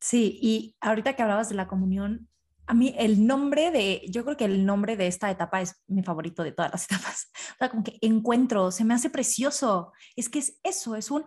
Sí, 0.00 0.38
y 0.40 0.76
ahorita 0.80 1.16
que 1.16 1.22
hablabas 1.22 1.48
de 1.48 1.56
la 1.56 1.66
comunión, 1.66 2.30
a 2.70 2.74
mí 2.74 2.94
el 2.96 3.26
nombre 3.26 3.72
de, 3.72 4.04
yo 4.10 4.22
creo 4.24 4.36
que 4.36 4.44
el 4.44 4.64
nombre 4.64 4.96
de 4.96 5.08
esta 5.08 5.28
etapa 5.28 5.60
es 5.60 5.82
mi 5.88 6.04
favorito 6.04 6.44
de 6.44 6.52
todas 6.52 6.70
las 6.70 6.84
etapas. 6.90 7.28
O 7.54 7.58
sea, 7.58 7.68
como 7.68 7.82
que 7.82 7.98
encuentro, 8.00 8.70
se 8.70 8.84
me 8.84 8.94
hace 8.94 9.10
precioso. 9.10 9.92
Es 10.14 10.28
que 10.28 10.38
es 10.38 10.60
eso, 10.62 10.94
es 10.94 11.10
un 11.10 11.24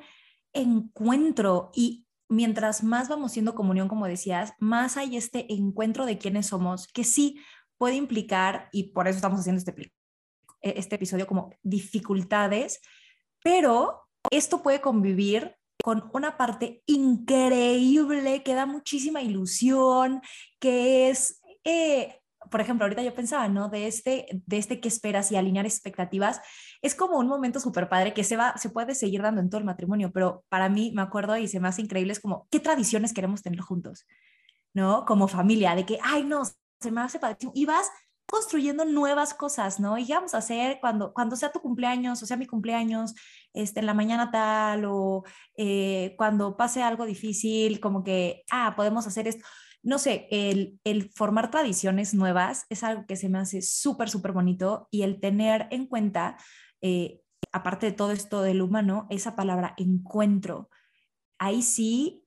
encuentro 0.54 1.70
y 1.76 2.08
mientras 2.30 2.82
más 2.82 3.10
vamos 3.10 3.34
siendo 3.34 3.56
comunión, 3.56 3.90
como 3.90 4.08
decías, 4.08 4.54
más 4.58 4.96
hay 4.96 5.18
este 5.18 5.52
encuentro 5.52 6.06
de 6.06 6.18
quiénes 6.18 6.48
somos, 6.48 6.88
que 6.88 7.04
sí 7.04 7.38
puede 7.78 7.96
implicar, 7.96 8.70
y 8.72 8.94
por 8.94 9.10
eso 9.10 9.18
estamos 9.18 9.42
haciendo 9.42 9.60
este, 9.60 9.94
este 10.62 10.96
episodio 10.96 11.28
como 11.28 11.50
dificultades, 11.62 12.80
pero 13.44 14.08
esto 14.32 14.64
puede 14.64 14.80
convivir 14.80 15.58
con 15.84 16.10
una 16.14 16.38
parte 16.38 16.82
increíble 16.86 18.42
que 18.42 18.54
da 18.54 18.66
muchísima 18.66 19.22
ilusión, 19.22 20.22
que 20.58 21.10
es, 21.10 21.42
eh, 21.66 22.22
por 22.50 22.62
ejemplo, 22.62 22.86
ahorita 22.86 23.04
yo 23.04 23.14
pensaba, 23.14 23.50
¿no? 23.50 23.68
De 23.68 23.88
este, 23.88 24.42
de 24.46 24.58
este 24.58 24.80
que 24.80 24.88
esperas 24.88 25.30
y 25.30 25.36
alinear 25.36 25.66
expectativas, 25.66 26.40
es 26.82 26.96
como 26.96 27.20
un 27.20 27.28
momento 27.28 27.60
súper 27.60 27.90
padre 27.90 28.14
que 28.14 28.24
se, 28.24 28.38
va, 28.38 28.56
se 28.56 28.70
puede 28.70 28.96
seguir 28.96 29.24
dando 29.24 29.42
en 29.42 29.50
todo 29.50 29.60
el 29.60 29.66
matrimonio, 29.66 30.14
pero 30.14 30.46
para 30.48 30.70
mí 30.70 30.94
me 30.96 31.02
acuerdo 31.02 31.36
y 31.36 31.50
se 31.50 31.60
me 31.60 31.68
hace 31.68 31.82
increíble, 31.82 32.14
es 32.14 32.22
como, 32.22 32.48
¿qué 32.50 32.62
tradiciones 32.62 33.12
queremos 33.12 33.42
tener 33.42 33.60
juntos? 33.60 34.08
¿No? 34.74 35.04
Como 35.04 35.28
familia, 35.28 35.76
de 35.76 35.86
que, 35.86 36.00
ay, 36.02 36.24
no, 36.24 36.44
se 36.80 36.92
me 36.92 37.02
hace 37.02 37.20
padre. 37.20 37.40
Y 37.54 37.66
vas 37.66 37.92
construyendo 38.26 38.86
nuevas 38.86 39.34
cosas, 39.34 39.82
¿no? 39.82 39.98
Y 39.98 40.08
vamos 40.08 40.34
a 40.34 40.38
hacer 40.38 40.78
cuando, 40.80 41.14
cuando 41.14 41.36
sea 41.36 41.52
tu 41.52 41.60
cumpleaños, 41.60 42.24
o 42.24 42.26
sea 42.26 42.38
mi 42.38 42.48
cumpleaños, 42.48 43.14
este, 43.54 43.80
en 43.80 43.86
la 43.86 43.94
mañana 43.94 44.32
tal, 44.32 44.86
o 44.86 45.24
eh, 45.58 46.16
cuando 46.18 46.58
pase 46.58 46.82
algo 46.84 47.06
difícil, 47.06 47.80
como 47.80 48.04
que, 48.04 48.44
ah, 48.52 48.74
podemos 48.76 49.08
hacer 49.08 49.28
esto. 49.28 49.46
No 49.84 50.00
sé, 50.00 50.28
el, 50.32 50.80
el 50.84 51.12
formar 51.12 51.52
tradiciones 51.52 52.14
nuevas 52.14 52.66
es 52.70 52.84
algo 52.84 53.06
que 53.06 53.18
se 53.18 53.30
me 53.30 53.40
hace 53.40 53.62
súper, 53.62 54.10
súper 54.10 54.32
bonito 54.32 54.88
y 54.92 55.02
el 55.04 55.20
tener 55.20 55.68
en 55.72 55.88
cuenta, 55.88 56.38
eh, 56.82 57.22
aparte 57.52 57.88
de 57.88 57.92
todo 57.92 58.12
esto 58.12 58.42
del 58.42 58.62
humano, 58.62 59.08
esa 59.10 59.36
palabra 59.36 59.74
encuentro. 59.78 60.70
Ahí 61.38 61.62
sí, 61.62 62.26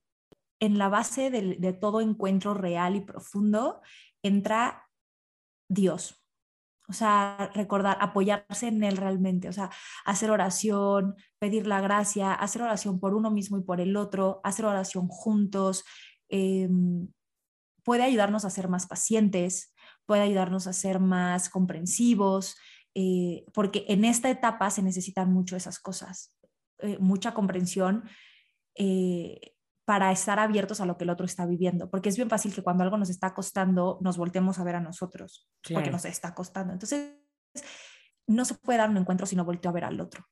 en 0.59 0.77
la 0.77 0.89
base 0.89 1.31
de, 1.31 1.55
de 1.57 1.73
todo 1.73 2.01
encuentro 2.01 2.53
real 2.53 2.95
y 2.95 3.01
profundo, 3.01 3.81
entra 4.21 4.87
Dios. 5.67 6.23
O 6.89 6.93
sea, 6.93 7.51
recordar, 7.53 7.97
apoyarse 7.99 8.67
en 8.67 8.83
Él 8.83 8.97
realmente, 8.97 9.49
o 9.49 9.53
sea, 9.53 9.69
hacer 10.05 10.31
oración, 10.31 11.15
pedir 11.37 11.67
la 11.67 11.81
gracia, 11.81 12.33
hacer 12.33 12.61
oración 12.61 12.99
por 12.99 13.13
uno 13.13 13.29
mismo 13.29 13.57
y 13.57 13.63
por 13.63 13.81
el 13.81 13.97
otro, 13.97 14.39
hacer 14.43 14.65
oración 14.65 15.07
juntos, 15.07 15.83
em, 16.29 17.09
puede 17.83 18.03
ayudarnos 18.03 18.45
a 18.45 18.49
ser 18.49 18.69
más 18.69 18.87
pacientes, 18.87 19.73
puede 20.05 20.21
ayudarnos 20.21 20.67
a 20.67 20.73
ser 20.73 20.99
más 20.99 21.49
comprensivos, 21.49 22.55
eh, 22.95 23.45
porque 23.53 23.85
en 23.89 24.05
esta 24.05 24.29
etapa 24.29 24.69
se 24.71 24.81
necesitan 24.81 25.31
mucho 25.31 25.55
esas 25.55 25.79
cosas, 25.79 26.33
eh, 26.79 26.97
mucha 26.99 27.33
comprensión. 27.33 28.03
Eh, 28.75 29.56
para 29.87 30.11
estar 30.11 30.37
abiertos 30.37 30.81
a 30.81 30.85
lo 30.85 30.97
que 30.97 31.05
el 31.05 31.09
otro 31.09 31.25
está 31.25 31.45
viviendo, 31.45 31.89
porque 31.89 32.09
es 32.09 32.17
bien 32.17 32.29
fácil 32.29 32.53
que 32.53 32.61
cuando 32.61 32.83
algo 32.83 32.97
nos 32.97 33.09
está 33.09 33.33
costando, 33.33 33.99
nos 34.01 34.17
voltemos 34.17 34.59
a 34.59 34.65
ver 34.65 34.75
a 34.75 34.81
nosotros, 34.81 35.47
porque 35.73 35.89
nos 35.89 36.03
está 36.03 36.35
costando. 36.35 36.73
Entonces, 36.73 37.15
no 38.27 38.43
se 38.43 38.55
puede 38.55 38.79
dar 38.79 38.89
un 38.89 38.97
encuentro 38.97 39.25
si 39.25 39.37
no 39.37 39.45
volteo 39.45 39.71
a 39.71 39.73
ver 39.73 39.85
al 39.85 40.01
otro. 40.01 40.25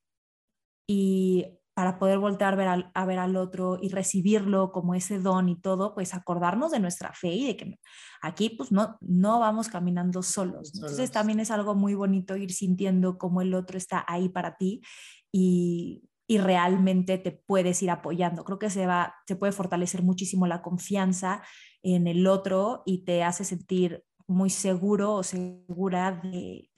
Y 0.85 1.57
para 1.73 1.99
poder 1.99 2.19
voltear 2.19 2.53
a 2.53 2.57
ver 2.57 2.67
al, 2.67 2.91
a 2.93 3.05
ver 3.05 3.17
al 3.17 3.37
otro 3.37 3.79
y 3.81 3.87
recibirlo 3.87 4.73
como 4.73 4.93
ese 4.93 5.19
don 5.19 5.47
y 5.47 5.55
todo, 5.57 5.95
pues 5.95 6.13
acordarnos 6.13 6.71
de 6.71 6.81
nuestra 6.81 7.13
fe 7.13 7.29
y 7.29 7.47
de 7.47 7.55
que 7.55 7.79
aquí 8.21 8.49
pues 8.49 8.73
no, 8.73 8.97
no 8.99 9.39
vamos 9.39 9.69
caminando 9.69 10.21
solos. 10.21 10.73
Entonces 10.75 11.11
también 11.11 11.39
es 11.39 11.49
algo 11.49 11.75
muy 11.75 11.93
bonito 11.93 12.35
ir 12.35 12.51
sintiendo 12.51 13.17
cómo 13.17 13.39
el 13.39 13.53
otro 13.53 13.77
está 13.77 14.03
ahí 14.05 14.27
para 14.27 14.57
ti 14.57 14.81
y 15.31 16.09
y 16.27 16.37
realmente 16.39 17.17
te 17.17 17.31
puedes 17.31 17.81
ir 17.83 17.91
apoyando. 17.91 18.43
Creo 18.43 18.59
que 18.59 18.69
se, 18.69 18.87
va, 18.87 19.15
se 19.27 19.35
puede 19.35 19.53
fortalecer 19.53 20.01
muchísimo 20.01 20.47
la 20.47 20.61
confianza 20.61 21.43
en 21.83 22.07
el 22.07 22.25
otro 22.27 22.83
y 22.85 23.03
te 23.03 23.23
hace 23.23 23.43
sentir 23.45 24.03
muy 24.27 24.49
seguro 24.49 25.13
o 25.13 25.23
segura 25.23 26.19
de, 26.23 26.69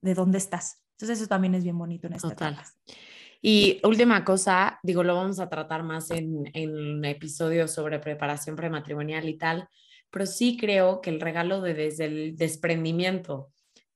de 0.00 0.14
dónde 0.14 0.38
estás. 0.38 0.82
Entonces 0.92 1.18
eso 1.18 1.28
también 1.28 1.54
es 1.54 1.64
bien 1.64 1.78
bonito 1.78 2.06
en 2.06 2.14
esta 2.14 2.30
Total. 2.30 2.58
Y 3.42 3.80
última 3.84 4.24
cosa, 4.24 4.78
digo, 4.82 5.02
lo 5.02 5.14
vamos 5.14 5.40
a 5.40 5.48
tratar 5.48 5.82
más 5.82 6.10
en, 6.10 6.42
en 6.52 6.70
un 6.70 7.04
episodio 7.04 7.68
sobre 7.68 7.98
preparación 7.98 8.54
prematrimonial 8.54 9.28
y 9.28 9.38
tal, 9.38 9.68
pero 10.10 10.26
sí 10.26 10.58
creo 10.58 11.00
que 11.00 11.10
el 11.10 11.20
regalo 11.20 11.62
de 11.62 11.72
desde 11.72 12.04
el 12.04 12.36
desprendimiento, 12.36 13.50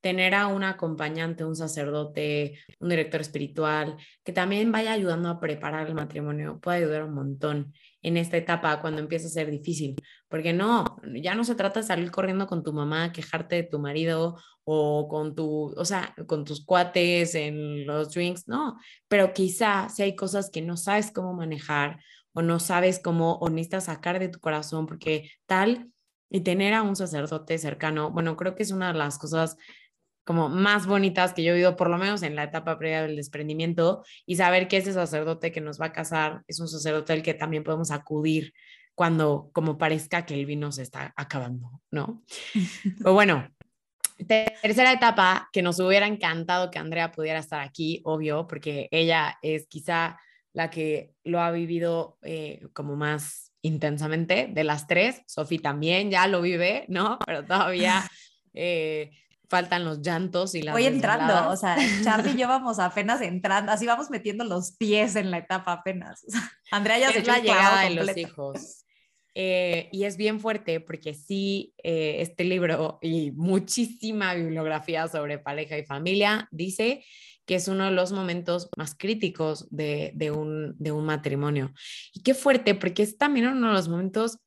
tener 0.04 0.34
a 0.34 0.48
un 0.48 0.64
acompañante, 0.64 1.46
un 1.46 1.56
sacerdote, 1.56 2.58
un 2.78 2.90
director 2.90 3.22
espiritual, 3.22 3.96
que 4.22 4.34
también 4.34 4.70
vaya 4.70 4.92
ayudando 4.92 5.30
a 5.30 5.40
preparar 5.40 5.86
el 5.86 5.94
matrimonio, 5.94 6.60
puede 6.60 6.76
ayudar 6.76 7.04
un 7.04 7.14
montón 7.14 7.72
en 8.02 8.18
esta 8.18 8.36
etapa 8.36 8.82
cuando 8.82 9.00
empieza 9.00 9.28
a 9.28 9.30
ser 9.30 9.50
difícil. 9.50 9.96
Porque 10.28 10.52
no, 10.52 10.84
ya 11.22 11.34
no 11.34 11.42
se 11.42 11.54
trata 11.54 11.80
de 11.80 11.86
salir 11.86 12.10
corriendo 12.10 12.46
con 12.46 12.62
tu 12.62 12.74
mamá, 12.74 13.12
quejarte 13.12 13.56
de 13.56 13.62
tu 13.62 13.78
marido 13.78 14.38
o 14.64 15.08
con 15.08 15.34
tu, 15.34 15.72
o 15.74 15.84
sea, 15.86 16.14
con 16.26 16.44
tus 16.44 16.62
cuates 16.66 17.34
en 17.34 17.86
los 17.86 18.12
drinks, 18.12 18.46
no, 18.46 18.78
pero 19.08 19.32
quizá 19.32 19.88
si 19.88 20.02
hay 20.02 20.14
cosas 20.14 20.50
que 20.50 20.60
no 20.60 20.76
sabes 20.76 21.12
cómo 21.12 21.32
manejar 21.32 21.98
o 22.34 22.42
no 22.42 22.60
sabes 22.60 22.98
cómo 22.98 23.36
o 23.36 23.48
necesitas 23.48 23.84
sacar 23.84 24.18
de 24.18 24.28
tu 24.28 24.38
corazón 24.38 24.84
porque 24.84 25.30
tal 25.46 25.90
y 26.28 26.40
tener 26.40 26.74
a 26.74 26.82
un 26.82 26.94
sacerdote 26.94 27.56
cercano, 27.56 28.10
bueno, 28.10 28.36
creo 28.36 28.54
que 28.54 28.64
es 28.64 28.70
una 28.70 28.92
de 28.92 28.98
las 28.98 29.18
cosas 29.18 29.56
como 30.24 30.48
más 30.48 30.86
bonitas 30.86 31.34
que 31.34 31.42
yo 31.42 31.50
he 31.50 31.54
vivido, 31.54 31.76
por 31.76 31.90
lo 31.90 31.98
menos 31.98 32.22
en 32.22 32.34
la 32.34 32.44
etapa 32.44 32.78
previa 32.78 33.02
del 33.02 33.16
desprendimiento, 33.16 34.04
y 34.26 34.36
saber 34.36 34.68
que 34.68 34.78
ese 34.78 34.92
sacerdote 34.92 35.52
que 35.52 35.60
nos 35.60 35.80
va 35.80 35.86
a 35.86 35.92
casar 35.92 36.42
es 36.48 36.60
un 36.60 36.68
sacerdote 36.68 37.12
al 37.12 37.22
que 37.22 37.34
también 37.34 37.64
podemos 37.64 37.90
acudir 37.90 38.52
cuando 38.94 39.50
como 39.52 39.76
parezca 39.76 40.24
que 40.24 40.34
el 40.34 40.46
vino 40.46 40.72
se 40.72 40.82
está 40.82 41.12
acabando, 41.16 41.80
¿no? 41.90 42.22
Pero 42.98 43.12
bueno, 43.12 43.48
tercera 44.26 44.92
etapa 44.92 45.48
que 45.52 45.62
nos 45.62 45.80
hubiera 45.80 46.06
encantado 46.06 46.70
que 46.70 46.78
Andrea 46.78 47.12
pudiera 47.12 47.38
estar 47.38 47.60
aquí, 47.60 48.00
obvio, 48.04 48.46
porque 48.46 48.88
ella 48.90 49.38
es 49.42 49.66
quizá 49.66 50.18
la 50.52 50.70
que 50.70 51.12
lo 51.24 51.40
ha 51.40 51.50
vivido 51.50 52.16
eh, 52.22 52.62
como 52.72 52.96
más 52.96 53.52
intensamente 53.62 54.48
de 54.50 54.64
las 54.64 54.86
tres. 54.86 55.22
Sofi 55.26 55.58
también 55.58 56.10
ya 56.10 56.26
lo 56.28 56.40
vive, 56.40 56.84
¿no? 56.88 57.18
Pero 57.26 57.44
todavía 57.44 58.08
eh, 58.54 59.10
faltan 59.48 59.84
los 59.84 60.00
llantos 60.00 60.54
y 60.54 60.62
la 60.62 60.72
Voy 60.72 60.86
entrando, 60.86 61.50
o 61.50 61.56
sea, 61.56 61.76
Charlie 62.02 62.32
y 62.32 62.36
yo 62.38 62.48
vamos 62.48 62.78
apenas 62.78 63.20
entrando, 63.20 63.72
así 63.72 63.86
vamos 63.86 64.10
metiendo 64.10 64.44
los 64.44 64.72
pies 64.72 65.16
en 65.16 65.30
la 65.30 65.38
etapa 65.38 65.72
apenas. 65.72 66.24
Andrea 66.70 66.98
ya 66.98 67.12
se 67.12 67.22
la 67.22 67.38
llegada 67.38 67.82
de 67.82 67.90
los 67.90 68.16
hijos. 68.16 68.84
Eh, 69.36 69.88
y 69.90 70.04
es 70.04 70.16
bien 70.16 70.38
fuerte 70.38 70.78
porque 70.78 71.12
sí, 71.12 71.74
eh, 71.82 72.16
este 72.20 72.44
libro 72.44 73.00
y 73.02 73.32
muchísima 73.32 74.32
bibliografía 74.34 75.08
sobre 75.08 75.38
pareja 75.38 75.76
y 75.76 75.84
familia 75.84 76.48
dice 76.52 77.04
que 77.44 77.56
es 77.56 77.68
uno 77.68 77.86
de 77.86 77.90
los 77.90 78.12
momentos 78.12 78.68
más 78.76 78.94
críticos 78.94 79.66
de, 79.70 80.12
de, 80.14 80.30
un, 80.30 80.76
de 80.78 80.92
un 80.92 81.04
matrimonio. 81.04 81.72
Y 82.14 82.22
qué 82.22 82.32
fuerte, 82.34 82.74
porque 82.74 83.02
es 83.02 83.18
también 83.18 83.48
uno 83.48 83.68
de 83.68 83.74
los 83.74 83.88
momentos 83.88 84.38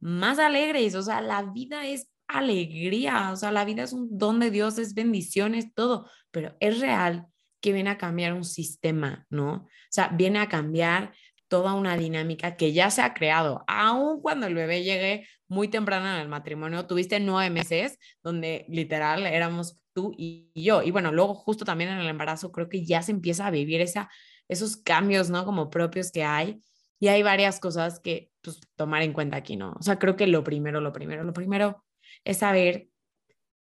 más 0.00 0.38
alegres, 0.38 0.94
o 0.94 1.02
sea, 1.02 1.20
la 1.20 1.42
vida 1.42 1.86
es 1.86 2.08
alegría, 2.28 3.32
o 3.32 3.36
sea, 3.36 3.50
la 3.52 3.64
vida 3.64 3.82
es 3.82 3.92
un 3.92 4.18
don 4.18 4.38
de 4.38 4.50
Dios, 4.50 4.78
es 4.78 4.94
bendiciones, 4.94 5.74
todo, 5.74 6.08
pero 6.30 6.56
es 6.60 6.80
real 6.80 7.26
que 7.60 7.72
viene 7.72 7.90
a 7.90 7.98
cambiar 7.98 8.34
un 8.34 8.44
sistema, 8.44 9.26
¿no? 9.30 9.52
O 9.52 9.68
sea, 9.90 10.08
viene 10.08 10.38
a 10.38 10.48
cambiar 10.48 11.12
toda 11.48 11.74
una 11.74 11.96
dinámica 11.96 12.56
que 12.56 12.72
ya 12.72 12.90
se 12.90 13.00
ha 13.02 13.14
creado, 13.14 13.64
aun 13.66 14.20
cuando 14.20 14.46
el 14.46 14.54
bebé 14.54 14.84
llegue 14.84 15.26
muy 15.48 15.68
temprano 15.68 16.06
en 16.14 16.20
el 16.20 16.28
matrimonio, 16.28 16.86
tuviste 16.86 17.18
nueve 17.20 17.50
meses 17.50 17.98
donde 18.22 18.66
literal 18.68 19.26
éramos 19.26 19.80
tú 19.94 20.12
y 20.16 20.52
yo, 20.54 20.82
y 20.82 20.90
bueno, 20.90 21.10
luego 21.10 21.34
justo 21.34 21.64
también 21.64 21.90
en 21.90 21.98
el 21.98 22.08
embarazo 22.08 22.52
creo 22.52 22.68
que 22.68 22.84
ya 22.84 23.02
se 23.02 23.12
empieza 23.12 23.46
a 23.46 23.50
vivir 23.50 23.80
esa, 23.80 24.10
esos 24.46 24.76
cambios, 24.76 25.30
¿no? 25.30 25.44
Como 25.46 25.70
propios 25.70 26.12
que 26.12 26.22
hay, 26.22 26.60
y 27.00 27.08
hay 27.08 27.22
varias 27.22 27.60
cosas 27.60 28.00
que 28.00 28.30
pues, 28.42 28.60
tomar 28.76 29.02
en 29.02 29.12
cuenta 29.12 29.36
aquí, 29.36 29.56
¿no? 29.56 29.74
O 29.78 29.82
sea, 29.82 29.98
creo 29.98 30.16
que 30.16 30.26
lo 30.26 30.44
primero, 30.44 30.80
lo 30.80 30.92
primero, 30.92 31.24
lo 31.24 31.32
primero 31.32 31.84
es 32.24 32.38
saber 32.38 32.88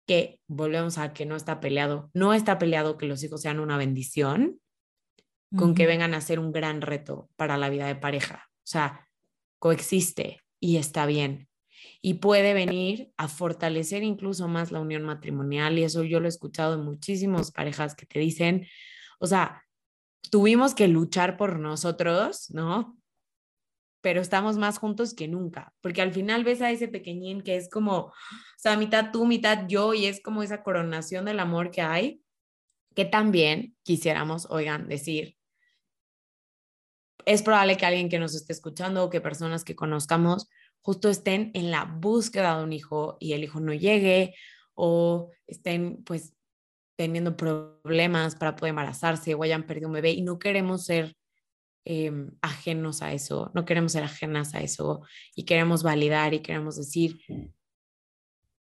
que 0.08 0.40
volvemos 0.48 0.98
a 0.98 1.14
que 1.14 1.26
no 1.26 1.36
está 1.36 1.60
peleado, 1.60 2.10
no 2.14 2.34
está 2.34 2.58
peleado 2.58 2.98
que 2.98 3.06
los 3.06 3.24
hijos 3.24 3.42
sean 3.42 3.60
una 3.60 3.78
bendición 3.78 4.60
con 5.56 5.76
que 5.76 5.86
vengan 5.88 6.14
a 6.14 6.22
ser 6.22 6.40
un 6.40 6.52
gran 6.52 6.82
reto 6.82 7.30
para 7.36 7.58
la 7.58 7.70
vida 7.70 7.88
de 7.88 7.96
pareja. 7.96 8.50
O 8.58 8.68
sea, 8.70 9.08
coexiste 9.60 10.42
y 10.60 10.78
está 10.78 11.06
bien. 11.06 11.48
Y 12.02 12.16
puede 12.16 12.54
venir 12.54 13.12
a 13.18 13.28
fortalecer 13.28 14.04
incluso 14.04 14.48
más 14.48 14.72
la 14.72 14.82
unión 14.82 15.04
matrimonial. 15.04 15.78
Y 15.78 15.84
eso 15.84 16.04
yo 16.04 16.20
lo 16.20 16.26
he 16.26 16.30
escuchado 16.30 16.76
en 16.76 16.84
muchísimas 16.84 17.52
parejas 17.52 17.96
que 17.96 18.06
te 18.06 18.20
dicen, 18.20 18.68
o 19.20 19.28
sea, 19.28 19.64
tuvimos 20.30 20.76
que 20.76 20.88
luchar 20.88 21.38
por 21.38 21.60
nosotros, 21.60 22.50
¿no? 22.52 22.97
Pero 24.02 24.22
estamos 24.22 24.58
más 24.58 24.78
juntos 24.78 25.14
que 25.14 25.28
nunca, 25.28 25.74
porque 25.82 26.02
al 26.02 26.14
final 26.14 26.44
ves 26.44 26.62
a 26.62 26.72
ese 26.72 26.88
pequeñín 26.88 27.42
que 27.42 27.56
es 27.56 27.70
como, 27.70 27.98
o 27.98 28.14
sea, 28.58 28.78
mitad 28.78 29.12
tú, 29.12 29.26
mitad 29.26 29.68
yo, 29.68 29.94
y 29.94 30.06
es 30.06 30.22
como 30.22 30.44
esa 30.44 30.64
coronación 30.64 31.26
del 31.26 31.40
amor 31.40 31.72
que 31.72 31.82
hay, 31.82 32.22
que 32.96 33.06
también 33.06 33.76
quisiéramos, 33.84 34.48
oigan, 34.50 34.88
decir, 34.88 35.38
es 37.26 37.44
probable 37.44 37.76
que 37.76 37.86
alguien 37.86 38.08
que 38.08 38.20
nos 38.20 38.34
esté 38.36 38.54
escuchando 38.54 39.04
o 39.04 39.10
que 39.10 39.20
personas 39.20 39.66
que 39.66 39.76
conozcamos 39.76 40.48
justo 40.82 41.10
estén 41.10 41.52
en 41.54 41.72
la 41.72 41.84
búsqueda 41.84 42.58
de 42.58 42.64
un 42.64 42.72
hijo 42.72 43.18
y 43.20 43.34
el 43.34 43.44
hijo 43.44 43.60
no 43.60 43.74
llegue 43.74 44.34
o 44.74 45.32
estén 45.46 46.02
pues 46.06 46.34
teniendo 46.96 47.36
problemas 47.36 48.38
para 48.38 48.56
poder 48.56 48.70
embarazarse 48.70 49.36
o 49.36 49.44
hayan 49.44 49.68
perdido 49.68 49.90
un 49.90 49.96
bebé 49.96 50.12
y 50.12 50.22
no 50.22 50.40
queremos 50.40 50.86
ser 50.86 51.17
em, 51.90 52.32
ajenos 52.42 53.02
a 53.02 53.14
eso, 53.14 53.50
no 53.56 53.64
queremos 53.64 53.94
ser 53.94 54.04
ajenas 54.04 54.54
a 54.54 54.60
eso 54.60 55.02
y 55.36 55.44
queremos 55.44 55.84
validar 55.84 56.34
y 56.34 56.42
queremos 56.42 56.76
decir, 56.76 57.22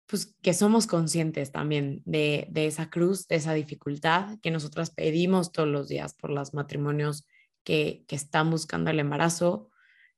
pues 0.06 0.36
que 0.40 0.54
somos 0.54 0.86
conscientes 0.86 1.50
también 1.50 2.02
de, 2.06 2.46
de, 2.50 2.66
esa 2.66 2.90
cruz, 2.90 3.26
de 3.26 3.36
esa 3.36 3.54
dificultad 3.54 4.38
que 4.40 4.52
nosotras 4.52 4.90
pedimos 4.90 5.50
todos 5.50 5.68
los 5.68 5.88
días 5.88 6.14
por 6.14 6.30
los 6.30 6.54
matrimonios 6.54 7.26
que, 7.64 8.04
que 8.06 8.16
están 8.16 8.50
buscando 8.50 8.90
el 8.90 9.00
embarazo 9.00 9.70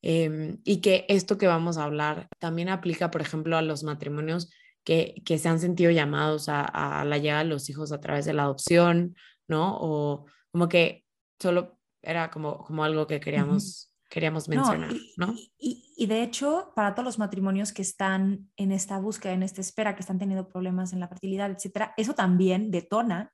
em, 0.03 0.59
y 0.65 0.83
que 0.83 1.07
esto 1.09 1.39
que 1.39 1.47
vamos 1.47 1.79
a 1.79 1.85
hablar 1.85 2.29
también 2.39 2.69
aplica, 2.69 3.11
por 3.11 3.23
ejemplo, 3.23 3.57
a 3.57 3.63
los 3.63 3.83
matrimonios 3.83 4.51
que, 4.85 5.23
que 5.25 5.39
se 5.39 5.49
han 5.49 5.59
sentido 5.59 5.91
llamados 5.91 6.51
a, 6.51 6.65
a, 6.65 7.05
la 7.07 7.19
llegada 7.19 7.45
de 7.45 7.49
los 7.49 7.71
hijos 7.71 7.93
a 7.93 8.01
través 8.01 8.27
de 8.27 8.35
la 8.35 8.43
adopción, 8.43 9.17
¿no? 9.49 9.77
O 9.81 10.27
como 10.53 10.69
que 10.69 11.05
solo 11.41 11.80
era 12.03 12.31
como, 12.31 12.65
como 12.65 12.85
algo 12.85 13.07
que 13.07 13.21
queríamos, 13.21 13.93
queríamos 14.09 14.49
mencionar, 14.49 14.93
¿no? 15.17 15.35
Y, 15.59 15.93
y, 15.97 16.07
de 16.07 16.23
hecho, 16.23 16.73
para 16.75 16.95
todos 16.95 17.05
los 17.05 17.19
matrimonios 17.19 17.73
que 17.73 17.83
están 17.83 18.51
en 18.57 18.73
esta 18.73 18.99
búsqueda, 18.99 19.33
en 19.33 19.43
esta 19.43 19.61
espera, 19.61 19.95
que 19.95 20.01
están 20.01 20.19
teniendo 20.19 20.49
problemas 20.49 20.93
en 20.93 21.01
la 21.01 21.09
fertilidad, 21.09 21.51
etcétera, 21.51 21.95
eso 21.97 22.15
también 22.15 22.71
detona 22.71 23.33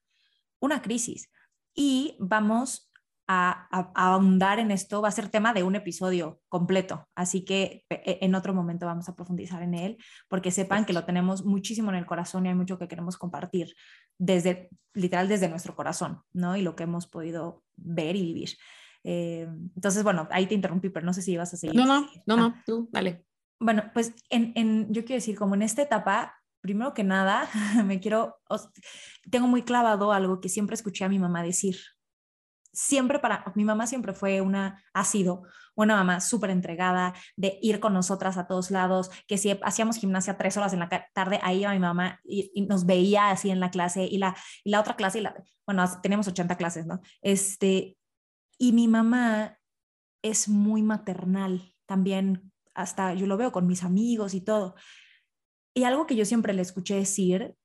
una 0.60 0.82
crisis. 0.82 1.30
Y 1.74 2.16
vamos 2.18 2.90
a, 3.28 3.68
a, 3.70 3.92
a, 3.94 4.12
ahondar 4.12 4.58
en 4.58 4.70
esto, 4.70 5.02
va 5.02 5.08
a 5.08 5.12
ser 5.12 5.28
tema 5.28 5.52
de 5.52 5.64
un 5.64 5.74
episodio 5.74 6.40
completo, 6.48 7.08
así 7.14 7.44
que 7.44 7.84
e, 7.90 8.18
en 8.22 8.34
otro 8.34 8.54
momento 8.54 8.86
vamos 8.86 9.08
a 9.08 9.16
profundizar 9.16 9.62
en 9.62 9.74
él, 9.74 9.98
porque 10.28 10.50
sepan 10.50 10.84
que 10.84 10.92
lo 10.92 11.04
tenemos 11.04 11.44
muchísimo 11.44 11.90
en 11.90 11.96
el 11.96 12.06
corazón 12.06 12.46
y 12.46 12.50
hay 12.50 12.54
mucho 12.54 12.78
que 12.78 12.88
queremos 12.88 13.16
compartir 13.16 13.74
desde, 14.18 14.70
literal, 14.94 15.28
desde 15.28 15.48
nuestro 15.48 15.74
corazón, 15.74 16.22
¿no? 16.32 16.56
Y 16.56 16.62
lo 16.62 16.76
que 16.76 16.84
hemos 16.84 17.06
podido 17.06 17.64
ver 17.76 18.16
y 18.16 18.22
vivir. 18.22 18.50
Eh, 19.04 19.48
entonces, 19.74 20.02
bueno, 20.02 20.26
ahí 20.30 20.46
te 20.46 20.54
interrumpí, 20.54 20.90
pero 20.90 21.06
no 21.06 21.12
sé 21.12 21.22
si 21.22 21.32
ibas 21.32 21.54
a 21.54 21.56
seguir. 21.56 21.76
No, 21.76 21.86
no, 21.86 22.08
no, 22.26 22.36
no, 22.36 22.46
ah. 22.46 22.62
tú, 22.66 22.88
dale. 22.92 23.24
Bueno, 23.60 23.90
pues 23.94 24.14
en, 24.30 24.52
en, 24.56 24.92
yo 24.92 25.04
quiero 25.04 25.16
decir, 25.16 25.36
como 25.36 25.54
en 25.54 25.62
esta 25.62 25.82
etapa, 25.82 26.34
primero 26.60 26.92
que 26.92 27.04
nada, 27.04 27.48
me 27.86 28.00
quiero, 28.00 28.36
tengo 29.30 29.46
muy 29.46 29.62
clavado 29.62 30.12
algo 30.12 30.40
que 30.40 30.48
siempre 30.48 30.74
escuché 30.74 31.04
a 31.04 31.08
mi 31.08 31.18
mamá 31.18 31.42
decir. 31.42 31.76
Siempre 32.78 33.18
para, 33.18 33.42
mi 33.54 33.64
mamá 33.64 33.86
siempre 33.86 34.12
fue 34.12 34.42
una, 34.42 34.84
ha 34.92 35.04
sido 35.04 35.44
una 35.74 35.96
mamá 35.96 36.20
súper 36.20 36.50
entregada 36.50 37.14
de 37.34 37.58
ir 37.62 37.80
con 37.80 37.94
nosotras 37.94 38.36
a 38.36 38.46
todos 38.46 38.70
lados, 38.70 39.10
que 39.26 39.38
si 39.38 39.58
hacíamos 39.62 39.96
gimnasia 39.96 40.36
tres 40.36 40.58
horas 40.58 40.74
en 40.74 40.80
la 40.80 40.90
tarde, 41.14 41.40
ahí 41.42 41.62
iba 41.62 41.72
mi 41.72 41.78
mamá 41.78 42.20
y, 42.22 42.66
nos 42.68 42.84
veía 42.84 43.30
así 43.30 43.48
en 43.48 43.60
la 43.60 43.70
clase 43.70 44.04
y 44.04 44.18
la, 44.18 44.36
y 44.62 44.70
la 44.70 44.80
otra 44.80 44.94
clase, 44.94 45.22
la, 45.22 45.34
bueno, 45.66 45.84
tenemos 46.02 46.28
80 46.28 46.56
clases, 46.56 46.84
¿no? 46.86 47.00
Este, 47.22 47.96
y 48.58 48.72
mi 48.72 48.88
mamá 48.88 49.58
es 50.22 50.46
muy 50.46 50.82
maternal 50.82 51.74
también, 51.86 52.52
hasta 52.74 53.14
yo 53.14 53.26
lo 53.26 53.38
veo 53.38 53.52
con 53.52 53.66
mis 53.66 53.84
amigos 53.84 54.34
y 54.34 54.42
todo. 54.42 54.74
Y 55.74 55.84
algo 55.84 56.06
que 56.06 56.16
yo 56.16 56.26
siempre 56.26 56.52
le 56.52 56.60
escuché 56.60 56.96
decir 56.96 57.56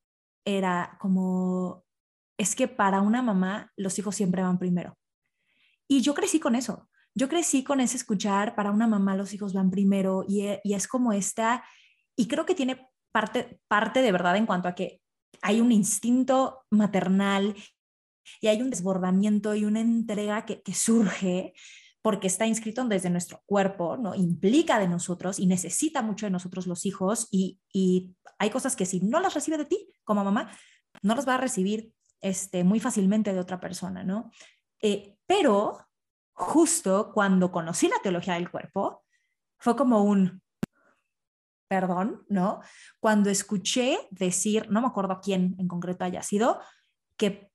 era 0.45 0.97
como, 1.01 1.83
es 2.37 2.55
que 2.55 2.67
para 2.67 3.01
una 3.01 3.21
mamá 3.21 3.71
los 3.75 3.99
hijos 3.99 4.15
siempre 4.15 4.41
van 4.41 4.57
primero. 4.57 4.97
Y 5.91 5.99
yo 5.99 6.13
crecí 6.13 6.39
con 6.39 6.55
eso. 6.55 6.87
Yo 7.13 7.27
crecí 7.27 7.65
con 7.65 7.81
ese 7.81 7.97
escuchar, 7.97 8.55
para 8.55 8.71
una 8.71 8.87
mamá 8.87 9.17
los 9.17 9.33
hijos 9.33 9.51
van 9.51 9.69
primero 9.69 10.23
y, 10.25 10.43
e, 10.47 10.61
y 10.63 10.73
es 10.73 10.87
como 10.87 11.11
esta, 11.11 11.65
y 12.15 12.29
creo 12.29 12.45
que 12.45 12.55
tiene 12.55 12.87
parte, 13.11 13.59
parte 13.67 14.01
de 14.01 14.13
verdad 14.13 14.37
en 14.37 14.45
cuanto 14.45 14.69
a 14.69 14.73
que 14.73 15.01
hay 15.41 15.59
un 15.59 15.73
instinto 15.73 16.61
maternal 16.69 17.57
y 18.39 18.47
hay 18.47 18.61
un 18.61 18.69
desbordamiento 18.69 19.53
y 19.53 19.65
una 19.65 19.81
entrega 19.81 20.45
que, 20.45 20.61
surge 20.73 21.51
porque 22.01 22.27
está 22.27 22.47
inscrito 22.47 22.85
desde 22.85 23.09
nuestro 23.09 23.43
cuerpo, 23.45 23.97
¿no? 23.97 24.15
implica 24.15 24.79
de 24.79 24.87
nosotros 24.87 25.39
y 25.39 25.45
necesita 25.45 26.01
mucho 26.01 26.25
de 26.25 26.31
nosotros 26.31 26.67
los 26.67 26.85
hijos 26.85 27.27
y, 27.31 27.59
y, 27.73 28.15
hay 28.39 28.49
cosas 28.49 28.77
que 28.77 28.85
si 28.85 29.01
no 29.01 29.19
las 29.19 29.33
recibe 29.33 29.57
de 29.57 29.65
ti 29.65 29.89
como 30.05 30.23
mamá, 30.23 30.57
no 31.01 31.15
las 31.15 31.27
va 31.27 31.35
a 31.35 31.37
recibir 31.37 31.91
este, 32.21 32.63
muy 32.63 32.79
fácilmente 32.79 33.33
de 33.33 33.39
otra 33.41 33.59
persona, 33.59 34.05
¿no? 34.05 34.31
Eh, 34.81 35.15
pero 35.31 35.87
justo 36.33 37.13
cuando 37.13 37.53
conocí 37.53 37.87
la 37.87 38.01
teología 38.03 38.33
del 38.33 38.51
cuerpo, 38.51 39.05
fue 39.57 39.77
como 39.77 40.03
un, 40.03 40.41
perdón, 41.69 42.25
¿no? 42.27 42.59
Cuando 42.99 43.29
escuché 43.29 43.97
decir, 44.09 44.69
no 44.69 44.81
me 44.81 44.87
acuerdo 44.87 45.21
quién 45.23 45.55
en 45.57 45.69
concreto 45.69 46.03
haya 46.03 46.21
sido, 46.21 46.59
que 47.15 47.49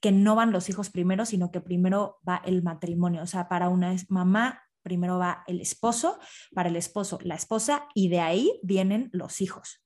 que 0.00 0.10
no 0.12 0.34
van 0.34 0.52
los 0.52 0.68
hijos 0.68 0.90
primero, 0.90 1.24
sino 1.24 1.50
que 1.50 1.62
primero 1.62 2.18
va 2.28 2.42
el 2.44 2.62
matrimonio. 2.62 3.22
O 3.22 3.26
sea, 3.26 3.48
para 3.48 3.70
una 3.70 3.94
mamá, 4.08 4.60
primero 4.82 5.18
va 5.18 5.44
el 5.46 5.62
esposo, 5.62 6.18
para 6.52 6.68
el 6.68 6.76
esposo 6.76 7.18
la 7.22 7.36
esposa, 7.36 7.88
y 7.94 8.08
de 8.08 8.20
ahí 8.20 8.60
vienen 8.62 9.08
los 9.14 9.40
hijos. 9.40 9.82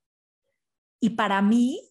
Y 0.98 1.10
para 1.10 1.40
mí 1.40 1.88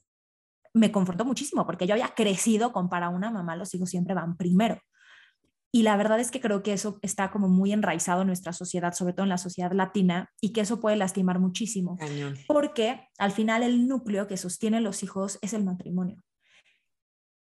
me 0.74 0.92
confrontó 0.92 1.24
muchísimo, 1.24 1.66
porque 1.66 1.88
yo 1.88 1.94
había 1.94 2.16
crecido 2.16 2.74
con 2.74 2.90
para 2.90 3.08
una 3.08 3.32
mamá 3.32 3.56
los 3.56 3.74
hijos 3.76 3.90
siempre 3.90 4.14
van 4.14 4.36
primero. 4.36 4.82
Y 5.78 5.84
la 5.84 5.96
verdad 5.96 6.20
es 6.20 6.32
que 6.32 6.42
creo 6.42 6.64
que 6.64 6.74
eso 6.74 6.98
está 7.04 7.30
como 7.30 7.50
muy 7.50 7.72
enraizado 7.72 8.22
en 8.22 8.28
nuestra 8.28 8.52
sociedad, 8.52 8.94
sobre 8.94 9.14
todo 9.14 9.26
en 9.26 9.30
la 9.30 9.38
sociedad 9.38 9.72
latina, 9.74 10.34
y 10.42 10.52
que 10.52 10.62
eso 10.62 10.80
puede 10.80 10.96
lastimar 10.96 11.38
muchísimo. 11.38 11.98
Cañón. 11.98 12.36
Porque 12.48 13.08
al 13.20 13.32
final 13.32 13.62
el 13.62 13.88
núcleo 13.88 14.26
que 14.26 14.38
sostiene 14.38 14.82
los 14.82 15.04
hijos 15.04 15.38
es 15.44 15.54
el 15.54 15.64
matrimonio. 15.64 16.24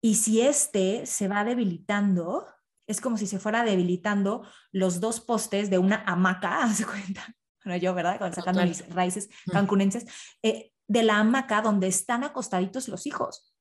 Y 0.03 0.16
si 0.16 0.43
este 0.43 1.07
se 1.07 1.28
va 1.28 1.45
debilitando, 1.45 2.47
es 2.87 3.01
como 3.01 3.16
si 3.16 3.26
se 3.26 3.39
fuera 3.39 3.64
debilitando 3.64 4.47
los 4.70 5.01
dos 5.01 5.20
postes 5.20 5.70
de 5.70 5.78
una 5.78 6.05
hamaca, 6.07 6.68
¿se 6.74 6.84
cuenta? 6.84 7.34
Bueno, 7.64 7.78
yo, 7.78 7.95
¿verdad? 7.95 8.18
Cuando 8.18 8.34
sacando 8.34 8.62
mis 8.66 8.87
raíces 8.91 9.30
cancunenses, 9.51 10.05
eh, 10.43 10.72
de 10.87 11.03
la 11.05 11.20
hamaca 11.20 11.62
donde 11.62 11.87
están 11.87 12.22
acostaditos 12.22 12.87
los 12.89 13.07
hijos. 13.07 13.57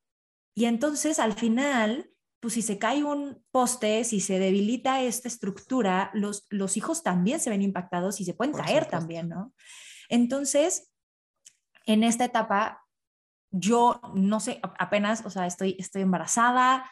Y 0.54 0.66
entonces, 0.66 1.20
al 1.20 1.32
final, 1.32 2.10
pues 2.40 2.54
si 2.54 2.62
se 2.62 2.78
cae 2.78 3.04
un 3.04 3.44
poste, 3.52 4.04
si 4.04 4.20
se 4.20 4.40
debilita 4.40 5.02
esta 5.02 5.28
estructura, 5.28 6.12
los, 6.14 6.46
los 6.50 6.78
hijos 6.78 7.04
también 7.04 7.40
se 7.40 7.50
ven 7.50 7.62
impactados 7.62 8.22
y 8.22 8.26
se 8.26 8.34
pueden 8.34 8.52
Por 8.52 8.62
caer 8.62 8.84
supuesto. 8.84 8.98
también, 8.98 9.30
¿no? 9.30 9.54
Entonces, 10.10 10.92
en 11.86 12.04
esta 12.04 12.26
etapa, 12.26 12.84
yo 13.52 14.00
no 14.14 14.40
sé, 14.40 14.60
apenas, 14.80 15.26
o 15.26 15.30
sea, 15.30 15.48
estoy, 15.48 15.76
estoy 15.80 16.02
embarazada, 16.02 16.90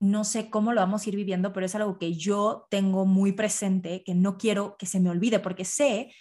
no 0.00 0.24
sé 0.24 0.50
cómo 0.50 0.72
lo 0.72 0.80
vamos 0.80 1.06
a 1.06 1.08
ir 1.08 1.16
viviendo, 1.16 1.52
pero 1.52 1.66
es 1.66 1.74
algo 1.74 1.98
que 1.98 2.14
yo 2.14 2.66
tengo 2.70 3.06
muy 3.06 3.32
presente, 3.32 4.02
que 4.04 4.14
no 4.14 4.36
quiero 4.36 4.76
que 4.78 4.86
se 4.86 5.00
me 5.00 5.10
olvide, 5.10 5.38
porque 5.38 5.64
sé 5.64 6.12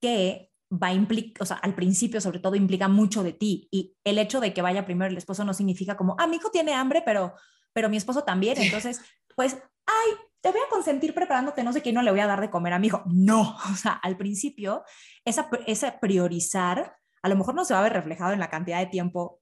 que 0.00 0.50
va 0.70 0.88
a 0.88 0.94
implicar, 0.94 1.42
o 1.42 1.46
sea, 1.46 1.56
al 1.58 1.74
principio 1.74 2.20
sobre 2.20 2.40
todo 2.40 2.56
implica 2.56 2.88
mucho 2.88 3.22
de 3.22 3.32
ti 3.32 3.68
y 3.70 3.94
el 4.04 4.18
hecho 4.18 4.40
de 4.40 4.54
que 4.54 4.62
vaya 4.62 4.86
primero 4.86 5.10
el 5.10 5.18
esposo 5.18 5.44
no 5.44 5.54
significa 5.54 5.96
como, 5.96 6.16
ah, 6.18 6.26
mi 6.26 6.36
hijo 6.36 6.50
tiene 6.50 6.72
hambre, 6.72 7.02
pero, 7.04 7.34
pero 7.72 7.88
mi 7.88 7.96
esposo 7.96 8.24
también, 8.24 8.60
entonces, 8.60 9.00
pues, 9.34 9.56
ay, 9.86 10.12
te 10.40 10.50
voy 10.50 10.60
a 10.60 10.70
consentir 10.70 11.14
preparándote 11.14 11.62
no 11.62 11.72
sé 11.72 11.82
qué, 11.82 11.92
no 11.92 12.02
le 12.02 12.10
voy 12.10 12.20
a 12.20 12.26
dar 12.26 12.40
de 12.40 12.50
comer 12.50 12.72
a 12.72 12.78
mi 12.78 12.88
hijo. 12.88 13.02
No, 13.06 13.56
o 13.72 13.74
sea, 13.76 13.92
al 13.92 14.16
principio, 14.16 14.84
esa, 15.24 15.48
esa 15.66 16.00
priorizar 16.00 16.96
a 17.22 17.28
lo 17.28 17.36
mejor 17.36 17.54
no 17.54 17.64
se 17.64 17.74
va 17.74 17.80
a 17.80 17.84
ver 17.84 17.92
reflejado 17.92 18.32
en 18.32 18.40
la 18.40 18.50
cantidad 18.50 18.80
de 18.80 18.86
tiempo 18.86 19.40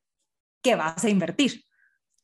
que 0.63 0.77
vas 0.77 1.03
a 1.03 1.09
invertir. 1.09 1.65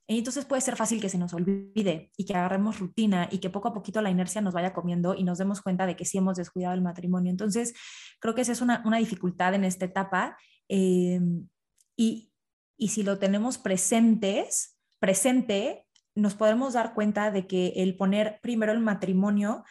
Y 0.08 0.18
entonces 0.18 0.44
puede 0.44 0.60
ser 0.60 0.76
fácil 0.76 1.00
que 1.00 1.08
se 1.08 1.18
nos 1.18 1.32
olvide 1.34 2.12
y 2.16 2.24
que 2.24 2.34
agarremos 2.34 2.78
rutina 2.78 3.28
y 3.30 3.38
que 3.38 3.50
poco 3.50 3.68
a 3.68 3.74
poquito 3.74 4.00
la 4.02 4.10
inercia 4.10 4.40
nos 4.40 4.54
vaya 4.54 4.72
comiendo 4.72 5.14
y 5.14 5.24
nos 5.24 5.38
demos 5.38 5.62
cuenta 5.62 5.84
de 5.84 5.96
que 5.96 6.04
sí 6.04 6.18
hemos 6.18 6.36
descuidado 6.36 6.74
el 6.74 6.82
matrimonio. 6.82 7.30
Entonces, 7.30 7.74
creo 8.20 8.34
que 8.34 8.42
esa 8.42 8.52
es 8.52 8.60
una, 8.60 8.82
una 8.84 8.98
dificultad 8.98 9.54
en 9.54 9.64
esta 9.64 9.86
etapa. 9.86 10.36
Eh, 10.68 11.18
y, 11.96 12.30
y 12.76 12.88
si 12.88 13.02
lo 13.02 13.18
tenemos 13.18 13.58
presentes, 13.58 14.78
presente, 15.00 15.85
nos 16.16 16.34
podemos 16.34 16.72
dar 16.72 16.94
cuenta 16.94 17.30
de 17.30 17.46
que 17.46 17.74
el 17.76 17.96
poner 17.96 18.40
primero 18.42 18.72
el 18.72 18.80
matrimonio 18.80 19.64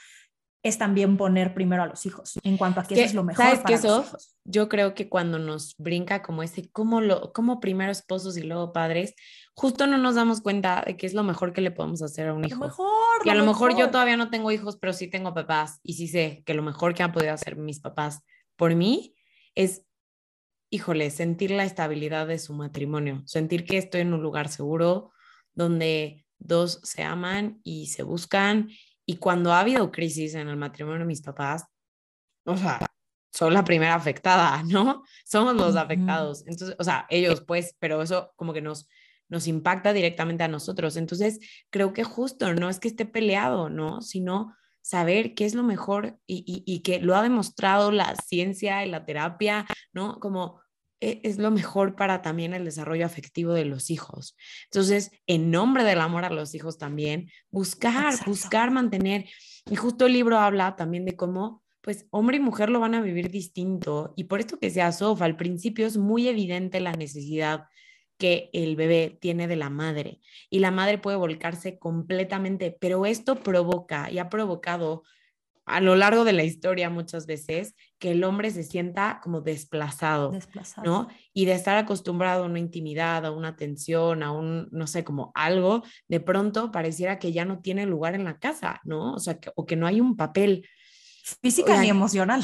es 0.65 0.79
también 0.79 1.15
poner 1.15 1.53
primero 1.53 1.83
a 1.83 1.85
los 1.85 2.07
hijos, 2.07 2.39
en 2.41 2.57
cuanto 2.57 2.79
a 2.79 2.83
que, 2.83 2.95
eso 2.95 3.03
es 3.03 3.13
lo 3.13 3.23
mejor 3.23 3.45
¿sabes 3.45 3.59
para 3.59 3.67
que 3.67 3.73
eso, 3.75 3.97
los 3.97 4.07
hijos. 4.07 4.35
Yo 4.45 4.67
creo 4.67 4.95
que 4.95 5.09
cuando 5.09 5.37
nos 5.37 5.75
brinca 5.77 6.23
como 6.23 6.41
ese, 6.41 6.71
como, 6.71 7.01
lo, 7.01 7.33
como 7.33 7.59
primero 7.59 7.91
esposos 7.91 8.35
y 8.35 8.41
luego 8.41 8.73
padres, 8.73 9.13
justo 9.53 9.85
no 9.85 9.99
nos 9.99 10.15
damos 10.15 10.41
cuenta 10.41 10.83
de 10.83 10.97
que 10.97 11.05
es 11.05 11.13
lo 11.13 11.21
mejor 11.21 11.53
que 11.53 11.61
le 11.61 11.69
podemos 11.69 12.01
hacer 12.01 12.29
a 12.29 12.33
un 12.33 12.45
hijo. 12.45 12.59
Lo 12.59 12.65
mejor, 12.65 12.87
y 13.25 13.29
a 13.29 13.35
lo, 13.35 13.45
mejor. 13.45 13.69
mejor 13.69 13.85
yo 13.85 13.91
todavía 13.91 14.17
no 14.17 14.31
tengo 14.31 14.51
hijos, 14.51 14.77
pero 14.77 14.91
sí 14.91 15.07
tengo 15.07 15.35
papás 15.35 15.79
y 15.83 15.93
sí 15.93 16.07
sé 16.07 16.41
que 16.47 16.55
lo 16.55 16.63
mejor 16.63 16.95
que 16.95 17.03
han 17.03 17.11
podido 17.11 17.33
hacer 17.33 17.57
mis 17.57 17.79
papás 17.79 18.23
por 18.55 18.73
mí 18.73 19.15
es, 19.53 19.85
híjole, 20.71 21.11
sentir 21.11 21.51
la 21.51 21.65
estabilidad 21.65 22.25
de 22.25 22.39
su 22.39 22.55
matrimonio, 22.55 23.21
sentir 23.27 23.65
que 23.65 23.77
estoy 23.77 24.01
en 24.01 24.15
un 24.15 24.23
lugar 24.23 24.47
seguro 24.47 25.11
donde 25.53 26.24
dos 26.47 26.79
se 26.83 27.03
aman 27.03 27.59
y 27.63 27.87
se 27.87 28.03
buscan 28.03 28.69
y 29.05 29.17
cuando 29.17 29.53
ha 29.53 29.59
habido 29.59 29.91
crisis 29.91 30.33
en 30.35 30.47
el 30.47 30.57
matrimonio 30.57 30.99
de 30.99 31.05
mis 31.05 31.21
papás, 31.21 31.65
o 32.45 32.57
sea, 32.57 32.79
son 33.31 33.53
la 33.53 33.63
primera 33.63 33.95
afectada, 33.95 34.63
¿no? 34.63 35.03
Somos 35.25 35.55
los 35.55 35.75
afectados. 35.75 36.43
Entonces, 36.47 36.75
o 36.79 36.83
sea, 36.83 37.05
ellos 37.09 37.43
pues, 37.45 37.75
pero 37.79 38.01
eso 38.01 38.31
como 38.35 38.53
que 38.53 38.61
nos, 38.61 38.87
nos 39.27 39.47
impacta 39.47 39.93
directamente 39.93 40.43
a 40.43 40.47
nosotros. 40.47 40.95
Entonces, 40.97 41.39
creo 41.69 41.93
que 41.93 42.03
justo 42.03 42.53
no 42.53 42.69
es 42.69 42.79
que 42.79 42.87
esté 42.87 43.05
peleado, 43.05 43.69
¿no? 43.69 44.01
Sino 44.01 44.55
saber 44.81 45.33
qué 45.33 45.45
es 45.45 45.55
lo 45.55 45.63
mejor 45.63 46.19
y, 46.27 46.79
que 46.81 46.99
lo 46.99 47.15
ha 47.15 47.23
demostrado 47.23 47.91
la 47.91 48.15
ciencia 48.15 48.85
y 48.85 48.89
la 48.89 49.03
terapia, 49.03 49.65
¿no? 49.93 50.19
Como 50.19 50.61
es 51.23 51.37
lo 51.37 51.51
mejor 51.51 51.95
para 51.95 52.21
también 52.21 52.53
el 52.53 52.65
desarrollo 52.65 53.05
afectivo 53.05 53.53
de 53.53 53.65
los 53.65 53.89
hijos. 53.89 54.35
Entonces, 54.65 55.11
en 55.27 55.51
nombre 55.51 55.83
del 55.83 56.01
amor 56.01 56.25
a 56.25 56.29
los 56.29 56.55
hijos 56.55 56.77
también, 56.77 57.29
buscar, 57.51 58.13
buscar 58.25 58.71
mantener. 58.71 59.25
Y 59.69 59.75
justo 59.75 60.05
el 60.05 60.13
libro 60.13 60.37
habla 60.37 60.75
también 60.75 61.05
de 61.05 61.15
cómo 61.15 61.63
pues 61.81 62.07
hombre 62.09 62.37
y 62.37 62.39
mujer 62.39 62.71
lo 62.71 62.79
van 62.79 62.95
a 62.95 63.01
vivir 63.01 63.29
distinto. 63.29 64.13
Y 64.17 64.23
por 64.23 64.39
esto 64.39 64.57
que 64.57 64.71
sea 64.71 64.91
Sofa, 64.91 65.25
al 65.25 65.37
principio 65.37 65.85
es 65.85 65.97
muy 65.97 66.27
evidente 66.27 66.79
la 66.79 66.93
necesidad 66.93 67.65
que 68.17 68.49
el 68.53 68.75
bebé 68.75 69.17
tiene 69.21 69.47
de 69.47 69.55
la 69.55 69.69
madre 69.69 70.19
y 70.49 70.59
la 70.59 70.71
madre 70.71 70.97
puede 70.97 71.17
volcarse 71.17 71.77
completamente, 71.77 72.75
pero 72.79 73.05
esto 73.05 73.35
provoca 73.35 74.09
y 74.09 74.19
ha 74.19 74.29
provocado 74.29 75.03
a 75.65 75.81
lo 75.81 75.95
largo 75.95 76.23
de 76.23 76.33
la 76.33 76.43
historia 76.43 76.89
muchas 76.89 77.25
veces 77.25 77.75
que 77.99 78.11
el 78.11 78.23
hombre 78.23 78.51
se 78.51 78.63
sienta 78.63 79.19
como 79.23 79.41
desplazado, 79.41 80.31
desplazado, 80.31 80.85
¿no? 80.85 81.07
Y 81.33 81.45
de 81.45 81.53
estar 81.53 81.77
acostumbrado 81.77 82.43
a 82.43 82.47
una 82.47 82.59
intimidad, 82.59 83.25
a 83.25 83.31
una 83.31 83.49
atención, 83.49 84.23
a 84.23 84.31
un, 84.31 84.67
no 84.71 84.87
sé, 84.87 85.03
como 85.03 85.31
algo, 85.33 85.83
de 86.07 86.19
pronto 86.19 86.71
pareciera 86.71 87.19
que 87.19 87.31
ya 87.31 87.45
no 87.45 87.59
tiene 87.59 87.85
lugar 87.85 88.15
en 88.15 88.23
la 88.23 88.37
casa, 88.37 88.79
¿no? 88.83 89.13
O 89.13 89.19
sea, 89.19 89.39
que, 89.39 89.51
o 89.55 89.65
que 89.65 89.75
no 89.75 89.87
hay 89.87 90.01
un 90.01 90.15
papel 90.15 90.67
Física 91.41 91.81
ni 91.81 91.89
emocional. 91.89 92.43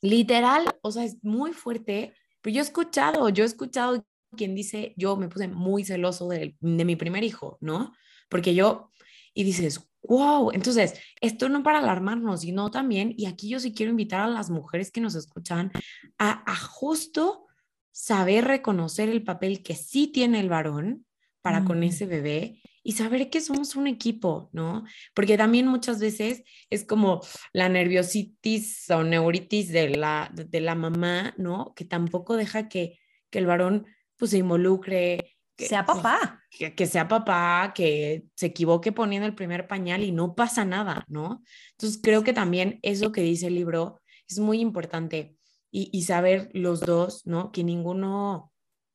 Literal, 0.00 0.64
o 0.82 0.92
sea, 0.92 1.04
es 1.04 1.22
muy 1.22 1.52
fuerte. 1.52 2.14
Pero 2.40 2.54
yo 2.54 2.60
he 2.60 2.64
escuchado, 2.64 3.28
yo 3.30 3.42
he 3.42 3.46
escuchado 3.46 4.04
quien 4.36 4.54
dice, 4.54 4.94
yo 4.96 5.16
me 5.16 5.28
puse 5.28 5.48
muy 5.48 5.84
celoso 5.84 6.28
de, 6.28 6.56
de 6.60 6.84
mi 6.84 6.96
primer 6.96 7.24
hijo, 7.24 7.58
¿no? 7.60 7.92
Porque 8.28 8.54
yo, 8.54 8.90
y 9.32 9.44
dices, 9.44 9.88
wow, 10.04 10.50
entonces, 10.52 10.94
esto 11.20 11.48
no 11.48 11.62
para 11.62 11.78
alarmarnos, 11.78 12.42
sino 12.42 12.70
también, 12.70 13.14
y 13.16 13.26
aquí 13.26 13.48
yo 13.48 13.58
sí 13.60 13.72
quiero 13.72 13.90
invitar 13.90 14.20
a 14.20 14.28
las 14.28 14.50
mujeres 14.50 14.90
que 14.90 15.00
nos 15.00 15.14
escuchan 15.14 15.72
a, 16.18 16.50
a 16.50 16.56
justo 16.56 17.46
saber 17.90 18.44
reconocer 18.44 19.08
el 19.08 19.22
papel 19.22 19.62
que 19.62 19.74
sí 19.74 20.08
tiene 20.08 20.40
el 20.40 20.48
varón 20.48 21.06
para 21.42 21.64
con 21.64 21.82
ese 21.82 22.06
bebé 22.06 22.62
y 22.82 22.92
saber 22.92 23.28
que 23.28 23.40
somos 23.40 23.76
un 23.76 23.86
equipo, 23.86 24.48
¿no? 24.52 24.84
Porque 25.14 25.36
también 25.36 25.66
muchas 25.66 26.00
veces 26.00 26.42
es 26.70 26.84
como 26.84 27.20
la 27.52 27.68
nerviositis 27.68 28.90
o 28.90 29.04
neuritis 29.04 29.70
de 29.70 29.90
la, 29.90 30.30
de 30.32 30.60
la 30.60 30.74
mamá, 30.74 31.34
¿no? 31.36 31.74
Que 31.74 31.84
tampoco 31.84 32.36
deja 32.36 32.68
que, 32.68 32.98
que 33.30 33.38
el 33.38 33.46
varón 33.46 33.86
pues 34.16 34.30
se 34.30 34.38
involucre. 34.38 35.36
Que, 35.56 35.66
sea 35.66 35.84
pues, 35.84 35.98
papá. 35.98 36.43
Que, 36.58 36.86
sea 36.86 37.08
papá, 37.08 37.72
que 37.74 38.24
se 38.36 38.46
equivoque 38.46 38.92
poniendo 38.92 39.26
el 39.26 39.34
primer 39.34 39.66
pañal 39.66 40.02
y 40.02 40.12
no 40.12 40.34
pasa 40.34 40.64
nada, 40.64 41.04
¿no? 41.08 41.42
Entonces 41.72 42.00
creo 42.02 42.22
que 42.22 42.32
también 42.32 42.78
eso 42.82 43.12
que 43.12 43.22
dice 43.22 43.48
el 43.48 43.56
libro 43.56 44.00
es 44.28 44.38
muy 44.38 44.60
importante 44.60 45.36
y, 45.70 45.90
y 45.92 46.02
saber 46.02 46.50
los 46.52 46.80
dos, 46.80 47.26
¿no? 47.26 47.50
Que 47.50 47.64
ninguno 47.64 48.52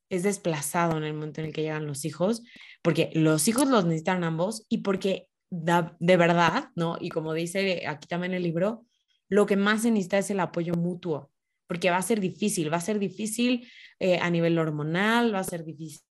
es 0.10 0.24
desplazado 0.24 0.98
en 0.98 1.04
el 1.04 1.14
momento 1.14 1.42
en 1.42 1.48
el 1.48 1.54
que 1.54 1.62
llegan 1.62 1.86
los 1.86 2.06
hijos, 2.06 2.44
porque 2.82 3.12
los 3.14 3.48
hijos 3.48 3.68
los 3.68 3.84
necesitan 3.84 4.24
ambos 4.24 4.66
y 4.70 4.80
porque 4.80 5.28
de 5.52 6.18
verdad, 6.18 6.70
¿no? 6.76 6.98
Y 7.00 7.10
como 7.10 7.34
dice 7.34 7.86
aquí 7.88 8.08
también 8.08 8.34
el 8.34 8.44
libro, 8.44 8.86
lo 9.28 9.46
que 9.46 9.58
más 9.58 9.82
se 9.82 9.92
necesita 9.92 10.20
es 10.20 10.30
el 10.30 10.40
apoyo 10.40 10.74
mutuo, 10.76 11.32
porque 11.68 11.90
va 11.90 11.98
a 11.98 12.02
ser 12.02 12.20
difícil, 12.20 12.72
va 12.72 12.78
a 12.78 12.82
ser 12.82 13.00
difícil 13.00 13.68
eh, 14.00 14.18
a 14.20 14.30
nivel 14.30 14.58
hormonal, 14.58 15.34
va 15.34 15.40
a 15.40 15.44
ser 15.44 15.66
difícil 15.66 16.09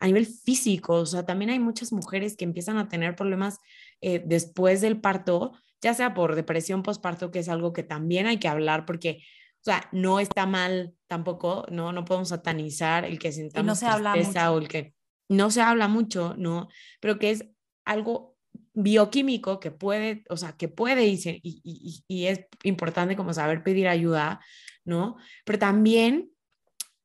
a 0.00 0.06
nivel 0.06 0.26
físico, 0.26 0.94
o 0.94 1.06
sea, 1.06 1.24
también 1.24 1.50
hay 1.50 1.58
muchas 1.58 1.92
mujeres 1.92 2.36
que 2.36 2.44
empiezan 2.44 2.78
a 2.78 2.88
tener 2.88 3.16
problemas 3.16 3.58
eh, 4.00 4.22
después 4.24 4.80
del 4.80 5.00
parto, 5.00 5.52
ya 5.80 5.94
sea 5.94 6.14
por 6.14 6.34
depresión 6.34 6.82
postparto, 6.82 7.30
que 7.30 7.38
es 7.40 7.48
algo 7.48 7.72
que 7.72 7.82
también 7.82 8.26
hay 8.26 8.38
que 8.38 8.48
hablar, 8.48 8.86
porque 8.86 9.22
o 9.60 9.64
sea, 9.66 9.88
no 9.90 10.20
está 10.20 10.46
mal 10.46 10.94
tampoco, 11.08 11.66
no, 11.70 11.92
no 11.92 12.04
podemos 12.04 12.28
satanizar 12.28 13.04
el 13.04 13.18
que 13.18 13.32
sintamos 13.32 13.66
no 13.66 13.74
se 13.74 13.86
habla 13.86 14.14
mucho. 14.14 14.52
o 14.52 14.58
el 14.58 14.68
que 14.68 14.94
no 15.28 15.50
se 15.50 15.60
habla 15.60 15.88
mucho, 15.88 16.34
no, 16.38 16.68
pero 17.00 17.18
que 17.18 17.32
es 17.32 17.44
algo 17.84 18.36
bioquímico 18.74 19.58
que 19.58 19.72
puede, 19.72 20.24
o 20.28 20.36
sea, 20.36 20.52
que 20.52 20.68
puede 20.68 21.06
y, 21.06 21.18
y, 21.42 22.04
y, 22.06 22.26
es 22.26 22.46
importante 22.62 23.16
como 23.16 23.32
saber 23.32 23.64
pedir 23.64 23.88
ayuda, 23.88 24.40
¿no? 24.84 25.16
Pero 25.44 25.58
también 25.58 26.30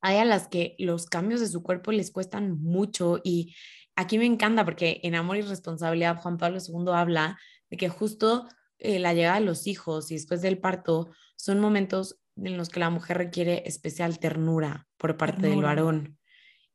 hay 0.02 0.18
a 0.18 0.26
las 0.26 0.48
que 0.48 0.76
los 0.80 1.06
cambios 1.06 1.40
de 1.40 1.48
su 1.48 1.64
cuerpo 1.64 1.92
les 1.92 2.12
cuestan 2.12 2.60
mucho 2.62 3.22
y 3.24 3.56
aquí 3.96 4.18
me 4.18 4.26
encanta 4.26 4.66
porque 4.66 5.00
en 5.04 5.16
Amor 5.16 5.38
y 5.38 5.42
Responsabilidad 5.42 6.18
Juan 6.18 6.38
Pablo 6.38 6.60
II 6.60 6.92
habla 6.94 7.40
de 7.70 7.78
que 7.78 7.90
justo 7.90 8.48
eh, 8.80 9.00
la 9.00 9.14
llegada 9.14 9.40
de 9.40 9.46
los 9.46 9.68
hijos 9.68 10.12
y 10.12 10.16
después 10.16 10.42
del 10.42 10.58
parto 10.58 11.12
son 11.36 11.60
momentos 11.60 12.20
en 12.36 12.58
los 12.58 12.70
que 12.70 12.80
la 12.80 12.90
mujer 12.90 13.18
requiere 13.18 13.64
especial 13.66 14.20
ternura 14.20 14.88
por 14.98 15.18
parte 15.18 15.48
del 15.48 15.62
varón. 15.62 16.18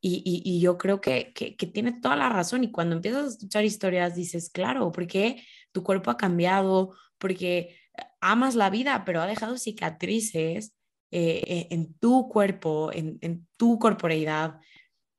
Y, 0.00 0.22
y, 0.44 0.60
yo 0.60 0.78
creo 0.78 1.00
que, 1.00 1.32
que, 1.34 1.56
que, 1.56 1.66
tiene 1.66 2.00
toda 2.00 2.14
la 2.14 2.28
razón. 2.28 2.62
Y 2.62 2.70
cuando 2.70 2.94
empiezas 2.94 3.24
a 3.24 3.28
escuchar 3.28 3.64
historias, 3.64 4.14
dices, 4.14 4.50
claro, 4.50 4.92
porque 4.92 5.42
tu 5.72 5.82
cuerpo 5.82 6.12
ha 6.12 6.16
cambiado, 6.16 6.94
porque 7.18 7.76
amas 8.20 8.54
la 8.54 8.70
vida, 8.70 9.02
pero 9.04 9.20
ha 9.20 9.26
dejado 9.26 9.58
cicatrices 9.58 10.76
eh, 11.10 11.42
eh, 11.46 11.68
en 11.70 11.94
tu 11.94 12.28
cuerpo, 12.28 12.90
en, 12.92 13.46
tu 13.56 13.78
corporeidad, 13.78 14.60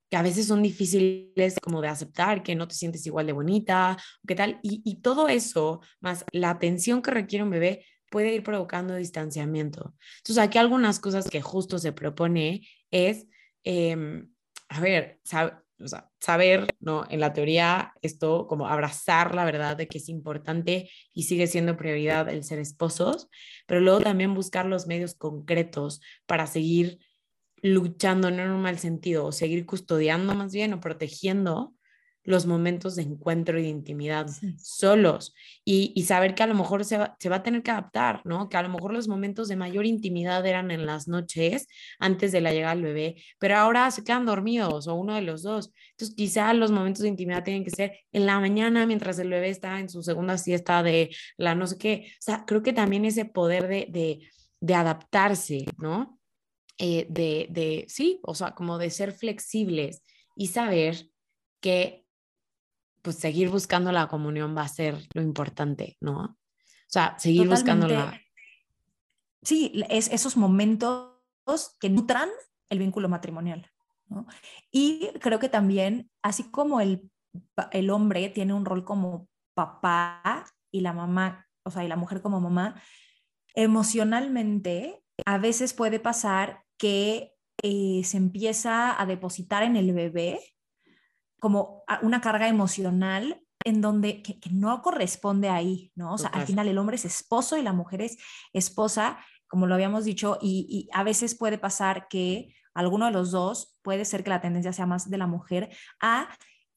que 0.09 0.17
a 0.17 0.21
veces 0.21 0.47
son 0.47 0.63
difíciles 0.63 1.55
como 1.61 1.81
de 1.81 1.87
aceptar, 1.89 2.43
que 2.43 2.55
no 2.55 2.67
te 2.67 2.75
sientes 2.75 3.05
igual 3.05 3.27
de 3.27 3.33
bonita, 3.33 3.97
qué 4.25 4.35
tal. 4.35 4.59
Y, 4.63 5.01
todo 5.01 5.27
eso, 5.27 5.81
más 5.99 6.25
la 6.31 6.49
atención 6.49 7.01
que 7.01 7.11
requiere 7.11 7.43
un 7.43 7.49
bebé, 7.49 7.85
puede 8.09 8.33
ir 8.33 8.43
provocando 8.43 8.95
distanciamiento. 8.95 9.95
Entonces, 10.19 10.43
aquí 10.43 10.57
algunas 10.57 10.99
cosas 10.99 11.29
que 11.29 11.41
justo 11.41 11.77
se 11.77 11.91
propone 11.91 12.67
es, 12.89 13.27
em, 13.63 14.29
a 14.69 14.79
ver, 14.79 15.19
saber, 16.19 16.67
¿no? 16.79 17.05
En 17.09 17.19
la 17.19 17.33
teoría, 17.33 17.93
esto 18.01 18.47
como 18.47 18.67
abrazar 18.67 19.35
la 19.35 19.45
verdad 19.45 19.77
de 19.77 19.87
que 19.87 19.99
es 19.99 20.09
importante 20.09 20.89
y 21.13 21.23
sigue 21.23 21.47
siendo 21.47 21.77
prioridad 21.77 22.29
el 22.29 22.43
ser 22.43 22.59
esposos, 22.59 23.29
pero 23.67 23.81
luego 23.81 24.01
también 24.01 24.33
buscar 24.33 24.65
los 24.65 24.87
medios 24.87 25.13
concretos 25.15 26.01
para 26.25 26.47
seguir 26.47 26.99
luchando, 27.61 28.31
no 28.31 28.43
en 28.43 28.51
un 28.51 28.61
mal 28.61 28.79
sentido, 28.79 29.25
o 29.25 29.31
seguir 29.31 29.65
custodiando 29.65 30.35
más 30.35 30.53
bien 30.53 30.73
o 30.73 30.79
protegiendo 30.79 31.73
los 32.27 32.45
momentos 32.45 32.97
de 32.97 33.03
encuentro 33.03 33.57
y 33.57 33.63
de 33.63 33.69
intimidad 33.69 34.27
solos 34.57 35.33
y, 35.63 36.03
saber 36.03 36.35
que 36.35 36.43
a 36.43 36.47
lo 36.47 36.55
mejor 36.55 36.83
se 36.83 36.97
va, 36.97 37.15
se 37.19 37.29
va, 37.29 37.37
a 37.37 37.43
tener 37.43 37.63
que 37.63 37.71
adaptar, 37.71 38.21
¿no? 38.25 38.49
Que 38.49 38.57
a 38.57 38.63
lo 38.63 38.69
mejor 38.69 38.93
los 38.93 39.07
momentos 39.07 39.47
de 39.47 39.55
mayor 39.55 39.85
intimidad 39.85 40.45
eran 40.45 40.69
en 40.69 40.85
las 40.85 41.07
noches 41.07 41.67
antes 41.99 42.33
de 42.33 42.41
la 42.41 42.51
llegada 42.51 42.75
del 42.75 42.83
bebé, 42.83 43.23
pero 43.39 43.55
ahora 43.55 43.89
se 43.91 44.03
quedan 44.03 44.25
dormidos 44.25 44.89
o 44.89 44.95
uno 44.95 45.15
de 45.15 45.21
los 45.21 45.41
dos. 45.41 45.71
Entonces 45.91 46.15
quizá 46.17 46.53
los 46.53 46.69
momentos 46.69 47.03
de 47.03 47.07
intimidad 47.07 47.45
tienen 47.45 47.63
que 47.63 47.71
ser 47.71 47.97
en 48.11 48.25
la 48.25 48.41
mañana 48.41 48.85
mientras 48.85 49.19
el 49.19 49.29
bebé 49.29 49.49
está 49.49 49.79
en 49.79 49.87
su 49.87 50.03
segunda 50.03 50.37
siesta 50.37 50.83
de 50.83 51.09
la 51.37 51.55
no 51.55 51.65
sé 51.65 51.77
qué. 51.77 52.07
O 52.11 52.21
sea, 52.21 52.43
creo 52.45 52.61
que 52.61 52.73
también 52.73 53.05
ese 53.05 53.23
poder 53.23 53.69
de, 53.69 53.87
de, 53.89 54.27
de 54.59 54.75
adaptarse, 54.75 55.63
¿no? 55.77 56.19
Eh, 56.77 57.07
de, 57.09 57.47
de, 57.49 57.85
sí, 57.87 58.19
o 58.23 58.35
sea, 58.35 58.51
como 58.51 58.77
de 58.77 58.89
ser 58.89 59.13
flexibles 59.13 60.03
y 60.35 60.47
saber 60.47 61.09
que 61.61 62.06
pues 63.01 63.17
seguir 63.17 63.49
buscando 63.49 63.91
la 63.91 64.07
comunión 64.07 64.55
va 64.55 64.63
a 64.63 64.67
ser 64.67 65.07
lo 65.13 65.21
importante, 65.21 65.97
¿no? 66.01 66.17
O 66.19 66.89
sea, 66.89 67.17
seguir 67.19 67.47
buscando 67.47 67.87
la... 67.87 68.19
Sí, 69.41 69.83
es 69.89 70.11
esos 70.11 70.37
momentos 70.37 71.13
que 71.79 71.89
nutran 71.89 72.29
el 72.69 72.79
vínculo 72.79 73.09
matrimonial, 73.09 73.69
¿no? 74.07 74.25
Y 74.71 75.09
creo 75.19 75.39
que 75.39 75.49
también, 75.49 76.09
así 76.21 76.49
como 76.49 76.81
el, 76.81 77.09
el 77.71 77.89
hombre 77.89 78.29
tiene 78.29 78.53
un 78.53 78.65
rol 78.65 78.83
como 78.83 79.27
papá 79.53 80.45
y 80.71 80.81
la 80.81 80.93
mamá, 80.93 81.47
o 81.63 81.71
sea, 81.71 81.83
y 81.83 81.87
la 81.87 81.95
mujer 81.95 82.21
como 82.21 82.39
mamá, 82.39 82.81
emocionalmente 83.55 85.03
a 85.25 85.37
veces 85.37 85.73
puede 85.73 85.99
pasar 85.99 86.63
que 86.77 87.33
eh, 87.63 88.01
se 88.03 88.17
empieza 88.17 88.99
a 89.01 89.05
depositar 89.05 89.63
en 89.63 89.75
el 89.75 89.93
bebé 89.93 90.39
como 91.39 91.83
una 92.01 92.21
carga 92.21 92.47
emocional 92.47 93.41
en 93.63 93.81
donde 93.81 94.21
que, 94.21 94.39
no 94.51 94.81
corresponde 94.81 95.49
ahí, 95.49 95.91
¿no? 95.95 96.13
O 96.13 96.17
sea, 96.17 96.29
al 96.29 96.45
final 96.45 96.67
el 96.67 96.77
hombre 96.77 96.95
es 96.95 97.05
esposo 97.05 97.57
y 97.57 97.63
la 97.63 97.73
mujer 97.73 98.01
es 98.01 98.17
esposa, 98.53 99.19
como 99.47 99.67
lo 99.67 99.75
habíamos 99.75 100.05
dicho, 100.05 100.37
y, 100.41 100.89
a 100.93 101.03
veces 101.03 101.35
puede 101.35 101.57
pasar 101.57 102.07
que 102.07 102.53
alguno 102.73 103.07
de 103.07 103.11
los 103.11 103.31
dos, 103.31 103.75
puede 103.81 104.05
ser 104.05 104.23
que 104.23 104.29
la 104.29 104.41
tendencia 104.41 104.71
sea 104.71 104.85
más 104.85 105.09
de 105.09 105.17
la 105.17 105.27
mujer, 105.27 105.69
a 105.99 106.29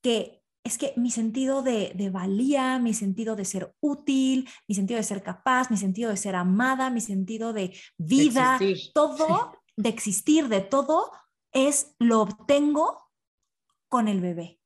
que 0.03 0.43
es 0.65 0.79
que 0.79 0.93
mi 0.97 1.11
sentido 1.11 1.63
de, 1.63 1.93
de, 1.95 2.11
valía, 2.11 2.79
mi 2.79 2.93
sentido 2.93 3.37
de 3.37 3.45
ser 3.45 3.75
útil, 3.81 4.49
mi 4.67 4.75
sentido 4.75 4.99
de 4.99 5.05
ser 5.05 5.23
capaz, 5.23 5.71
mi 5.71 5.77
sentido 5.77 6.11
de 6.11 6.17
ser 6.17 6.35
amada, 6.37 6.91
mi 6.91 7.01
sentido 7.01 7.53
de 7.53 7.77
vida, 7.99 8.59
todo, 8.95 9.57
de 9.77 9.89
existir, 9.89 10.49
de 10.49 10.61
todo, 10.61 11.13
es 11.53 11.95
lo 11.99 12.23
obtengo 12.23 13.10
con 13.91 14.09
el 14.09 14.23
bebé. 14.23 14.61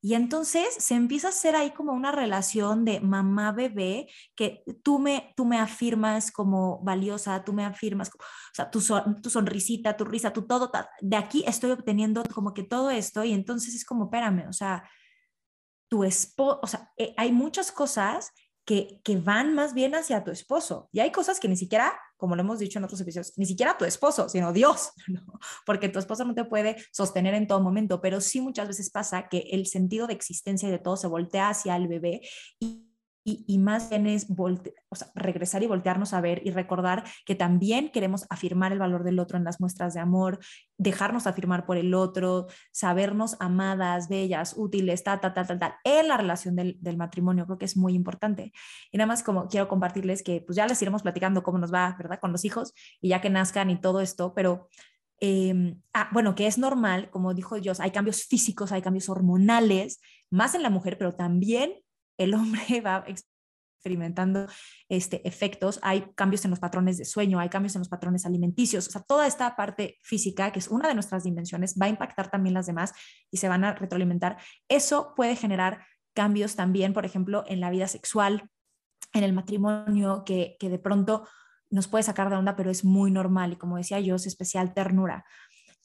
Y 0.00 0.14
entonces 0.14 0.68
se 0.78 0.94
empieza 0.94 1.26
a 1.26 1.30
hacer 1.30 1.56
ahí 1.56 1.72
como 1.72 1.92
una 1.92 2.12
relación 2.12 2.84
de 2.84 3.00
mamá-bebé, 3.00 4.06
que 4.36 4.62
tú 4.84 5.00
me, 5.00 5.34
tú 5.36 5.44
me 5.44 5.58
afirmas 5.58 6.30
como 6.30 6.80
valiosa, 6.84 7.42
tú 7.44 7.52
me 7.52 7.64
afirmas, 7.64 8.08
o 8.14 8.54
sea, 8.54 8.70
tu, 8.70 8.80
tu 9.20 9.28
sonrisita, 9.28 9.96
tu 9.96 10.04
risa, 10.04 10.32
tu 10.32 10.46
todo, 10.46 10.70
de 11.00 11.16
aquí 11.16 11.42
estoy 11.48 11.72
obteniendo 11.72 12.22
como 12.32 12.54
que 12.54 12.62
todo 12.62 12.90
esto 12.90 13.24
y 13.24 13.32
entonces 13.32 13.74
es 13.74 13.84
como, 13.84 14.04
espérame, 14.04 14.46
o 14.48 14.52
sea, 14.52 14.88
tu 15.90 16.04
esposo, 16.04 16.60
o 16.62 16.66
sea, 16.68 16.92
eh, 16.96 17.12
hay 17.16 17.32
muchas 17.32 17.72
cosas 17.72 18.32
que, 18.68 19.16
van 19.24 19.54
más 19.54 19.72
bien 19.72 19.94
hacia 19.94 20.22
tu 20.22 20.30
esposo. 20.30 20.90
Y 20.92 21.00
hay 21.00 21.10
cosas 21.10 21.40
que 21.40 21.48
ni 21.48 21.56
siquiera, 21.56 21.98
como 22.18 22.36
lo 22.36 22.42
hemos 22.42 22.58
dicho 22.58 22.78
en 22.78 22.84
otros 22.84 23.00
episodios, 23.00 23.32
ni 23.38 23.46
siquiera 23.46 23.78
tu 23.78 23.86
esposo, 23.86 24.28
sino 24.28 24.52
Dios, 24.52 24.92
porque 25.66 25.88
tu 25.88 25.98
esposo 25.98 26.24
no 26.26 26.34
te 26.34 26.44
puede 26.44 26.76
sostener 26.92 27.32
en 27.32 27.46
todo 27.46 27.62
momento, 27.62 28.02
pero 28.02 28.20
sí 28.20 28.42
muchas 28.42 28.68
veces 28.68 28.90
pasa 28.90 29.28
que 29.28 29.38
el 29.52 29.66
sentido 29.66 30.06
de 30.06 30.12
existencia 30.12 30.70
de 30.70 30.78
todo 30.78 30.98
se 30.98 31.06
voltea 31.06 31.48
hacia 31.48 31.76
el 31.76 31.88
bebé 31.88 32.20
y 32.60 32.87
y, 33.46 33.58
más 33.58 33.90
bien 33.90 34.06
es 34.06 34.26
regresar 35.14 35.62
y 35.62 35.66
voltearnos 35.66 36.14
a 36.14 36.20
ver 36.20 36.40
y 36.44 36.50
recordar 36.50 37.04
que 37.26 37.34
también 37.34 37.90
queremos 37.90 38.26
afirmar 38.30 38.72
el 38.72 38.78
valor 38.78 39.04
del 39.04 39.18
otro 39.18 39.36
en 39.36 39.44
las 39.44 39.60
muestras 39.60 39.94
de 39.94 40.00
amor, 40.00 40.38
dejarnos 40.78 41.26
afirmar 41.26 41.66
por 41.66 41.76
el 41.76 41.94
otro, 41.94 42.46
sabernos 42.72 43.36
amadas, 43.40 44.08
bellas, 44.08 44.54
útiles, 44.56 45.02
tal, 45.04 45.20
tal, 45.20 45.34
tal, 45.34 45.46
tal, 45.46 45.58
tal, 45.58 45.74
en 45.84 46.08
la 46.08 46.16
relación 46.16 46.56
del, 46.56 46.78
matrimonio. 46.96 47.46
Creo 47.46 47.58
que 47.58 47.66
es 47.66 47.76
muy 47.76 47.94
importante. 47.94 48.52
Y 48.90 48.98
nada 48.98 49.06
más 49.06 49.22
como 49.22 49.48
quiero 49.48 49.68
compartirles 49.68 50.22
que 50.22 50.40
pues 50.40 50.56
ya 50.56 50.66
les 50.66 50.80
iremos 50.80 51.02
platicando 51.02 51.42
cómo 51.42 51.58
nos 51.58 51.72
va, 51.72 51.94
¿verdad? 51.98 52.18
Con 52.20 52.32
los 52.32 52.44
hijos 52.44 52.72
y 53.00 53.10
ya 53.10 53.20
que 53.20 53.30
nazcan 53.30 53.70
y 53.70 53.80
todo 53.80 54.00
esto, 54.00 54.34
pero... 54.34 54.68
Em, 55.20 55.82
ah, 55.94 56.08
bueno, 56.12 56.36
que 56.36 56.46
es 56.46 56.58
normal, 56.58 57.10
como 57.10 57.34
dijo 57.34 57.58
Dios, 57.58 57.80
hay 57.80 57.90
cambios 57.90 58.22
físicos, 58.26 58.70
hay 58.70 58.82
cambios 58.82 59.08
hormonales, 59.08 60.00
más 60.30 60.54
en 60.54 60.62
la 60.62 60.70
mujer, 60.70 60.96
pero 60.96 61.16
también 61.16 61.72
el 62.18 62.34
hombre 62.34 62.80
va 62.84 63.04
experimentando 63.78 64.46
este, 64.88 65.26
efectos, 65.26 65.78
hay 65.82 66.12
cambios 66.14 66.44
en 66.44 66.50
los 66.50 66.60
patrones 66.60 66.98
de 66.98 67.04
sueño, 67.04 67.38
hay 67.38 67.48
cambios 67.48 67.74
en 67.76 67.80
los 67.80 67.88
patrones 67.88 68.26
alimenticios, 68.26 68.88
o 68.88 68.90
sea, 68.90 69.02
toda 69.02 69.26
esta 69.26 69.56
parte 69.56 69.98
física, 70.02 70.50
que 70.52 70.58
es 70.58 70.68
una 70.68 70.88
de 70.88 70.94
nuestras 70.94 71.24
dimensiones, 71.24 71.76
va 71.80 71.86
a 71.86 71.90
impactar 71.90 72.30
también 72.30 72.54
las 72.54 72.66
demás 72.66 72.92
y 73.30 73.38
se 73.38 73.48
van 73.48 73.64
a 73.64 73.74
retroalimentar. 73.74 74.36
Eso 74.68 75.14
puede 75.16 75.36
generar 75.36 75.86
cambios 76.12 76.56
también, 76.56 76.92
por 76.92 77.06
ejemplo, 77.06 77.44
en 77.46 77.60
la 77.60 77.70
vida 77.70 77.86
sexual, 77.86 78.50
en 79.12 79.22
el 79.22 79.32
matrimonio, 79.32 80.24
que, 80.26 80.56
que 80.58 80.68
de 80.68 80.78
pronto 80.78 81.26
nos 81.70 81.86
puede 81.86 82.02
sacar 82.02 82.30
de 82.30 82.36
onda, 82.36 82.56
pero 82.56 82.70
es 82.70 82.84
muy 82.84 83.10
normal 83.10 83.52
y 83.52 83.56
como 83.56 83.76
decía 83.76 84.00
yo, 84.00 84.16
es 84.16 84.26
especial 84.26 84.74
ternura. 84.74 85.24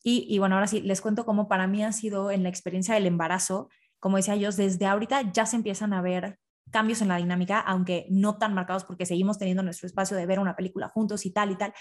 Y, 0.01 0.25
y 0.27 0.39
bueno, 0.39 0.55
ahora 0.55 0.67
sí, 0.67 0.81
les 0.81 0.99
cuento 0.99 1.25
cómo 1.25 1.47
para 1.47 1.67
mí 1.67 1.84
ha 1.84 1.91
sido 1.91 2.31
en 2.31 2.43
la 2.43 2.49
experiencia 2.49 2.95
del 2.95 3.05
embarazo, 3.05 3.69
como 4.04 4.18
decía 4.18 4.36
yo, 4.36 4.51
desde 4.51 4.86
ahorita 4.86 5.32
ya 5.32 5.45
se 5.45 5.56
empiezan 5.56 5.93
a 5.93 6.01
ver 6.01 6.38
cambios 6.72 7.01
en 7.01 7.08
la 7.08 7.16
dinámica, 7.16 7.62
aunque 7.62 8.06
no 8.10 8.38
tan 8.38 8.54
marcados 8.54 8.84
porque 8.84 9.06
seguimos 9.06 9.38
teniendo 9.38 9.64
nuestro 9.64 9.88
espacio 9.88 10.18
de 10.18 10.26
ver 10.26 10.39
una 10.39 10.58
película 10.58 10.89
juntos 10.89 11.26
y 11.26 11.32
tal 11.32 11.51
y 11.51 11.56
tal. 11.56 11.74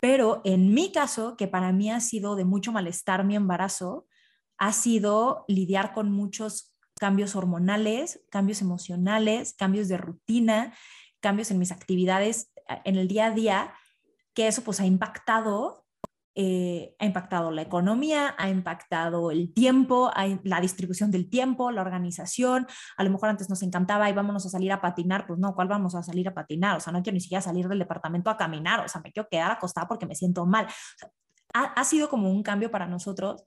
Pero 0.00 0.40
en 0.44 0.74
mi 0.74 0.90
caso, 0.90 1.36
que 1.36 1.46
para 1.46 1.70
mí 1.70 1.88
ha 1.88 2.00
sido 2.00 2.34
de 2.34 2.44
mucho 2.44 2.72
malestar 2.72 3.24
mi 3.24 3.36
embarazo, 3.36 4.08
ha 4.58 4.72
sido 4.72 5.44
lidiar 5.46 5.92
con 5.92 6.10
muchos 6.10 6.74
cambios 6.98 7.36
hormonales, 7.36 8.20
cambios 8.32 8.62
emocionales, 8.62 9.54
cambios 9.56 9.86
de 9.86 9.96
rutina, 9.96 10.74
cambios 11.20 11.52
en 11.52 11.60
mis 11.60 11.70
actividades 11.70 12.52
en 12.84 12.96
el 12.96 13.06
día 13.06 13.26
a 13.26 13.30
día, 13.30 13.74
que 14.34 14.48
eso 14.48 14.62
pues 14.64 14.80
ha 14.80 14.86
impactado 14.86 15.79
eh, 16.42 16.96
ha 16.98 17.04
impactado 17.04 17.50
la 17.50 17.60
economía, 17.60 18.34
ha 18.38 18.48
impactado 18.48 19.30
el 19.30 19.52
tiempo, 19.52 20.10
la 20.42 20.60
distribución 20.62 21.10
del 21.10 21.28
tiempo, 21.28 21.70
la 21.70 21.82
organización. 21.82 22.66
A 22.96 23.04
lo 23.04 23.10
mejor 23.10 23.28
antes 23.28 23.50
nos 23.50 23.62
encantaba 23.62 24.08
y 24.08 24.14
vámonos 24.14 24.46
a 24.46 24.48
salir 24.48 24.72
a 24.72 24.80
patinar, 24.80 25.26
pues 25.26 25.38
no, 25.38 25.54
¿cuál 25.54 25.68
vamos 25.68 25.94
a 25.94 26.02
salir 26.02 26.26
a 26.28 26.32
patinar? 26.32 26.78
O 26.78 26.80
sea, 26.80 26.94
no 26.94 27.02
quiero 27.02 27.12
ni 27.12 27.20
siquiera 27.20 27.42
salir 27.42 27.68
del 27.68 27.78
departamento 27.78 28.30
a 28.30 28.38
caminar, 28.38 28.80
o 28.82 28.88
sea, 28.88 29.02
me 29.02 29.12
quiero 29.12 29.28
quedar 29.28 29.50
acostada 29.50 29.86
porque 29.86 30.06
me 30.06 30.14
siento 30.14 30.46
mal. 30.46 30.66
ha, 31.52 31.84
sido 31.84 32.08
como 32.08 32.30
un 32.30 32.42
cambio 32.42 32.70
para 32.70 32.86
nosotros, 32.86 33.44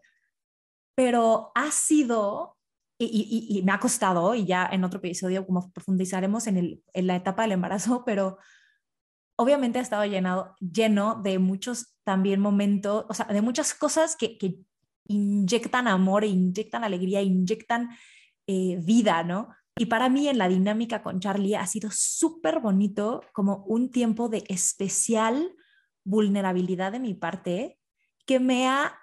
pero 0.94 1.52
ha 1.56 1.72
sido 1.72 2.58
y, 3.00 3.64
me 3.66 3.72
ha 3.72 3.80
costado, 3.80 4.36
y 4.36 4.46
ya 4.46 4.70
en 4.72 4.84
otro 4.84 5.00
episodio 5.00 5.48
como 5.48 5.72
profundizaremos 5.72 6.46
en, 6.46 6.58
el, 6.58 6.84
en 6.94 7.08
la 7.08 7.16
etapa 7.16 7.42
del 7.42 7.54
embarazo, 7.54 8.04
pero 8.06 8.38
obviamente 9.36 9.80
ha 9.80 9.82
estado 9.82 10.06
llenado, 10.06 10.56
lleno 10.60 11.22
de 11.24 11.40
muchos 11.40 11.96
también 12.04 12.40
momentos, 12.40 13.06
o 13.10 13.14
sea, 13.14 13.26
de 13.26 13.42
muchas 13.42 13.74
cosas 13.74 14.16
que, 14.16 14.38
que 14.38 14.60
inyectan 15.08 15.88
amor, 15.88 16.24
inyectan 16.24 16.84
alegría, 16.84 17.22
inyectan 17.22 17.90
eh, 18.48 18.78
vida, 18.82 19.24
¿no? 19.24 19.50
Y 19.78 19.88
para 19.88 20.10
mí 20.10 20.28
en 20.28 20.38
la 20.38 20.48
dinámica 20.48 21.02
con 21.02 21.20
Charlie 21.20 21.56
ha 21.56 21.66
sido 21.66 21.90
súper 21.92 22.60
bonito, 22.60 23.22
como 23.34 23.64
un 23.66 23.90
tiempo 23.90 24.30
de 24.30 24.44
especial 24.48 25.56
vulnerabilidad 26.04 26.92
de 26.92 27.00
mi 27.00 27.14
parte, 27.14 27.80
que 28.26 28.40
me 28.40 28.68
ha 28.68 29.03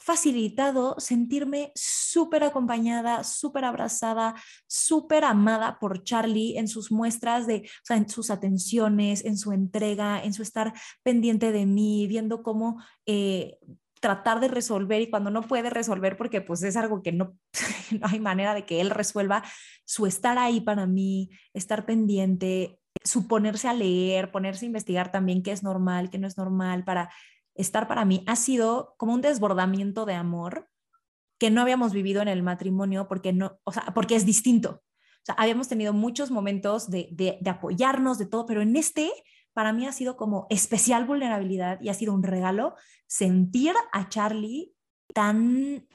facilitado 0.00 0.96
sentirme 0.98 1.72
súper 1.74 2.42
acompañada, 2.44 3.22
súper 3.24 3.64
abrazada, 3.64 4.34
súper 4.66 5.24
amada 5.24 5.78
por 5.78 6.02
Charlie 6.02 6.58
en 6.58 6.68
sus 6.68 6.90
muestras 6.90 7.46
de, 7.46 7.62
o 7.66 7.84
sea, 7.84 7.96
en 7.96 8.08
sus 8.08 8.30
atenciones, 8.30 9.24
en 9.24 9.36
su 9.36 9.52
entrega, 9.52 10.22
en 10.22 10.32
su 10.32 10.42
estar 10.42 10.72
pendiente 11.02 11.52
de 11.52 11.66
mí, 11.66 12.06
viendo 12.06 12.42
cómo 12.42 12.82
eh, 13.06 13.58
tratar 14.00 14.40
de 14.40 14.48
resolver 14.48 15.02
y 15.02 15.10
cuando 15.10 15.30
no 15.30 15.42
puede 15.42 15.70
resolver 15.70 16.16
porque 16.16 16.40
pues 16.40 16.62
es 16.62 16.76
algo 16.76 17.02
que 17.02 17.12
no, 17.12 17.36
no 18.00 18.06
hay 18.08 18.18
manera 18.18 18.54
de 18.54 18.64
que 18.64 18.80
él 18.80 18.90
resuelva, 18.90 19.44
su 19.84 20.06
estar 20.06 20.38
ahí 20.38 20.60
para 20.60 20.86
mí, 20.86 21.30
estar 21.52 21.84
pendiente, 21.84 22.78
su 23.04 23.28
ponerse 23.28 23.68
a 23.68 23.74
leer, 23.74 24.30
ponerse 24.30 24.64
a 24.64 24.68
investigar 24.68 25.12
también 25.12 25.42
qué 25.42 25.52
es 25.52 25.62
normal, 25.62 26.10
qué 26.10 26.18
no 26.18 26.26
es 26.26 26.38
normal, 26.38 26.84
para 26.84 27.10
estar 27.60 27.88
para 27.88 28.04
mí 28.04 28.24
ha 28.26 28.36
sido 28.36 28.94
como 28.96 29.14
un 29.14 29.20
desbordamiento 29.20 30.06
de 30.06 30.14
amor 30.14 30.68
que 31.38 31.50
no 31.50 31.62
habíamos 31.62 31.92
vivido 31.92 32.20
en 32.22 32.28
el 32.28 32.42
matrimonio 32.42 33.08
porque, 33.08 33.32
no, 33.32 33.58
o 33.64 33.72
sea, 33.72 33.86
porque 33.94 34.14
es 34.14 34.26
distinto. 34.26 34.82
O 34.82 35.24
sea, 35.24 35.34
habíamos 35.36 35.68
tenido 35.68 35.92
muchos 35.92 36.30
momentos 36.30 36.90
de, 36.90 37.08
de, 37.12 37.38
de 37.40 37.50
apoyarnos, 37.50 38.18
de 38.18 38.26
todo, 38.26 38.46
pero 38.46 38.62
en 38.62 38.76
este 38.76 39.10
para 39.52 39.72
mí 39.72 39.86
ha 39.86 39.92
sido 39.92 40.16
como 40.16 40.46
especial 40.50 41.04
vulnerabilidad 41.06 41.80
y 41.80 41.88
ha 41.88 41.94
sido 41.94 42.14
un 42.14 42.22
regalo 42.22 42.74
sentir 43.06 43.74
a 43.92 44.08
Charlie 44.08 44.74
tan, 45.12 45.86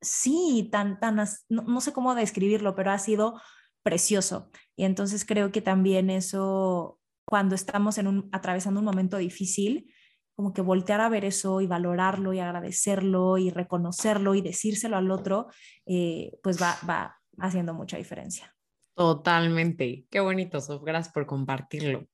sí, 0.00 0.68
tan, 0.70 1.00
tan, 1.00 1.16
no, 1.48 1.62
no, 1.62 1.80
sé 1.80 1.92
cómo 1.92 2.14
describirlo, 2.14 2.74
pero 2.74 2.90
ha 2.90 2.98
sido 2.98 3.40
precioso. 3.82 4.50
Y 4.76 4.84
entonces 4.84 5.24
creo 5.24 5.50
que 5.50 5.62
también 5.62 6.10
eso, 6.10 7.00
cuando 7.24 7.54
estamos 7.54 7.98
en 7.98 8.06
un, 8.06 8.28
atravesando 8.32 8.80
un 8.80 8.86
momento 8.86 9.16
difícil, 9.16 9.92
como 10.38 10.54
que 10.54 10.62
voltear 10.62 11.00
a 11.00 11.08
ver 11.08 11.24
eso 11.24 11.60
y 11.60 11.66
valorarlo 11.66 12.32
y 12.32 12.38
agradecerlo 12.38 13.38
y 13.38 13.50
reconocerlo 13.50 14.36
y 14.36 14.40
decírselo 14.40 14.96
al 14.96 15.10
otro, 15.10 15.48
eh, 15.84 16.30
pues 16.44 16.62
va, 16.62 16.78
va 16.88 17.18
haciendo 17.38 17.74
mucha 17.74 17.96
diferencia. 17.96 18.54
Totalmente. 18.94 20.06
Qué 20.08 20.20
bonito, 20.20 20.60
Sof. 20.60 20.84
Gracias 20.84 21.12
por 21.12 21.26
compartirlo. 21.26 22.06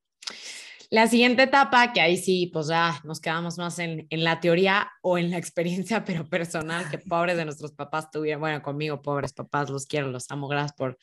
La 0.88 1.06
siguiente 1.06 1.42
etapa, 1.42 1.92
que 1.92 2.00
ahí 2.00 2.16
sí, 2.16 2.48
pues 2.50 2.68
ya 2.68 2.98
nos 3.04 3.20
quedamos 3.20 3.58
más 3.58 3.78
en, 3.78 4.06
en, 4.08 4.24
la 4.24 4.40
teoría 4.40 4.90
o 5.02 5.18
en 5.18 5.30
la 5.30 5.36
experiencia, 5.36 6.02
pero 6.06 6.26
personal, 6.26 6.88
que 6.88 6.96
pobres 6.96 7.36
de 7.36 7.44
nuestros 7.44 7.72
papás 7.72 8.10
tuvieron, 8.10 8.40
bueno, 8.40 8.62
conmigo, 8.62 9.02
pobres 9.02 9.34
papás, 9.34 9.68
los 9.68 9.84
quiero, 9.84 10.08
los 10.08 10.30
amo, 10.30 10.48
gracias 10.48 10.72
por, 10.72 10.96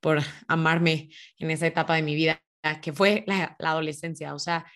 por 0.00 0.18
amarme 0.48 1.08
en 1.38 1.50
esa 1.50 1.66
etapa 1.66 1.94
de 1.94 2.02
mi 2.02 2.14
vida, 2.14 2.42
que 2.82 2.92
fue 2.92 3.24
la, 3.26 3.56
la 3.58 3.70
adolescencia. 3.70 4.34
O 4.34 4.38
sea, 4.38 4.66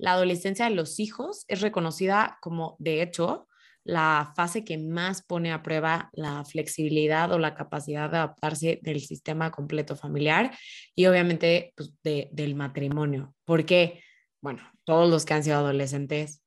la 0.00 0.12
adolescencia 0.12 0.64
de 0.64 0.74
los 0.74 0.98
hijos 0.98 1.44
es 1.46 1.60
reconocida 1.60 2.38
como, 2.40 2.76
de 2.78 3.02
hecho, 3.02 3.46
la 3.84 4.32
fase 4.34 4.64
que 4.64 4.78
más 4.78 5.22
pone 5.22 5.52
a 5.52 5.62
prueba 5.62 6.10
la 6.12 6.44
flexibilidad 6.44 7.30
o 7.32 7.38
la 7.38 7.54
capacidad 7.54 8.10
de 8.10 8.16
adaptarse 8.16 8.78
del 8.82 9.00
sistema 9.00 9.50
completo 9.50 9.96
familiar 9.96 10.56
y 10.94 11.06
obviamente 11.06 11.74
pues, 11.76 11.92
del 12.02 12.54
matrimonio. 12.54 13.34
Porque, 13.44 14.02
bueno, 14.40 14.62
todos 14.84 15.10
los 15.10 15.24
que 15.24 15.34
han 15.34 15.44
sido 15.44 15.58
adolescentes 15.58 16.42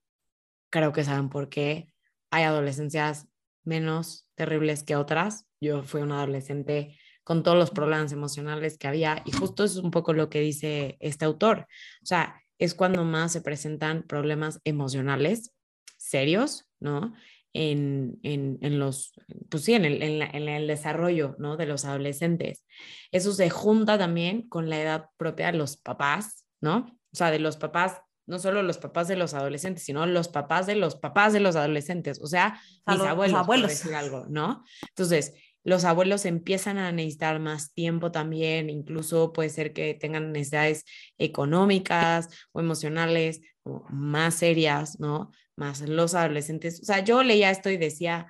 creo 0.72 0.92
que 0.92 1.04
saben 1.04 1.30
por 1.30 1.50
qué 1.50 1.94
hay 2.32 2.44
adolescencias 2.44 3.28
menos 3.64 4.28
terribles 4.36 4.84
que 4.84 4.96
otras. 4.96 5.46
Yo 5.62 5.84
fui 5.84 6.02
una 6.02 6.18
adolescente 6.18 6.98
con 7.24 7.44
todos 7.44 7.58
los 7.58 7.72
problemas 7.72 8.12
emocionales 8.12 8.78
que 8.78 8.88
había 8.88 9.22
y 9.26 9.32
justo 9.32 9.64
es 9.64 9.76
un 9.78 9.92
poco 9.92 10.14
lo 10.14 10.30
que 10.30 10.40
dice 10.40 10.98
este 11.00 11.26
autor. 11.26 11.68
O 12.02 12.06
sea, 12.06 12.43
es 12.60 12.74
cuando 12.74 13.04
más 13.04 13.32
se 13.32 13.42
presentan 13.42 14.04
problemas 14.04 14.60
emocionales 14.64 15.54
serios, 15.98 16.70
¿no? 16.80 17.14
En, 17.56 18.20
en, 18.24 18.80
los, 18.80 19.14
pues 19.50 19.64
sí, 19.64 19.76
en 19.76 19.86
el, 19.86 20.02
en, 20.02 20.50
el, 20.50 20.68
desarrollo, 20.68 21.36
¿no? 21.38 21.56
De 21.56 21.68
los 21.68 21.86
adolescentes. 21.86 22.66
Eso 23.12 23.32
se 23.32 23.52
junta 23.52 23.98
también 23.98 24.50
con 24.50 24.70
la 24.70 24.82
edad 24.82 25.10
propia 25.18 25.52
de 25.52 25.58
los 25.60 25.78
papás, 25.78 26.46
¿no? 26.62 26.98
O 27.12 27.16
sea, 27.16 27.30
de 27.30 27.38
los 27.38 27.58
papás, 27.58 28.02
no 28.26 28.40
solo 28.40 28.64
los 28.64 28.80
papás 28.80 29.08
de 29.08 29.18
los 29.18 29.36
adolescentes, 29.36 29.84
sino 29.84 30.06
los 30.08 30.30
papás 30.30 30.66
de 30.66 30.76
los 30.76 30.96
papás 30.96 31.32
de 31.32 31.42
los 31.42 31.56
adolescentes, 31.56 32.20
o 32.22 32.28
sea, 32.28 32.60
mis 32.88 33.00
abuelos, 33.02 33.40
abuelos. 33.40 33.72
Por 33.72 33.78
decir 33.78 33.94
algo, 33.94 34.26
¿no? 34.30 34.64
Entonces, 34.90 35.36
los 35.64 35.86
abuelos 35.86 36.26
empiezan 36.26 36.78
a 36.78 36.92
necesitar 36.92 37.40
más 37.40 37.74
tiempo 37.74 38.12
también, 38.12 38.70
incluso 38.70 39.32
puede 39.32 39.50
ser 39.50 39.74
que 39.74 39.94
tengan 39.94 40.32
necesidades 40.32 40.84
económicas 41.18 42.30
o 42.52 42.60
emocionales 42.60 43.42
o 43.64 43.86
más 43.90 44.36
serias, 44.36 45.00
¿no? 45.00 45.32
Más 45.56 45.82
los 45.82 46.16
adolescentes. 46.16 46.82
O 46.82 46.86
sea, 46.86 47.04
yo 47.04 47.24
leía 47.24 47.50
esto 47.50 47.70
y 47.70 47.78
decía, 47.78 48.28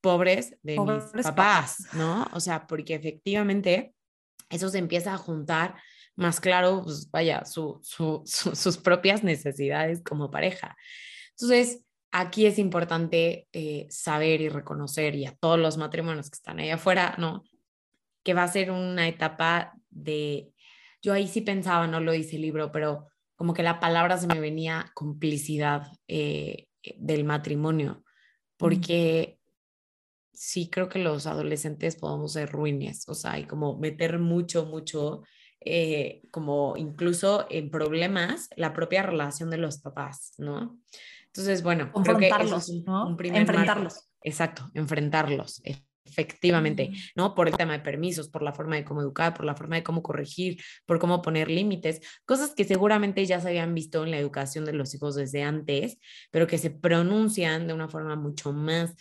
pobres 0.00 0.56
de 0.62 0.78
mis 0.78 1.24
papás, 1.24 1.88
¿no? 1.94 2.26
O 2.32 2.40
sea, 2.40 2.66
porque 2.66 2.94
efectivamente 2.94 3.94
eso 4.50 4.68
se 4.68 4.78
empieza 4.78 5.14
a 5.14 5.18
juntar 5.18 5.76
más 6.16 6.38
claro, 6.40 6.82
pues 6.84 7.10
vaya, 7.10 7.44
sus 7.44 8.78
propias 8.82 9.24
necesidades 9.24 10.02
como 10.02 10.30
pareja. 10.30 10.76
Entonces, 11.30 11.83
aquí 12.14 12.46
es 12.46 12.60
importante 12.60 13.48
eh, 13.52 13.88
saber 13.90 14.40
y 14.40 14.48
reconocer, 14.48 15.16
y 15.16 15.26
a 15.26 15.34
todos 15.34 15.58
los 15.58 15.76
matrimonios 15.76 16.30
que 16.30 16.36
están 16.36 16.60
ahí 16.60 16.70
afuera, 16.70 17.16
¿no? 17.18 17.42
Que 18.22 18.34
va 18.34 18.44
a 18.44 18.52
ser 18.52 18.70
una 18.70 19.08
etapa 19.08 19.72
de, 19.90 20.52
yo 21.02 21.12
ahí 21.12 21.26
sí 21.26 21.40
pensaba, 21.40 21.88
no 21.88 21.98
lo 21.98 22.12
dice 22.12 22.36
el 22.36 22.42
libro, 22.42 22.70
pero 22.70 23.08
como 23.34 23.52
que 23.52 23.64
la 23.64 23.80
palabra 23.80 24.16
se 24.16 24.28
me 24.28 24.38
venía 24.38 24.92
complicidad 24.94 25.88
eh, 26.06 26.68
del 26.96 27.24
matrimonio, 27.24 28.04
porque 28.56 29.40
sí 30.32 30.70
creo 30.70 30.88
que 30.88 31.00
los 31.00 31.26
adolescentes 31.26 31.96
podemos 31.96 32.34
ser 32.34 32.48
ruines, 32.48 33.08
o 33.08 33.14
sea, 33.14 33.40
y 33.40 33.44
como 33.44 33.76
meter 33.76 34.20
mucho, 34.20 34.66
mucho, 34.66 35.24
eh, 35.58 36.22
como 36.30 36.76
incluso 36.76 37.48
en 37.50 37.70
problemas 37.70 38.50
la 38.54 38.72
propia 38.72 39.02
relación 39.02 39.50
de 39.50 39.58
los 39.58 39.78
papás, 39.78 40.34
¿no? 40.38 40.78
Entonces, 41.34 41.64
bueno, 41.64 41.90
creo 42.04 42.16
que 42.16 42.28
es 42.28 42.68
un, 42.86 43.16
primer 43.16 43.40
enfrentarlos. 43.40 44.08
Exacto, 44.22 44.70
enfrentarlos, 44.72 45.60
efectivamente, 46.04 46.92
¿no? 47.16 47.34
Por 47.34 47.48
el 47.48 47.56
tema 47.56 47.72
de 47.72 47.80
permisos, 47.80 48.28
por 48.28 48.42
la 48.42 48.52
forma 48.52 48.76
de 48.76 48.84
cómo 48.84 49.00
educar, 49.00 49.34
por 49.34 49.44
la 49.44 49.56
forma 49.56 49.74
de 49.74 49.82
cómo 49.82 50.00
corregir, 50.00 50.62
por 50.86 51.00
cómo 51.00 51.22
poner 51.22 51.50
límites, 51.50 52.00
cosas 52.24 52.54
que 52.54 52.62
seguramente 52.62 53.26
ya 53.26 53.40
se 53.40 53.48
habían 53.48 53.74
visto 53.74 54.04
en 54.04 54.12
la 54.12 54.18
educación 54.18 54.64
de 54.64 54.74
los 54.74 54.94
hijos 54.94 55.16
desde 55.16 55.42
antes, 55.42 55.98
pero 56.30 56.46
que 56.46 56.56
se 56.56 56.70
pronuncian 56.70 57.66
de 57.66 57.74
una 57.74 57.88
forma 57.88 58.14
mucho 58.14 58.52
más 58.52 58.94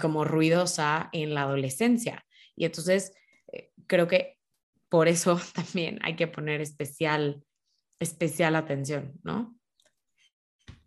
como 0.00 0.24
ruidosa 0.24 1.10
en 1.12 1.34
la 1.34 1.42
adolescencia. 1.42 2.24
Y 2.56 2.64
entonces, 2.64 3.12
eh, 3.52 3.70
creo 3.86 4.08
que 4.08 4.38
por 4.88 5.08
eso 5.08 5.38
también 5.54 5.98
hay 6.02 6.16
que 6.16 6.26
poner 6.26 6.62
especial, 6.62 7.44
especial 7.98 8.56
atención, 8.56 9.12
¿no? 9.22 9.54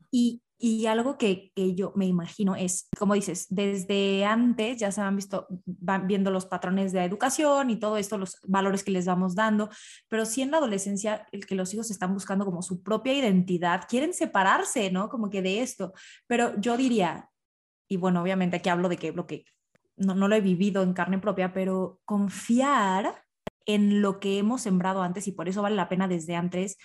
Y 0.09 0.41
y 0.65 0.85
algo 0.85 1.17
que, 1.17 1.51
yo 1.75 1.91
me 1.93 2.05
imagino 2.05 2.55
es, 2.55 2.87
como 2.97 3.15
dices, 3.15 3.47
desde 3.49 4.23
antes 4.23 4.77
ya 4.77 4.93
se 4.93 5.01
han 5.01 5.17
visto, 5.17 5.45
van 5.65 6.07
viendo 6.07 6.31
los 6.31 6.45
patrones 6.45 6.93
de 6.93 7.03
educación 7.03 7.69
y 7.69 7.75
todo 7.75 7.97
esto, 7.97 8.17
los 8.17 8.39
valores 8.43 8.81
que 8.81 8.91
les 8.91 9.05
vamos 9.05 9.35
dando, 9.35 9.69
pero 10.07 10.25
sí 10.25 10.41
en 10.41 10.51
la 10.51 10.59
adolescencia, 10.59 11.27
el 11.33 11.45
que 11.45 11.55
los 11.55 11.73
hijos 11.73 11.91
están 11.91 12.13
buscando 12.13 12.45
como 12.45 12.61
su 12.61 12.81
propia 12.81 13.13
identidad, 13.13 13.83
quieren 13.89 14.13
separarse, 14.13 14.89
¿no? 14.89 15.09
Como 15.09 15.29
que 15.29 15.41
de 15.41 15.61
esto. 15.61 15.91
Pero 16.27 16.57
yo 16.57 16.77
diría, 16.77 17.29
y 17.89 17.97
bueno, 17.97 18.21
obviamente 18.21 18.55
aquí 18.55 18.69
hablo 18.69 18.87
de 18.87 18.95
que 18.95 19.11
lo 19.11 19.27
que 19.27 19.43
no, 19.97 20.15
no 20.15 20.29
lo 20.29 20.35
he 20.35 20.41
vivido 20.41 20.81
en 20.81 20.93
carne 20.93 21.19
propia, 21.19 21.51
pero 21.51 21.99
confiar 22.05 23.21
en 23.65 24.01
lo 24.01 24.21
que 24.21 24.37
hemos 24.37 24.61
sembrado 24.61 25.03
antes 25.03 25.27
y 25.27 25.33
por 25.33 25.49
eso 25.49 25.61
vale 25.61 25.75
la 25.75 25.89
pena 25.89 26.07
desde 26.07 26.37
antes 26.37 26.77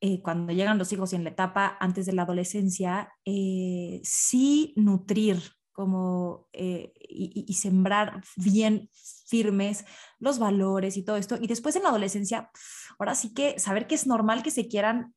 eh, 0.00 0.20
cuando 0.22 0.52
llegan 0.52 0.78
los 0.78 0.92
hijos 0.92 1.12
y 1.12 1.16
en 1.16 1.24
la 1.24 1.30
etapa 1.30 1.76
antes 1.80 2.06
de 2.06 2.12
la 2.12 2.22
adolescencia, 2.22 3.12
eh, 3.24 4.00
sí 4.04 4.74
nutrir 4.76 5.40
como 5.72 6.48
eh, 6.54 6.92
y, 6.98 7.52
sembrar 7.52 8.22
bien 8.36 8.88
firmes 9.26 9.84
los 10.18 10.38
valores 10.38 10.96
y 10.96 11.04
todo 11.04 11.16
esto. 11.16 11.36
Y 11.40 11.46
después 11.46 11.76
en 11.76 11.82
la 11.82 11.90
adolescencia, 11.90 12.50
ahora 12.98 13.14
sí 13.14 13.34
que 13.34 13.58
saber 13.58 13.86
que 13.86 13.94
es 13.94 14.06
normal 14.06 14.42
que 14.42 14.50
se 14.50 14.68
quieran 14.68 15.14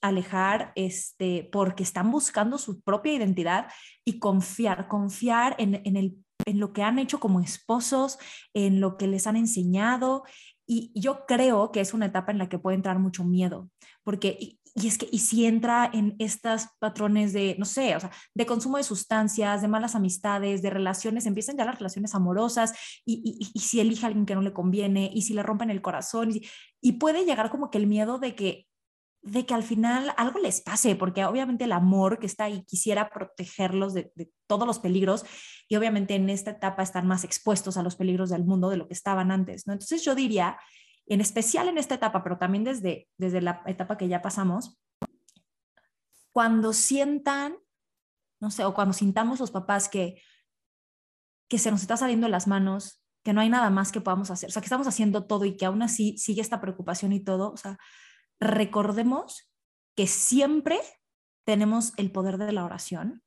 alejar 0.00 0.72
este, 0.76 1.48
porque 1.50 1.82
están 1.82 2.10
buscando 2.10 2.58
su 2.58 2.82
propia 2.82 3.14
identidad 3.14 3.68
y 4.04 4.18
confiar, 4.18 4.86
confiar 4.88 5.54
en, 5.58 5.80
en, 5.84 5.96
el, 5.96 6.16
en 6.44 6.60
lo 6.60 6.72
que 6.72 6.82
han 6.82 6.98
hecho 6.98 7.20
como 7.20 7.40
esposos, 7.40 8.18
en 8.52 8.80
lo 8.80 8.96
que 8.96 9.06
les 9.06 9.26
han 9.26 9.36
enseñado 9.36 10.24
y 10.66 10.92
yo 10.94 11.26
creo 11.26 11.72
que 11.72 11.80
es 11.80 11.94
una 11.94 12.06
etapa 12.06 12.32
en 12.32 12.38
la 12.38 12.48
que 12.48 12.58
puede 12.58 12.76
entrar 12.76 12.98
mucho 12.98 13.24
miedo, 13.24 13.70
porque, 14.04 14.38
y, 14.40 14.58
es 14.86 14.96
que, 14.98 15.08
y 15.10 15.18
si 15.18 15.44
entra 15.44 15.90
en 15.92 16.16
estos 16.18 16.66
patrones 16.78 17.32
de, 17.32 17.56
no 17.58 17.64
sé, 17.64 17.94
o 17.96 18.00
sea, 18.00 18.10
de 18.34 18.46
consumo 18.46 18.78
de 18.78 18.84
sustancias, 18.84 19.60
de 19.62 19.68
malas 19.68 19.94
amistades, 19.94 20.62
de 20.62 20.70
relaciones, 20.70 21.26
empiezan 21.26 21.56
ya 21.56 21.64
las 21.64 21.78
relaciones 21.78 22.14
amorosas, 22.14 22.72
y, 23.04 23.50
y, 23.54 23.60
si 23.60 23.80
elige 23.80 24.06
a 24.06 24.08
alguien 24.08 24.26
que 24.26 24.34
no 24.34 24.42
le 24.42 24.52
conviene, 24.52 25.10
y 25.12 25.22
si 25.22 25.34
le 25.34 25.42
rompen 25.42 25.70
el 25.70 25.82
corazón, 25.82 26.30
y 26.80 26.92
puede 26.92 27.24
llegar 27.24 27.50
como 27.50 27.70
que 27.70 27.78
el 27.78 27.86
miedo 27.86 28.18
de 28.18 28.34
que 28.34 28.66
de 29.22 29.46
que 29.46 29.54
al 29.54 29.62
final 29.62 30.12
algo 30.16 30.40
les 30.40 30.60
pase, 30.60 30.96
porque 30.96 31.24
obviamente 31.24 31.64
el 31.64 31.72
amor 31.72 32.18
que 32.18 32.26
está 32.26 32.44
ahí 32.44 32.64
quisiera 32.64 33.08
protegerlos 33.08 33.94
de, 33.94 34.12
todos 34.48 34.66
los 34.66 34.80
peligros 34.80 35.24
y 35.68 35.76
obviamente 35.76 36.16
en 36.16 36.28
esta 36.28 36.50
etapa 36.50 36.82
están 36.82 37.06
más 37.06 37.22
expuestos 37.22 37.76
a 37.76 37.82
los 37.82 37.94
peligros 37.96 38.30
del 38.30 38.44
mundo 38.44 38.68
de 38.68 38.76
lo 38.76 38.88
que 38.88 38.94
estaban 38.94 39.30
antes, 39.30 39.66
¿no? 39.66 39.72
Entonces 39.72 40.04
yo 40.04 40.16
diría, 40.16 40.58
en 41.06 41.20
especial 41.20 41.68
en 41.68 41.78
esta 41.78 41.94
etapa, 41.94 42.22
pero 42.24 42.36
también 42.36 42.64
desde, 42.64 43.08
desde 43.16 43.40
la 43.40 43.62
etapa 43.66 43.96
que 43.96 44.08
ya 44.08 44.20
pasamos, 44.22 44.78
cuando 46.32 46.72
sientan, 46.72 47.56
no 48.40 48.50
sé, 48.50 48.64
o 48.64 48.74
cuando 48.74 48.92
sintamos 48.92 49.38
los 49.38 49.52
papás 49.52 49.88
que, 49.88 50.20
que 51.48 51.58
se 51.58 51.70
nos 51.70 51.82
está 51.82 51.96
saliendo 51.96 52.26
de 52.26 52.32
las 52.32 52.48
manos, 52.48 53.04
que 53.22 53.32
no 53.32 53.40
hay 53.40 53.48
nada 53.48 53.70
más 53.70 53.92
que 53.92 54.00
podamos 54.00 54.30
hacer, 54.32 54.48
o 54.48 54.52
sea, 54.52 54.60
que 54.60 54.66
estamos 54.66 54.88
haciendo 54.88 55.26
todo 55.26 55.44
y 55.44 55.56
que 55.56 55.64
aún 55.64 55.82
así 55.82 56.18
sigue 56.18 56.40
esta 56.40 56.60
preocupación 56.60 57.12
y 57.12 57.20
todo, 57.20 57.52
o 57.52 57.56
sea, 57.56 57.78
recordemos 58.42 59.50
que 59.96 60.06
siempre 60.06 60.78
tenemos 61.44 61.92
el 61.96 62.10
poder 62.10 62.38
de 62.38 62.52
la 62.52 62.64
oración, 62.64 63.22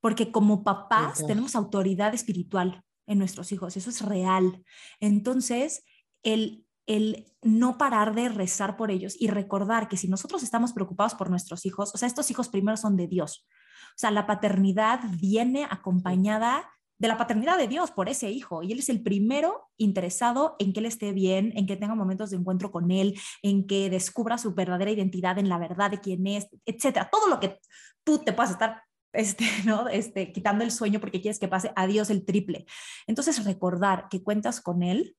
porque 0.00 0.30
como 0.30 0.64
papás 0.64 1.26
tenemos 1.26 1.54
autoridad 1.54 2.14
espiritual 2.14 2.84
en 3.06 3.18
nuestros 3.18 3.52
hijos, 3.52 3.76
eso 3.76 3.90
es 3.90 4.02
real. 4.02 4.64
Entonces, 5.00 5.84
el, 6.22 6.66
el 6.86 7.32
no 7.42 7.78
parar 7.78 8.14
de 8.14 8.28
rezar 8.28 8.76
por 8.76 8.90
ellos 8.90 9.16
y 9.18 9.28
recordar 9.28 9.88
que 9.88 9.96
si 9.96 10.08
nosotros 10.08 10.42
estamos 10.42 10.72
preocupados 10.72 11.14
por 11.14 11.30
nuestros 11.30 11.64
hijos, 11.66 11.94
o 11.94 11.98
sea, 11.98 12.08
estos 12.08 12.30
hijos 12.30 12.48
primero 12.48 12.76
son 12.76 12.96
de 12.96 13.06
Dios. 13.06 13.46
O 13.90 13.96
sea, 13.98 14.10
la 14.10 14.26
paternidad 14.26 15.00
viene 15.18 15.66
acompañada 15.70 16.68
de 16.98 17.08
la 17.08 17.16
paternidad 17.16 17.58
de 17.58 17.68
Dios 17.68 17.90
por 17.90 18.08
ese 18.08 18.30
hijo. 18.30 18.62
Y 18.62 18.72
Él 18.72 18.78
es 18.78 18.88
el 18.88 19.02
primero 19.02 19.68
interesado 19.76 20.56
en 20.58 20.72
que 20.72 20.80
Él 20.80 20.86
esté 20.86 21.12
bien, 21.12 21.52
en 21.56 21.66
que 21.66 21.76
tenga 21.76 21.94
momentos 21.94 22.30
de 22.30 22.36
encuentro 22.36 22.70
con 22.70 22.90
Él, 22.90 23.18
en 23.42 23.66
que 23.66 23.90
descubra 23.90 24.38
su 24.38 24.54
verdadera 24.54 24.90
identidad 24.90 25.38
en 25.38 25.48
la 25.48 25.58
verdad 25.58 25.90
de 25.90 26.00
quién 26.00 26.26
es, 26.26 26.48
etcétera. 26.64 27.08
Todo 27.10 27.28
lo 27.28 27.40
que 27.40 27.58
tú 28.04 28.18
te 28.18 28.32
puedas 28.32 28.52
estar 28.52 28.82
este, 29.12 29.44
¿no? 29.64 29.88
este, 29.88 30.32
quitando 30.32 30.64
el 30.64 30.70
sueño 30.70 31.00
porque 31.00 31.20
quieres 31.20 31.38
que 31.38 31.48
pase 31.48 31.72
a 31.74 31.86
Dios 31.86 32.10
el 32.10 32.24
triple. 32.24 32.66
Entonces, 33.06 33.44
recordar 33.44 34.08
que 34.10 34.22
cuentas 34.22 34.60
con 34.60 34.82
Él 34.82 35.16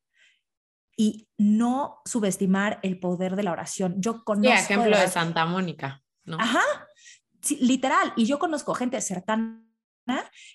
y 0.98 1.28
no 1.38 2.02
subestimar 2.06 2.80
el 2.84 3.00
poder 3.00 3.36
de 3.36 3.44
la 3.44 3.52
oración. 3.52 3.96
Yo 3.98 4.24
conozco... 4.24 4.56
Sí, 4.58 4.74
ejemplo 4.74 4.98
de, 4.98 5.08
Santa 5.10 5.46
Mónica, 5.46 6.02
¿no? 6.24 6.38
Ajá, 6.40 6.64
literal. 7.60 8.14
Y 8.16 8.26
yo 8.26 8.40
conozco 8.40 8.74
gente 8.74 9.02
cercana 9.02 9.62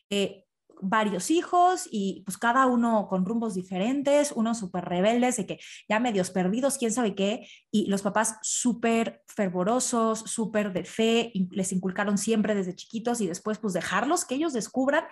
eh, 0.08 0.46
varios 0.82 1.30
hijos 1.30 1.88
y 1.90 2.22
pues 2.24 2.38
cada 2.38 2.66
uno 2.66 3.06
con 3.08 3.24
rumbos 3.24 3.54
diferentes, 3.54 4.32
unos 4.32 4.58
súper 4.58 4.84
rebeldes, 4.84 5.36
de 5.36 5.46
que 5.46 5.60
ya 5.88 6.00
medios 6.00 6.30
perdidos, 6.30 6.78
quién 6.78 6.92
sabe 6.92 7.14
qué, 7.14 7.48
y 7.70 7.86
los 7.86 8.02
papás 8.02 8.38
súper 8.42 9.22
fervorosos, 9.26 10.20
súper 10.20 10.72
de 10.72 10.84
fe, 10.84 11.32
les 11.50 11.72
inculcaron 11.72 12.18
siempre 12.18 12.54
desde 12.54 12.74
chiquitos 12.74 13.20
y 13.20 13.26
después 13.26 13.58
pues 13.58 13.74
dejarlos 13.74 14.24
que 14.24 14.34
ellos 14.34 14.52
descubran. 14.52 15.04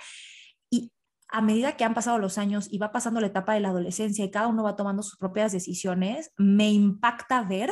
Y 0.71 0.93
a 1.29 1.43
medida 1.43 1.77
que 1.77 1.85
han 1.85 1.95
pasado 1.95 2.19
los 2.19 2.39
años 2.39 2.69
y 2.71 2.79
va 2.79 2.93
pasando 2.93 3.21
la 3.21 3.27
etapa 3.29 3.55
de 3.55 3.61
la 3.61 3.69
adolescencia 3.69 4.25
y 4.25 4.31
cada 4.31 4.49
uno 4.49 4.63
va 4.63 4.77
tomando 4.77 5.03
sus 5.03 5.19
propias 5.19 5.53
decisiones, 5.53 6.33
me 6.37 6.71
impacta 6.71 7.43
ver 7.43 7.71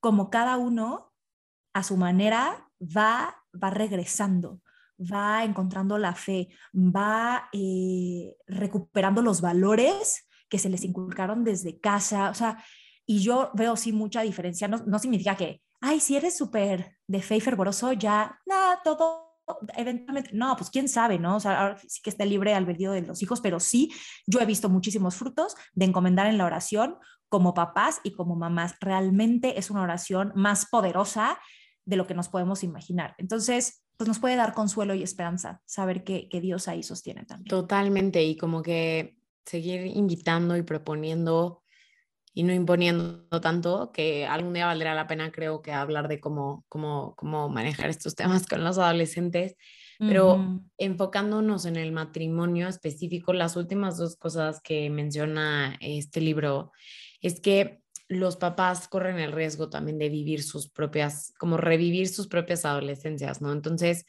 cómo 0.00 0.30
cada 0.30 0.56
uno 0.56 1.12
a 1.72 1.82
su 1.82 1.96
manera 1.96 2.70
va, 2.80 3.36
va 3.52 3.70
regresando 3.70 4.60
va 4.98 5.44
encontrando 5.44 5.98
la 5.98 6.14
fe, 6.14 6.48
va 6.74 7.48
eh, 7.52 8.34
recuperando 8.46 9.22
los 9.22 9.40
valores 9.40 10.26
que 10.48 10.58
se 10.58 10.68
les 10.68 10.84
inculcaron 10.84 11.44
desde 11.44 11.80
casa, 11.80 12.30
o 12.30 12.34
sea, 12.34 12.62
y 13.06 13.20
yo 13.20 13.50
veo 13.54 13.76
sí 13.76 13.92
mucha 13.92 14.22
diferencia, 14.22 14.68
no, 14.68 14.78
no 14.86 14.98
significa 14.98 15.36
que, 15.36 15.62
ay, 15.80 16.00
si 16.00 16.16
eres 16.16 16.36
súper 16.36 16.96
de 17.06 17.22
fe 17.22 17.36
y 17.36 17.40
fervoroso, 17.40 17.92
ya, 17.92 18.38
no, 18.46 18.54
todo, 18.82 19.28
eventualmente, 19.76 20.30
no, 20.32 20.56
pues 20.56 20.70
quién 20.70 20.88
sabe, 20.88 21.18
¿no? 21.18 21.36
O 21.36 21.40
sea, 21.40 21.60
ahora 21.60 21.78
sí 21.86 22.00
que 22.02 22.10
está 22.10 22.24
libre 22.24 22.54
albedrío 22.54 22.92
de 22.92 23.02
los 23.02 23.22
hijos, 23.22 23.40
pero 23.40 23.60
sí, 23.60 23.92
yo 24.26 24.40
he 24.40 24.46
visto 24.46 24.68
muchísimos 24.68 25.16
frutos 25.16 25.54
de 25.74 25.86
encomendar 25.86 26.26
en 26.26 26.38
la 26.38 26.44
oración 26.44 26.96
como 27.28 27.54
papás 27.54 28.00
y 28.02 28.12
como 28.12 28.36
mamás. 28.36 28.74
Realmente 28.80 29.58
es 29.58 29.70
una 29.70 29.82
oración 29.82 30.32
más 30.34 30.66
poderosa 30.66 31.38
de 31.84 31.96
lo 31.96 32.06
que 32.06 32.14
nos 32.14 32.28
podemos 32.28 32.62
imaginar. 32.62 33.14
Entonces, 33.18 33.84
pues 33.98 34.06
nos 34.06 34.20
puede 34.20 34.36
dar 34.36 34.54
consuelo 34.54 34.94
y 34.94 35.02
esperanza 35.02 35.60
saber 35.66 36.04
que, 36.04 36.28
Dios 36.40 36.68
ahí 36.68 36.82
sostiene 36.84 37.24
también. 37.24 37.48
Totalmente, 37.48 38.22
y 38.22 38.36
como 38.36 38.62
que 38.62 39.18
seguir 39.44 39.86
invitando 39.86 40.56
y 40.56 40.62
proponiendo 40.62 41.62
y 42.32 42.44
no 42.44 42.52
imponiendo 42.52 43.40
tanto, 43.40 43.90
que 43.92 44.24
algún 44.24 44.54
día 44.54 44.66
valdrá 44.66 44.94
la 44.94 45.08
pena, 45.08 45.32
creo 45.32 45.60
que 45.60 45.72
hablar 45.72 46.06
de 46.06 46.20
cómo, 46.20 46.64
cómo, 46.68 47.14
cómo 47.16 47.48
manejar 47.48 47.90
estos 47.90 48.14
temas 48.14 48.46
con 48.46 48.62
los 48.62 48.78
adolescentes, 48.78 49.56
pero 49.98 50.62
enfocándonos 50.76 51.66
en 51.66 51.74
el 51.74 51.90
matrimonio 51.90 52.68
específico, 52.68 53.32
las 53.32 53.56
últimas 53.56 53.98
dos 53.98 54.14
cosas 54.14 54.60
que 54.62 54.88
menciona 54.90 55.76
este 55.80 56.20
libro 56.20 56.70
es 57.20 57.40
que 57.40 57.82
los 58.08 58.36
papás 58.36 58.88
corren 58.88 59.18
el 59.18 59.32
riesgo 59.32 59.68
también 59.68 59.98
de 59.98 60.08
vivir 60.08 60.42
sus 60.42 60.68
propias, 60.68 61.32
como 61.38 61.56
revivir 61.56 62.08
sus 62.08 62.26
propias 62.26 62.64
adolescencias, 62.64 63.40
¿no? 63.40 63.52
Entonces, 63.52 64.06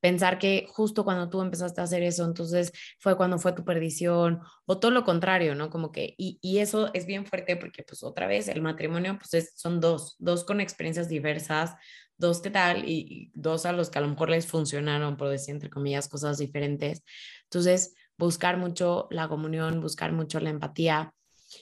pensar 0.00 0.38
que 0.38 0.66
justo 0.68 1.04
cuando 1.04 1.28
tú 1.28 1.40
empezaste 1.40 1.80
a 1.80 1.84
hacer 1.84 2.02
eso, 2.02 2.24
entonces 2.24 2.72
fue 3.00 3.16
cuando 3.16 3.38
fue 3.38 3.52
tu 3.52 3.64
perdición, 3.64 4.40
o 4.66 4.78
todo 4.78 4.90
lo 4.90 5.04
contrario, 5.04 5.54
¿no? 5.54 5.70
Como 5.70 5.90
que, 5.92 6.14
y, 6.18 6.38
y 6.40 6.58
eso 6.58 6.90
es 6.94 7.06
bien 7.06 7.26
fuerte 7.26 7.56
porque 7.56 7.82
pues 7.82 8.02
otra 8.02 8.26
vez 8.26 8.48
el 8.48 8.62
matrimonio 8.62 9.18
pues 9.18 9.52
son 9.56 9.80
dos, 9.80 10.16
dos 10.18 10.44
con 10.44 10.60
experiencias 10.60 11.08
diversas, 11.08 11.74
dos 12.18 12.40
que 12.40 12.50
tal 12.50 12.88
y, 12.88 13.30
dos 13.34 13.64
a 13.64 13.72
los 13.72 13.90
que 13.90 13.98
a 13.98 14.02
lo 14.02 14.08
mejor 14.08 14.30
les 14.30 14.46
funcionaron, 14.46 15.16
por 15.16 15.28
decir 15.28 15.54
entre 15.54 15.70
comillas, 15.70 16.08
cosas 16.08 16.38
diferentes. 16.38 17.02
Entonces, 17.44 17.94
buscar 18.18 18.58
mucho 18.58 19.06
la 19.10 19.28
comunión, 19.28 19.80
buscar 19.80 20.12
mucho 20.12 20.40
la 20.40 20.50
empatía. 20.50 21.14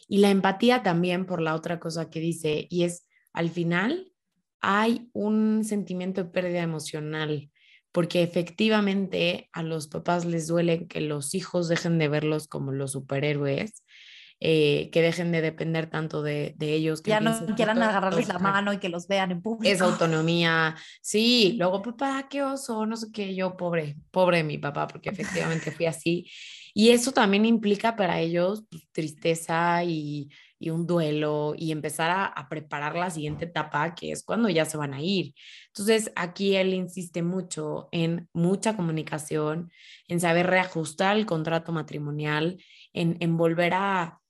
Y 0.08 0.18
la 0.18 0.30
empatía 0.30 0.82
también 0.82 1.26
por 1.26 1.40
la 1.40 1.54
otra 1.54 1.78
cosa 1.78 2.10
que 2.10 2.20
dice, 2.20 2.66
y 2.70 2.84
es, 2.84 3.06
al 3.32 3.50
final 3.50 4.12
hay 4.60 5.08
un 5.12 5.64
sentimiento 5.64 6.24
de 6.24 6.30
pérdida 6.30 6.62
emocional 6.62 7.50
porque 7.96 8.22
efectivamente 8.22 9.48
a 9.54 9.62
los 9.62 9.88
papás 9.88 10.26
les 10.26 10.48
duele 10.48 10.86
que 10.86 11.00
los 11.00 11.34
hijos 11.34 11.66
dejen 11.66 11.96
de 11.96 12.08
verlos 12.08 12.46
como 12.46 12.70
los 12.70 12.92
superhéroes, 12.92 13.84
eh, 14.38 14.90
que 14.92 15.00
dejen 15.00 15.32
de 15.32 15.40
depender 15.40 15.88
tanto 15.88 16.22
de, 16.22 16.54
ellos. 16.60 17.00
Que 17.00 17.12
ya 17.12 17.20
no 17.20 17.56
quieran 17.56 17.82
agarrarles 17.82 18.28
la 18.28 18.38
mano 18.38 18.74
y 18.74 18.78
que 18.78 18.90
los 18.90 19.08
vean 19.08 19.30
en 19.30 19.40
público. 19.40 19.74
Esa 19.74 19.86
autonomía, 19.86 20.76
sí, 21.00 21.54
luego 21.56 21.80
papá, 21.80 22.26
qué 22.28 22.42
oso, 22.42 22.84
no 22.84 22.98
sé 22.98 23.06
qué, 23.10 23.34
yo 23.34 23.56
pobre, 23.56 23.96
pobre 24.10 24.44
mi 24.44 24.58
papá, 24.58 24.86
porque 24.86 25.08
efectivamente 25.08 25.70
fui 25.70 25.86
así. 25.86 26.30
Y 26.78 26.90
eso 26.90 27.10
también 27.12 27.46
implica 27.46 27.96
para 27.96 28.20
ellos 28.20 28.64
pues, 28.70 28.86
tristeza 28.92 29.82
y, 29.82 30.28
un 30.60 30.86
duelo 30.86 31.54
y 31.56 31.72
empezar 31.72 32.10
a, 32.10 32.48
preparar 32.50 32.94
la 32.96 33.08
siguiente 33.08 33.46
etapa, 33.46 33.94
que 33.94 34.12
es 34.12 34.22
cuando 34.22 34.50
ya 34.50 34.66
se 34.66 34.76
van 34.76 34.92
a 34.92 35.00
ir. 35.00 35.32
Entonces, 35.68 36.12
aquí 36.16 36.54
él 36.54 36.74
insiste 36.74 37.22
mucho 37.22 37.88
en 37.92 38.28
mucha 38.34 38.76
comunicación, 38.76 39.70
en 40.06 40.20
saber 40.20 40.48
reajustar 40.48 41.16
el 41.16 41.24
contrato 41.24 41.72
matrimonial, 41.72 42.62
en, 42.92 43.36
volver 43.38 43.72
a, 43.72 44.20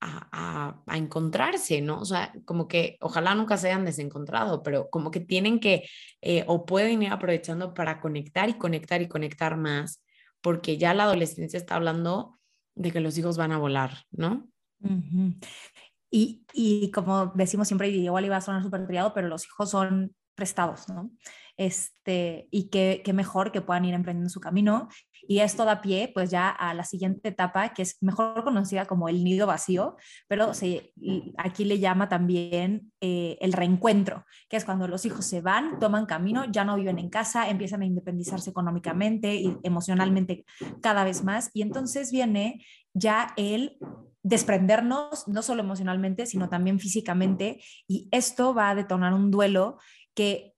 a, 0.00 0.82
a, 0.86 0.96
encontrarse, 0.96 1.82
¿no? 1.82 2.00
O 2.00 2.06
sea, 2.06 2.32
como 2.46 2.66
que 2.66 2.96
ojalá 3.02 3.34
nunca 3.34 3.58
se 3.58 3.68
hayan 3.68 3.84
desencontrado, 3.84 4.62
pero 4.62 4.88
como 4.88 5.10
que 5.10 5.20
tienen 5.20 5.60
que 5.60 5.86
eh, 6.22 6.44
o 6.46 6.64
pueden 6.64 7.02
ir 7.02 7.10
aprovechando 7.12 7.74
para 7.74 8.00
conectar 8.00 8.48
y 8.48 8.54
conectar 8.54 9.02
y 9.02 9.08
conectar 9.08 9.58
más, 9.58 10.02
porque 10.40 10.78
ya 10.78 10.94
la 10.94 11.04
adolescencia 11.04 11.56
está 11.58 11.76
hablando 11.76 12.38
de 12.74 12.92
que 12.92 13.00
los 13.00 13.16
hijos 13.18 13.36
van 13.36 13.52
a 13.52 13.58
volar, 13.58 14.04
¿no? 14.10 14.48
y, 16.10 16.44
y, 16.52 16.90
como 16.90 17.32
decimos 17.34 17.68
siempre, 17.68 17.88
igual 17.88 18.24
iba 18.24 18.36
a 18.36 18.40
sonar 18.40 18.62
súper 18.62 18.86
triado, 18.86 19.12
pero 19.12 19.28
los 19.28 19.44
hijos 19.46 19.70
son 19.70 20.14
prestados, 20.34 20.88
¿no? 20.88 21.10
Este, 21.60 22.48
y 22.50 22.70
qué, 22.70 23.02
qué 23.04 23.12
mejor 23.12 23.52
que 23.52 23.60
puedan 23.60 23.84
ir 23.84 23.92
emprendiendo 23.92 24.30
su 24.30 24.40
camino. 24.40 24.88
Y 25.28 25.40
esto 25.40 25.66
da 25.66 25.82
pie, 25.82 26.10
pues 26.14 26.30
ya 26.30 26.48
a 26.48 26.72
la 26.72 26.84
siguiente 26.84 27.28
etapa, 27.28 27.74
que 27.74 27.82
es 27.82 27.98
mejor 28.02 28.42
conocida 28.44 28.86
como 28.86 29.10
el 29.10 29.22
nido 29.22 29.46
vacío, 29.46 29.96
pero 30.26 30.54
se, 30.54 30.94
aquí 31.36 31.66
le 31.66 31.78
llama 31.78 32.08
también 32.08 32.90
eh, 33.02 33.36
el 33.42 33.52
reencuentro, 33.52 34.24
que 34.48 34.56
es 34.56 34.64
cuando 34.64 34.88
los 34.88 35.04
hijos 35.04 35.26
se 35.26 35.42
van, 35.42 35.78
toman 35.78 36.06
camino, 36.06 36.46
ya 36.50 36.64
no 36.64 36.76
viven 36.76 36.98
en 36.98 37.10
casa, 37.10 37.50
empiezan 37.50 37.82
a 37.82 37.86
independizarse 37.86 38.48
económicamente 38.48 39.34
y 39.34 39.58
emocionalmente 39.62 40.46
cada 40.80 41.04
vez 41.04 41.22
más. 41.22 41.50
Y 41.52 41.60
entonces 41.60 42.10
viene 42.10 42.64
ya 42.94 43.34
el 43.36 43.76
desprendernos, 44.22 45.28
no 45.28 45.42
solo 45.42 45.60
emocionalmente, 45.60 46.24
sino 46.24 46.48
también 46.48 46.78
físicamente, 46.78 47.60
y 47.86 48.08
esto 48.12 48.54
va 48.54 48.70
a 48.70 48.74
detonar 48.74 49.12
un 49.12 49.30
duelo 49.30 49.76
que, 50.14 50.54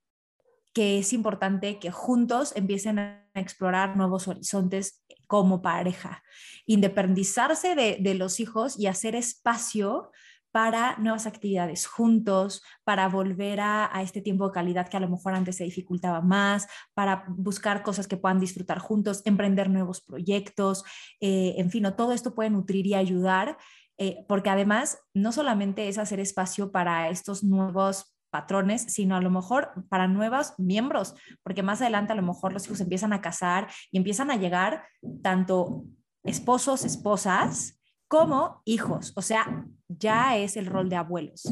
que 0.72 0.98
es 0.98 1.12
importante 1.12 1.78
que 1.78 1.90
juntos 1.90 2.52
empiecen 2.56 2.98
a 2.98 3.28
explorar 3.34 3.96
nuevos 3.96 4.28
horizontes 4.28 5.04
como 5.26 5.62
pareja, 5.62 6.22
independizarse 6.66 7.74
de, 7.74 7.98
de 8.00 8.14
los 8.14 8.40
hijos 8.40 8.78
y 8.78 8.86
hacer 8.86 9.14
espacio 9.14 10.10
para 10.52 10.98
nuevas 10.98 11.26
actividades 11.26 11.86
juntos, 11.86 12.62
para 12.84 13.08
volver 13.08 13.60
a, 13.60 13.90
este 14.02 14.20
tiempo 14.20 14.46
de 14.46 14.52
calidad 14.52 14.88
que 14.88 14.98
a 14.98 15.00
lo 15.00 15.08
mejor 15.08 15.34
antes 15.34 15.56
se 15.56 15.64
dificultaba 15.64 16.20
más, 16.20 16.68
para 16.94 17.24
buscar 17.28 17.82
cosas 17.82 18.06
que 18.06 18.18
puedan 18.18 18.38
disfrutar 18.38 18.78
juntos, 18.78 19.22
emprender 19.24 19.70
nuevos 19.70 20.02
proyectos, 20.02 20.84
eh, 21.20 21.54
en 21.56 21.70
fin, 21.70 21.84
todo 21.96 22.12
esto 22.12 22.34
puede 22.34 22.50
nutrir 22.50 22.86
y 22.86 22.94
ayudar, 22.94 23.56
eh, 23.96 24.24
porque 24.28 24.50
además 24.50 24.98
no 25.14 25.32
solamente 25.32 25.88
es 25.88 25.96
hacer 25.96 26.20
espacio 26.20 26.70
para 26.70 27.08
estos 27.08 27.42
nuevos 27.42 28.11
patrones, 28.32 28.82
sino 28.88 29.14
a 29.14 29.20
lo 29.20 29.30
mejor 29.30 29.70
para 29.88 30.08
nuevos 30.08 30.54
miembros, 30.58 31.14
porque 31.44 31.62
más 31.62 31.80
adelante 31.80 32.12
a 32.12 32.16
lo 32.16 32.22
mejor 32.22 32.52
los 32.52 32.66
hijos 32.66 32.80
empiezan 32.80 33.12
a 33.12 33.20
casar 33.20 33.68
y 33.92 33.98
empiezan 33.98 34.32
a 34.32 34.36
llegar 34.36 34.84
tanto 35.22 35.84
esposos, 36.24 36.84
esposas, 36.84 37.78
como 38.08 38.60
hijos, 38.64 39.12
o 39.16 39.22
sea, 39.22 39.64
ya 39.88 40.36
es 40.36 40.56
el 40.56 40.66
rol 40.66 40.88
de 40.88 40.96
abuelos, 40.96 41.44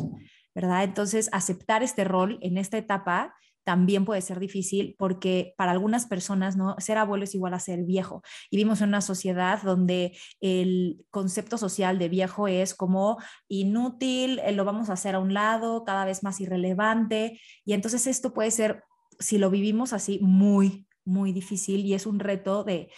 ¿verdad? 0.55 0.85
Entonces, 0.85 1.31
aceptar 1.33 1.83
este 1.83 2.05
rol 2.05 2.39
en 2.43 2.59
esta 2.59 2.76
etapa 2.76 3.35
también 3.65 4.05
puede 4.05 4.21
ser 4.23 4.39
difícil 4.41 4.95
porque 4.99 5.55
para 5.57 5.73
algunas 5.73 6.07
personas 6.07 6.57
no 6.57 6.77
ser 6.79 6.99
abuelo 6.99 7.25
es 7.25 7.35
igual 7.35 7.55
a 7.55 7.61
ser 7.61 7.85
viejo. 7.85 8.23
Y 8.51 8.57
vivimos 8.57 8.81
en 8.81 8.89
una 8.89 9.01
sociedad 9.01 9.63
donde 9.63 10.17
el 10.41 11.05
concepto 11.11 11.59
social 11.59 11.99
de 11.99 12.09
viejo 12.09 12.49
es 12.49 12.75
como 12.75 13.19
inútil, 13.49 14.39
eh, 14.41 14.53
lo 14.53 14.65
vamos 14.65 14.91
a 14.91 14.95
hacer 14.95 15.15
a 15.15 15.21
un 15.21 15.35
lado, 15.35 15.85
cada 15.85 16.05
vez 16.05 16.23
más 16.23 16.41
irrelevante. 16.41 17.41
Y 17.65 17.75
entonces 17.75 18.07
esto 18.07 18.33
puede 18.33 18.51
ser 18.51 18.83
si 19.19 19.39
lo 19.39 19.51
vivimos 19.51 19.93
así 19.93 20.19
muy 20.23 20.87
muy 21.05 21.33
difícil 21.33 21.85
y 21.87 21.95
es 21.95 22.07
un 22.07 22.21
reto 22.21 22.63
de 22.63 22.91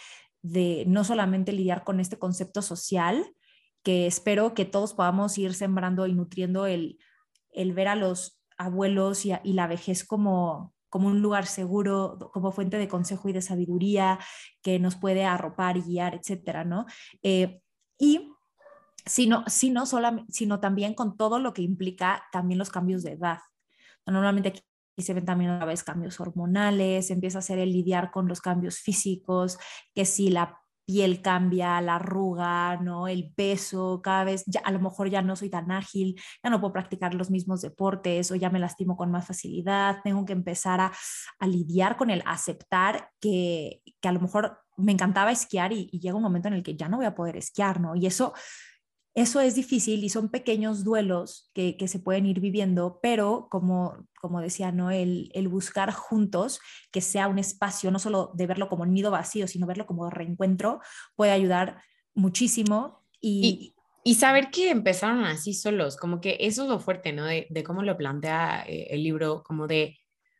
de 0.43 0.83
no 0.87 1.03
solamente 1.03 1.53
lidiar 1.53 1.83
con 1.83 1.99
este 1.99 2.19
concepto 2.19 2.61
social, 2.61 3.25
que 3.81 4.05
espero 4.05 4.53
que 4.53 4.65
todos 4.65 4.93
podamos 4.93 5.37
ir 5.37 5.53
sembrando 5.53 6.05
y 6.05 6.13
nutriendo 6.13 6.67
el, 6.67 6.99
el 7.51 7.73
ver 7.73 7.87
a 7.87 7.95
los 7.95 8.39
abuelos 8.57 9.25
y, 9.25 9.33
y 9.43 9.53
la 9.53 9.67
vejez 9.67 10.03
como, 10.03 10.73
un 10.91 11.21
lugar 11.21 11.45
seguro, 11.45 12.17
como 12.33 12.51
fuente 12.51 12.77
de 12.77 12.87
consejo 12.87 13.29
y 13.29 13.33
de 13.33 13.41
sabiduría 13.41 14.19
que 14.61 14.79
nos 14.79 14.95
puede 14.95 15.25
arropar 15.25 15.77
y 15.77 15.81
guiar, 15.81 16.15
etcétera, 16.15 16.63
¿no? 16.63 16.85
Eh, 17.21 17.61
y 17.97 18.31
sino, 19.05 19.43
sino, 19.47 19.85
sino 20.29 20.59
también 20.59 20.93
con 20.93 21.17
todo 21.17 21.39
lo 21.39 21.53
que 21.53 21.61
implica 21.61 22.23
también 22.31 22.57
los 22.57 22.69
cambios 22.69 23.03
de 23.03 23.13
edad. 23.13 23.39
Normalmente 24.05 24.49
aquí 24.49 24.61
se 24.97 25.13
ven 25.13 25.25
también 25.25 25.51
a 25.51 25.65
veces 25.65 25.83
cambios 25.83 26.19
hormonales, 26.19 27.09
empieza 27.09 27.39
a 27.39 27.41
ser 27.41 27.59
el 27.59 27.71
lidiar 27.71 28.11
con 28.11 28.27
los 28.27 28.41
cambios 28.41 28.79
físicos, 28.79 29.57
que 29.93 30.05
si 30.05 30.29
la 30.29 30.62
piel 30.85 31.21
cambia, 31.21 31.81
la 31.81 31.95
arruga, 31.95 32.77
¿no? 32.77 33.07
El 33.07 33.31
peso, 33.33 34.01
cada 34.03 34.23
vez, 34.23 34.43
ya, 34.45 34.61
a 34.61 34.71
lo 34.71 34.79
mejor 34.79 35.09
ya 35.09 35.21
no 35.21 35.35
soy 35.35 35.49
tan 35.49 35.71
ágil, 35.71 36.19
ya 36.43 36.49
no 36.49 36.59
puedo 36.59 36.73
practicar 36.73 37.13
los 37.13 37.31
mismos 37.31 37.61
deportes 37.61 38.31
o 38.31 38.35
ya 38.35 38.49
me 38.49 38.59
lastimo 38.59 38.97
con 38.97 39.11
más 39.11 39.25
facilidad, 39.27 39.97
tengo 40.03 40.25
que 40.25 40.33
empezar 40.33 40.81
a, 40.81 40.91
lidiar 41.47 41.97
con 41.97 42.09
el 42.09 42.23
aceptar 42.25 43.09
que, 43.19 43.81
que, 44.01 44.07
a 44.07 44.11
lo 44.11 44.19
mejor 44.19 44.59
me 44.77 44.91
encantaba 44.91 45.31
esquiar 45.31 45.71
y, 45.71 45.89
y, 45.91 45.99
llega 45.99 46.15
un 46.15 46.23
momento 46.23 46.47
en 46.47 46.55
el 46.55 46.63
que 46.63 46.75
ya 46.75 46.89
no 46.89 46.97
voy 46.97 47.05
a 47.05 47.15
poder 47.15 47.37
esquiar, 47.37 47.79
¿no? 47.79 47.95
Y 47.95 48.07
eso 48.07 48.33
eso 49.15 49.41
es 49.41 49.53
difícil 49.53 50.03
y 50.03 50.09
son 50.09 50.29
pequeños 50.29 50.83
duelos 50.83 51.51
que, 51.53 51.77
se 51.87 51.99
pueden 51.99 52.25
ir 52.25 52.39
viviendo, 52.39 52.99
pero 53.01 53.47
como, 53.51 54.07
como 54.19 54.41
decía, 54.41 54.71
¿no? 54.71 54.89
El, 54.89 55.29
buscar 55.49 55.91
juntos 55.91 56.59
que 56.91 57.01
sea 57.01 57.27
un 57.27 57.37
espacio, 57.37 57.91
no 57.91 57.99
solo 57.99 58.31
de 58.33 58.47
verlo 58.47 58.69
como 58.69 58.85
nido 58.87 59.11
vacío, 59.11 59.47
sino 59.47 59.67
verlo 59.67 59.85
como 59.85 60.09
reencuentro, 60.09 60.79
puede 61.15 61.31
ayudar 61.31 61.83
muchísimo. 62.15 63.05
Y, 63.21 63.75
y, 64.03 64.15
saber 64.15 64.49
que 64.49 64.71
empezaron 64.71 65.25
así 65.25 65.53
solos, 65.53 65.95
como 65.95 66.19
que 66.19 66.37
eso 66.39 66.63
es 66.63 66.69
lo 66.69 66.79
fuerte, 66.79 67.13
¿no? 67.13 67.25
De, 67.25 67.45
de 67.51 67.63
cómo 67.63 67.83
lo 67.83 67.95
plantea 67.95 68.65
eh, 68.67 68.87
el 68.89 69.03
libro, 69.03 69.43
como 69.43 69.67
de, 69.67 69.95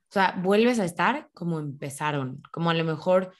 o 0.10 0.14
sea, 0.14 0.40
vuelves 0.42 0.80
a 0.80 0.86
estar 0.86 1.30
como 1.36 1.60
empezaron, 1.60 2.42
como 2.52 2.72
a 2.72 2.74
lo 2.74 2.84
mejor 2.86 3.34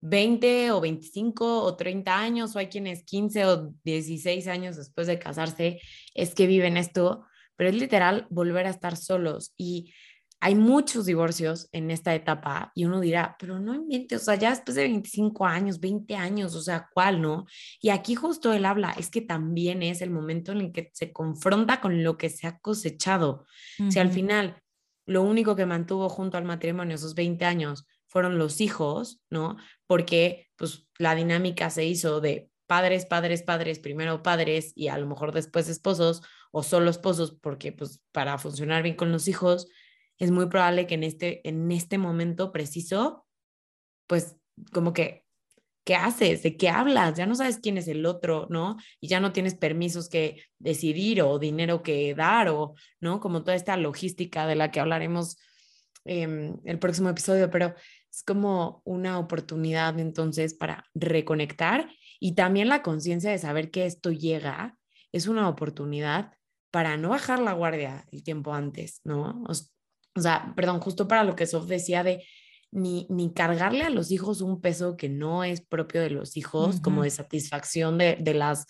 20 0.00 0.72
o 0.72 0.80
25 0.80 1.62
o 1.62 1.76
30 1.76 2.18
años, 2.18 2.54
o 2.54 2.58
hay 2.58 2.68
quienes 2.68 3.04
15 3.04 3.46
o 3.46 3.74
16 3.84 4.46
años 4.48 4.76
después 4.76 5.06
de 5.06 5.18
casarse, 5.18 5.80
es 6.14 6.34
que 6.34 6.46
viven 6.46 6.76
esto, 6.76 7.26
pero 7.56 7.70
es 7.70 7.76
literal 7.76 8.26
volver 8.30 8.66
a 8.66 8.70
estar 8.70 8.96
solos. 8.96 9.52
Y 9.56 9.92
hay 10.42 10.54
muchos 10.54 11.04
divorcios 11.04 11.68
en 11.72 11.90
esta 11.90 12.14
etapa 12.14 12.72
y 12.74 12.86
uno 12.86 13.00
dirá, 13.00 13.36
pero 13.38 13.60
no 13.60 13.74
inventes, 13.74 14.22
o 14.22 14.24
sea, 14.24 14.36
ya 14.36 14.50
después 14.50 14.74
de 14.74 14.84
25 14.84 15.44
años, 15.44 15.80
20 15.80 16.16
años, 16.16 16.54
o 16.54 16.62
sea, 16.62 16.88
¿cuál 16.94 17.20
no? 17.20 17.44
Y 17.82 17.90
aquí 17.90 18.14
justo 18.14 18.54
él 18.54 18.64
habla, 18.64 18.92
es 18.92 19.10
que 19.10 19.20
también 19.20 19.82
es 19.82 20.00
el 20.00 20.10
momento 20.10 20.52
en 20.52 20.62
el 20.62 20.72
que 20.72 20.90
se 20.94 21.12
confronta 21.12 21.82
con 21.82 22.02
lo 22.02 22.16
que 22.16 22.30
se 22.30 22.46
ha 22.46 22.58
cosechado. 22.58 23.44
Si 23.90 23.98
al 23.98 24.10
final 24.10 24.62
lo 25.04 25.22
único 25.22 25.56
que 25.56 25.66
mantuvo 25.66 26.08
junto 26.08 26.38
al 26.38 26.44
matrimonio 26.44 26.94
esos 26.94 27.14
20 27.14 27.44
años 27.44 27.86
fueron 28.10 28.38
los 28.38 28.60
hijos, 28.60 29.22
¿no? 29.30 29.56
Porque 29.86 30.48
pues 30.56 30.88
la 30.98 31.14
dinámica 31.14 31.70
se 31.70 31.86
hizo 31.86 32.20
de 32.20 32.50
padres, 32.66 33.06
padres, 33.06 33.42
padres, 33.42 33.78
primero 33.78 34.22
padres 34.22 34.72
y 34.74 34.88
a 34.88 34.98
lo 34.98 35.06
mejor 35.06 35.32
después 35.32 35.68
esposos 35.68 36.22
o 36.50 36.64
solo 36.64 36.90
esposos, 36.90 37.38
porque 37.40 37.72
pues 37.72 38.02
para 38.12 38.36
funcionar 38.38 38.82
bien 38.82 38.96
con 38.96 39.12
los 39.12 39.28
hijos, 39.28 39.68
es 40.18 40.32
muy 40.32 40.46
probable 40.46 40.86
que 40.86 40.94
en 40.94 41.04
este, 41.04 41.48
en 41.48 41.70
este 41.70 41.98
momento 41.98 42.52
preciso, 42.52 43.26
pues 44.08 44.36
como 44.72 44.92
que, 44.92 45.24
¿qué 45.84 45.94
haces? 45.94 46.42
¿De 46.42 46.56
qué 46.56 46.68
hablas? 46.68 47.16
Ya 47.16 47.26
no 47.26 47.36
sabes 47.36 47.60
quién 47.62 47.78
es 47.78 47.86
el 47.86 48.04
otro, 48.04 48.48
¿no? 48.50 48.76
Y 49.00 49.06
ya 49.06 49.20
no 49.20 49.32
tienes 49.32 49.54
permisos 49.54 50.08
que 50.08 50.42
decidir 50.58 51.22
o 51.22 51.38
dinero 51.38 51.82
que 51.82 52.14
dar 52.16 52.48
o, 52.48 52.74
¿no? 53.00 53.20
Como 53.20 53.42
toda 53.42 53.54
esta 53.54 53.76
logística 53.76 54.46
de 54.46 54.56
la 54.56 54.72
que 54.72 54.80
hablaremos 54.80 55.38
en 56.04 56.60
el 56.64 56.78
próximo 56.78 57.08
episodio, 57.08 57.50
pero 57.50 57.74
es 58.12 58.22
como 58.22 58.82
una 58.84 59.18
oportunidad 59.18 59.98
entonces 59.98 60.54
para 60.54 60.84
reconectar 60.94 61.90
y 62.18 62.34
también 62.34 62.68
la 62.68 62.82
conciencia 62.82 63.30
de 63.30 63.38
saber 63.38 63.70
que 63.70 63.86
esto 63.86 64.10
llega 64.10 64.76
es 65.12 65.26
una 65.26 65.48
oportunidad 65.48 66.32
para 66.70 66.96
no 66.96 67.10
bajar 67.10 67.40
la 67.40 67.52
guardia 67.52 68.06
el 68.12 68.22
tiempo 68.22 68.54
antes, 68.54 69.00
¿no? 69.04 69.44
o 70.16 70.20
sea, 70.20 70.52
perdón, 70.56 70.80
justo 70.80 71.06
para 71.08 71.24
lo 71.24 71.36
que 71.36 71.46
Sof 71.46 71.66
decía 71.66 72.02
de 72.02 72.24
ni, 72.72 73.06
ni 73.10 73.32
cargarle 73.32 73.82
a 73.82 73.90
los 73.90 74.10
hijos 74.10 74.40
un 74.40 74.60
peso 74.60 74.96
que 74.96 75.08
no 75.08 75.44
es 75.44 75.60
propio 75.60 76.00
de 76.00 76.10
los 76.10 76.36
hijos, 76.36 76.80
como 76.80 77.02
de 77.02 77.10
satisfacción 77.10 77.98
de, 77.98 78.16
de, 78.20 78.34
las, 78.34 78.66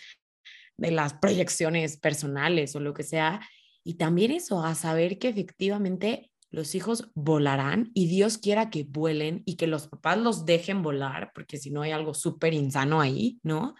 de 0.76 0.90
las 0.90 1.14
proyecciones 1.14 1.98
personales 1.98 2.74
o 2.74 2.80
lo 2.80 2.94
que 2.94 3.02
sea. 3.02 3.40
Y 3.84 3.94
también 3.94 4.30
eso, 4.30 4.64
a 4.64 4.74
saber 4.74 5.18
que 5.18 5.28
efectivamente 5.28 6.30
los 6.50 6.74
hijos 6.74 7.10
volarán 7.14 7.90
y 7.94 8.08
Dios 8.08 8.38
quiera 8.38 8.70
que 8.70 8.84
vuelen 8.84 9.42
y 9.46 9.56
que 9.56 9.66
los 9.66 9.88
papás 9.88 10.18
los 10.18 10.44
dejen 10.44 10.82
volar, 10.82 11.30
porque 11.34 11.58
si 11.58 11.70
no 11.70 11.82
hay 11.82 11.92
algo 11.92 12.12
súper 12.12 12.54
insano 12.54 13.00
ahí, 13.00 13.38
¿no? 13.42 13.74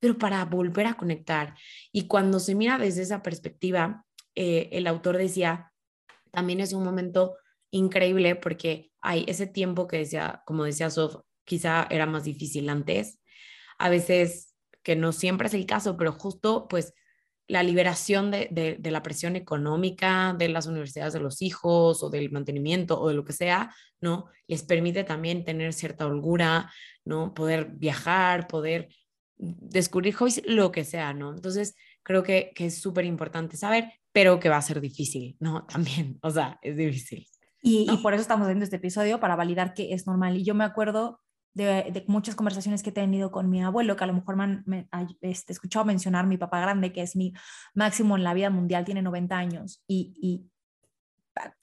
Pero 0.00 0.18
para 0.18 0.44
volver 0.44 0.86
a 0.86 0.94
conectar. 0.94 1.54
Y 1.92 2.06
cuando 2.06 2.40
se 2.40 2.54
mira 2.54 2.78
desde 2.78 3.02
esa 3.02 3.22
perspectiva, 3.22 4.04
eh, 4.34 4.70
el 4.72 4.86
autor 4.86 5.18
decía, 5.18 5.72
también 6.30 6.60
es 6.60 6.72
un 6.72 6.84
momento 6.84 7.36
increíble 7.70 8.34
porque 8.34 8.90
hay 9.00 9.24
ese 9.28 9.46
tiempo 9.46 9.86
que 9.86 9.98
decía, 9.98 10.42
como 10.46 10.64
decía 10.64 10.90
Sof, 10.90 11.16
quizá 11.44 11.86
era 11.90 12.06
más 12.06 12.24
difícil 12.24 12.68
antes, 12.70 13.20
a 13.78 13.90
veces 13.90 14.54
que 14.82 14.96
no 14.96 15.12
siempre 15.12 15.48
es 15.48 15.54
el 15.54 15.66
caso, 15.66 15.96
pero 15.96 16.12
justo 16.12 16.66
pues 16.68 16.94
la 17.46 17.62
liberación 17.62 18.30
de, 18.30 18.78
la 18.82 19.02
presión 19.02 19.36
económica 19.36 20.34
de 20.38 20.48
las 20.48 20.66
universidades 20.66 21.12
de 21.12 21.20
los 21.20 21.42
hijos 21.42 22.02
o 22.02 22.10
del 22.10 22.30
mantenimiento 22.30 23.00
o 23.00 23.08
de 23.08 23.14
lo 23.14 23.24
que 23.24 23.32
sea, 23.32 23.74
¿no? 24.00 24.26
Les 24.46 24.62
permite 24.62 25.04
también 25.04 25.44
tener 25.44 25.72
cierta 25.72 26.06
holgura, 26.06 26.72
¿no? 27.04 27.34
Poder 27.34 27.66
viajar, 27.66 28.46
poder 28.46 28.88
descubrir 29.36 30.14
hobbies, 30.14 30.42
lo 30.46 30.72
que 30.72 30.84
sea, 30.84 31.12
¿no? 31.12 31.34
Entonces, 31.34 31.76
creo 32.02 32.22
que, 32.22 32.52
que 32.54 32.66
es 32.66 32.80
súper 32.80 33.04
importante 33.04 33.56
saber 33.56 33.92
pero 34.14 34.38
que 34.38 34.48
va 34.48 34.58
a 34.58 34.62
ser 34.62 34.80
difícil, 34.80 35.36
¿no? 35.40 35.66
También, 35.70 36.18
o 36.22 36.30
sea, 36.30 36.58
es 36.62 36.76
difícil. 36.76 37.26
Y, 37.66 37.86
por 38.02 38.12
eso 38.12 38.20
estamos 38.20 38.44
haciendo 38.44 38.64
este 38.64 38.76
episodio, 38.76 39.18
para 39.20 39.36
validar 39.36 39.72
que 39.72 39.94
es 39.94 40.06
normal. 40.06 40.36
Y 40.36 40.44
yo 40.44 40.54
me 40.54 40.64
acuerdo 40.64 41.20
de, 41.54 42.04
muchas 42.08 42.34
conversaciones 42.34 42.82
que 42.82 42.90
he 42.90 42.92
tenido 42.92 43.30
con 43.30 43.48
mi 43.48 43.62
abuelo, 43.62 43.96
que 43.96 44.04
a 44.04 44.08
lo 44.08 44.14
mejor 44.14 44.36
me, 44.36 44.88
ha 44.90 45.06
este, 45.20 45.52
escuchado 45.52 45.84
mencionar 45.84 46.26
mi 46.26 46.36
papá 46.36 46.60
grande, 46.60 46.92
que 46.92 47.02
es 47.02 47.16
mi 47.16 47.32
máximo 47.74 48.16
en 48.16 48.24
la 48.24 48.34
vida 48.34 48.50
mundial, 48.50 48.84
tiene 48.84 49.02
90 49.02 49.36
años 49.36 49.82
y, 49.86 50.14
y 50.20 50.50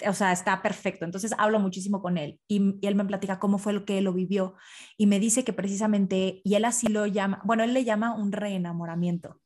o 0.07 0.13
sea, 0.13 0.31
está 0.31 0.61
perfecto. 0.61 1.05
Entonces 1.05 1.33
hablo 1.37 1.59
muchísimo 1.59 2.01
con 2.01 2.17
él 2.17 2.39
y, 2.47 2.79
él 2.85 2.95
me 2.95 3.05
platica 3.05 3.39
cómo 3.39 3.57
fue 3.57 3.73
lo 3.73 3.85
que 3.85 4.01
lo 4.01 4.13
vivió 4.13 4.55
y 4.97 5.07
me 5.07 5.19
dice 5.19 5.43
que 5.43 5.53
precisamente, 5.53 6.41
y 6.43 6.55
él 6.55 6.65
así 6.65 6.87
lo 6.87 7.05
llama, 7.05 7.41
bueno, 7.45 7.63
él 7.63 7.73
le 7.73 7.83
llama 7.83 8.15
un 8.15 8.31
reenamoramiento. 8.31 9.40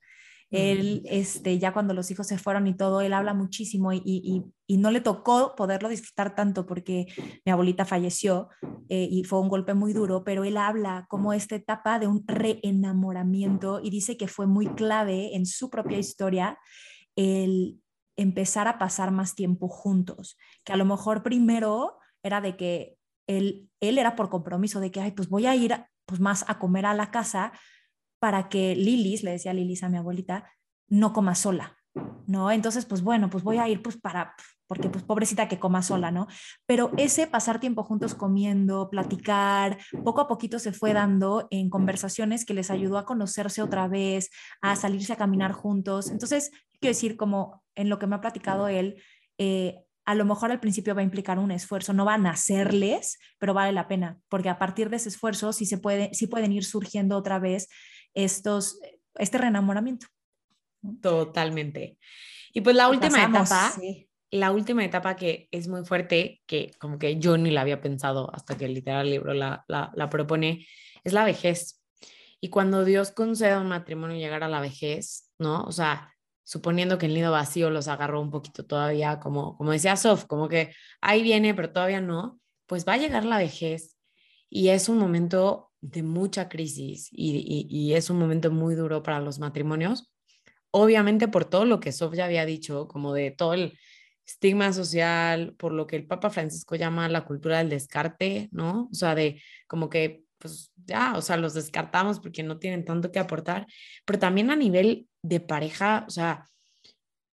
Él, 0.55 1.03
este, 1.05 1.59
ya 1.59 1.73
cuando 1.73 1.93
los 1.93 2.09
hijos 2.11 2.27
se 2.27 2.37
fueron 2.37 2.67
y 2.67 2.75
todo, 2.75 3.01
él 3.01 3.13
habla 3.13 3.33
muchísimo 3.33 3.91
y, 3.93 4.01
y, 4.05 4.43
y 4.67 4.77
no 4.77 4.91
le 4.91 5.01
tocó 5.01 5.55
poderlo 5.55 5.89
disfrutar 5.89 6.33
tanto 6.35 6.65
porque 6.65 7.07
mi 7.45 7.51
abuelita 7.51 7.85
falleció 7.85 8.49
eh, 8.89 9.07
y 9.09 9.23
fue 9.23 9.39
un 9.39 9.49
golpe 9.49 9.73
muy 9.73 9.93
duro, 9.93 10.23
pero 10.23 10.43
él 10.43 10.57
habla 10.57 11.05
como 11.09 11.33
esta 11.33 11.55
etapa 11.55 11.99
de 11.99 12.07
un 12.07 12.23
reenamoramiento 12.27 13.79
y 13.83 13.89
dice 13.89 14.17
que 14.17 14.27
fue 14.27 14.47
muy 14.47 14.67
clave 14.67 15.35
en 15.35 15.45
su 15.45 15.69
propia 15.69 15.97
historia 15.97 16.57
el 17.15 17.81
empezar 18.15 18.67
a 18.67 18.77
pasar 18.77 19.11
más 19.11 19.35
tiempo 19.35 19.67
juntos, 19.67 20.37
que 20.63 20.73
a 20.73 20.77
lo 20.77 20.85
mejor 20.85 21.23
primero 21.23 21.97
era 22.23 22.41
de 22.41 22.55
que 22.55 22.97
él, 23.27 23.69
él 23.79 23.97
era 23.97 24.15
por 24.15 24.29
compromiso 24.29 24.79
de 24.79 24.91
que, 24.91 25.01
ay, 25.01 25.11
pues 25.11 25.29
voy 25.29 25.45
a 25.45 25.55
ir 25.55 25.75
pues 26.05 26.19
más 26.19 26.45
a 26.47 26.59
comer 26.59 26.85
a 26.85 26.93
la 26.93 27.11
casa, 27.11 27.51
para 28.25 28.49
que 28.49 28.75
Lilis, 28.75 29.21
le 29.21 29.29
decía 29.29 29.53
Lilis 29.53 29.83
a 29.83 29.89
mi 29.89 29.97
abuelita, 29.97 30.51
no 30.89 31.13
coma 31.13 31.35
sola, 31.35 31.77
¿no? 32.25 32.49
Entonces, 32.49 32.83
pues 32.87 33.03
bueno, 33.03 33.29
pues 33.29 33.43
voy 33.43 33.59
a 33.59 33.69
ir 33.69 33.83
pues 33.83 33.97
para, 33.97 34.33
porque 34.65 34.89
pues 34.89 35.03
pobrecita 35.03 35.47
que 35.47 35.59
coma 35.59 35.83
sola, 35.83 36.09
¿no? 36.09 36.25
Pero 36.65 36.91
ese 36.97 37.27
pasar 37.27 37.59
tiempo 37.59 37.83
juntos 37.83 38.15
comiendo, 38.15 38.89
platicar, 38.89 39.77
poco 40.03 40.21
a 40.21 40.27
poquito 40.27 40.57
se 40.57 40.71
fue 40.71 40.93
dando 40.93 41.47
en 41.51 41.69
conversaciones 41.69 42.45
que 42.45 42.55
les 42.55 42.71
ayudó 42.71 42.97
a 42.97 43.05
conocerse 43.05 43.61
otra 43.61 43.87
vez, 43.87 44.31
a 44.59 44.75
salirse 44.75 45.13
a 45.13 45.17
caminar 45.17 45.51
juntos. 45.51 46.09
Entonces, 46.09 46.49
quiero 46.79 46.95
decir, 46.95 47.17
como 47.17 47.63
en 47.75 47.89
lo 47.89 47.99
que 47.99 48.07
me 48.07 48.15
ha 48.15 48.21
platicado 48.21 48.67
él, 48.67 49.03
eh, 49.37 49.75
a 50.03 50.15
lo 50.15 50.25
mejor 50.25 50.49
al 50.49 50.59
principio 50.59 50.95
va 50.95 51.01
a 51.01 51.03
implicar 51.03 51.37
un 51.37 51.51
esfuerzo, 51.51 51.93
no 51.93 52.05
van 52.05 52.25
a 52.25 52.31
hacerles, 52.31 53.19
pero 53.37 53.53
vale 53.53 53.71
la 53.71 53.87
pena, 53.87 54.17
porque 54.29 54.49
a 54.49 54.57
partir 54.57 54.89
de 54.89 54.95
ese 54.95 55.09
esfuerzo 55.09 55.53
sí, 55.53 55.67
se 55.67 55.77
puede, 55.77 56.11
sí 56.13 56.25
pueden 56.25 56.53
ir 56.53 56.65
surgiendo 56.65 57.17
otra 57.17 57.37
vez 57.37 57.67
estos, 58.15 58.79
este 59.15 59.37
reenamoramiento. 59.37 60.07
Totalmente. 61.01 61.99
Y 62.53 62.61
pues 62.61 62.75
la 62.75 62.89
última 62.89 63.23
etapa, 63.23 63.73
la 64.31 64.51
última 64.51 64.83
etapa 64.83 65.15
que 65.15 65.47
es 65.51 65.67
muy 65.67 65.85
fuerte, 65.85 66.41
que 66.47 66.71
como 66.79 66.97
que 66.97 67.17
yo 67.17 67.37
ni 67.37 67.51
la 67.51 67.61
había 67.61 67.81
pensado 67.81 68.33
hasta 68.33 68.57
que 68.57 68.65
el 68.65 68.73
literal 68.73 69.09
libro 69.09 69.33
la, 69.33 69.65
la, 69.67 70.09
propone, 70.09 70.65
es 71.03 71.13
la 71.13 71.25
vejez. 71.25 71.81
Y 72.39 72.49
cuando 72.49 72.85
Dios 72.85 73.11
concede 73.11 73.51
a 73.51 73.59
un 73.59 73.67
matrimonio 73.67 74.17
llegar 74.17 74.43
a 74.43 74.47
la 74.47 74.61
vejez, 74.61 75.31
¿no? 75.37 75.63
O 75.63 75.71
sea, 75.71 76.13
suponiendo 76.43 76.97
que 76.97 77.07
el 77.07 77.13
nido 77.13 77.31
vacío 77.31 77.69
los 77.69 77.87
agarró 77.87 78.21
un 78.21 78.29
poquito 78.29 78.65
todavía, 78.65 79.19
como, 79.19 79.57
como 79.57 79.71
decía 79.71 79.95
Sof, 79.95 80.25
como 80.25 80.47
que 80.47 80.73
ahí 81.01 81.23
viene, 81.23 81.53
pero 81.53 81.71
todavía 81.71 82.01
no, 82.01 82.39
pues 82.67 82.87
va 82.87 82.93
a 82.93 82.97
llegar 82.97 83.25
la 83.25 83.37
vejez 83.37 83.97
y 84.49 84.69
es 84.69 84.89
un 84.89 84.97
momento 84.97 85.71
de 85.85 86.03
mucha 86.03 86.49
crisis 86.49 87.09
y, 87.11 87.93
es 87.93 88.09
un 88.09 88.17
momento 88.17 88.51
muy 88.51 88.75
duro 88.75 89.03
para 89.03 89.19
los 89.19 89.39
matrimonios, 89.39 90.11
obviamente 90.71 91.27
por 91.27 91.45
todo 91.45 91.65
lo 91.65 91.79
que 91.79 91.91
Sof 91.91 92.15
ya 92.15 92.25
había 92.25 92.45
dicho, 92.45 92.87
como 92.87 93.13
de 93.13 93.31
todo 93.31 93.53
el 93.53 93.77
estigma 94.25 94.73
social, 94.73 95.53
por 95.57 95.71
lo 95.71 95.85
que 95.85 95.95
el 95.95 96.07
Papa 96.07 96.31
Francisco 96.31 96.75
llama 96.75 97.07
la 97.07 97.25
cultura 97.25 97.59
del 97.59 97.69
descarte, 97.69 98.49
¿no? 98.51 98.89
O 98.91 98.95
sea, 98.95 99.13
de 99.13 99.41
como 99.67 99.89
que, 99.89 100.23
pues 100.39 100.71
ya, 100.75 101.13
o 101.15 101.21
sea, 101.21 101.37
los 101.37 101.53
descartamos 101.53 102.19
porque 102.19 102.41
no 102.41 102.57
tienen 102.57 102.83
tanto 102.83 103.11
que 103.11 103.19
aportar, 103.19 103.67
pero 104.05 104.17
también 104.17 104.49
a 104.49 104.55
nivel 104.55 105.07
de 105.21 105.39
pareja, 105.39 106.05
o 106.07 106.11
sea, 106.11 106.47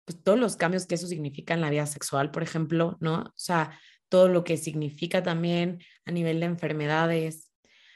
pues 0.05 0.21
todos 0.21 0.37
los 0.37 0.55
cambios 0.55 0.85
que 0.85 0.95
eso 0.95 1.07
significa 1.07 1.55
en 1.55 1.61
la 1.61 1.71
vida 1.71 1.87
sexual, 1.87 2.29
por 2.29 2.43
ejemplo, 2.43 2.97
¿no? 2.99 3.21
O 3.21 3.33
sea, 3.35 3.79
todo 4.07 4.27
lo 4.27 4.43
que 4.43 4.57
significa 4.57 5.23
también 5.23 5.79
a 6.05 6.11
nivel 6.11 6.39
de 6.39 6.45
enfermedades, 6.45 7.44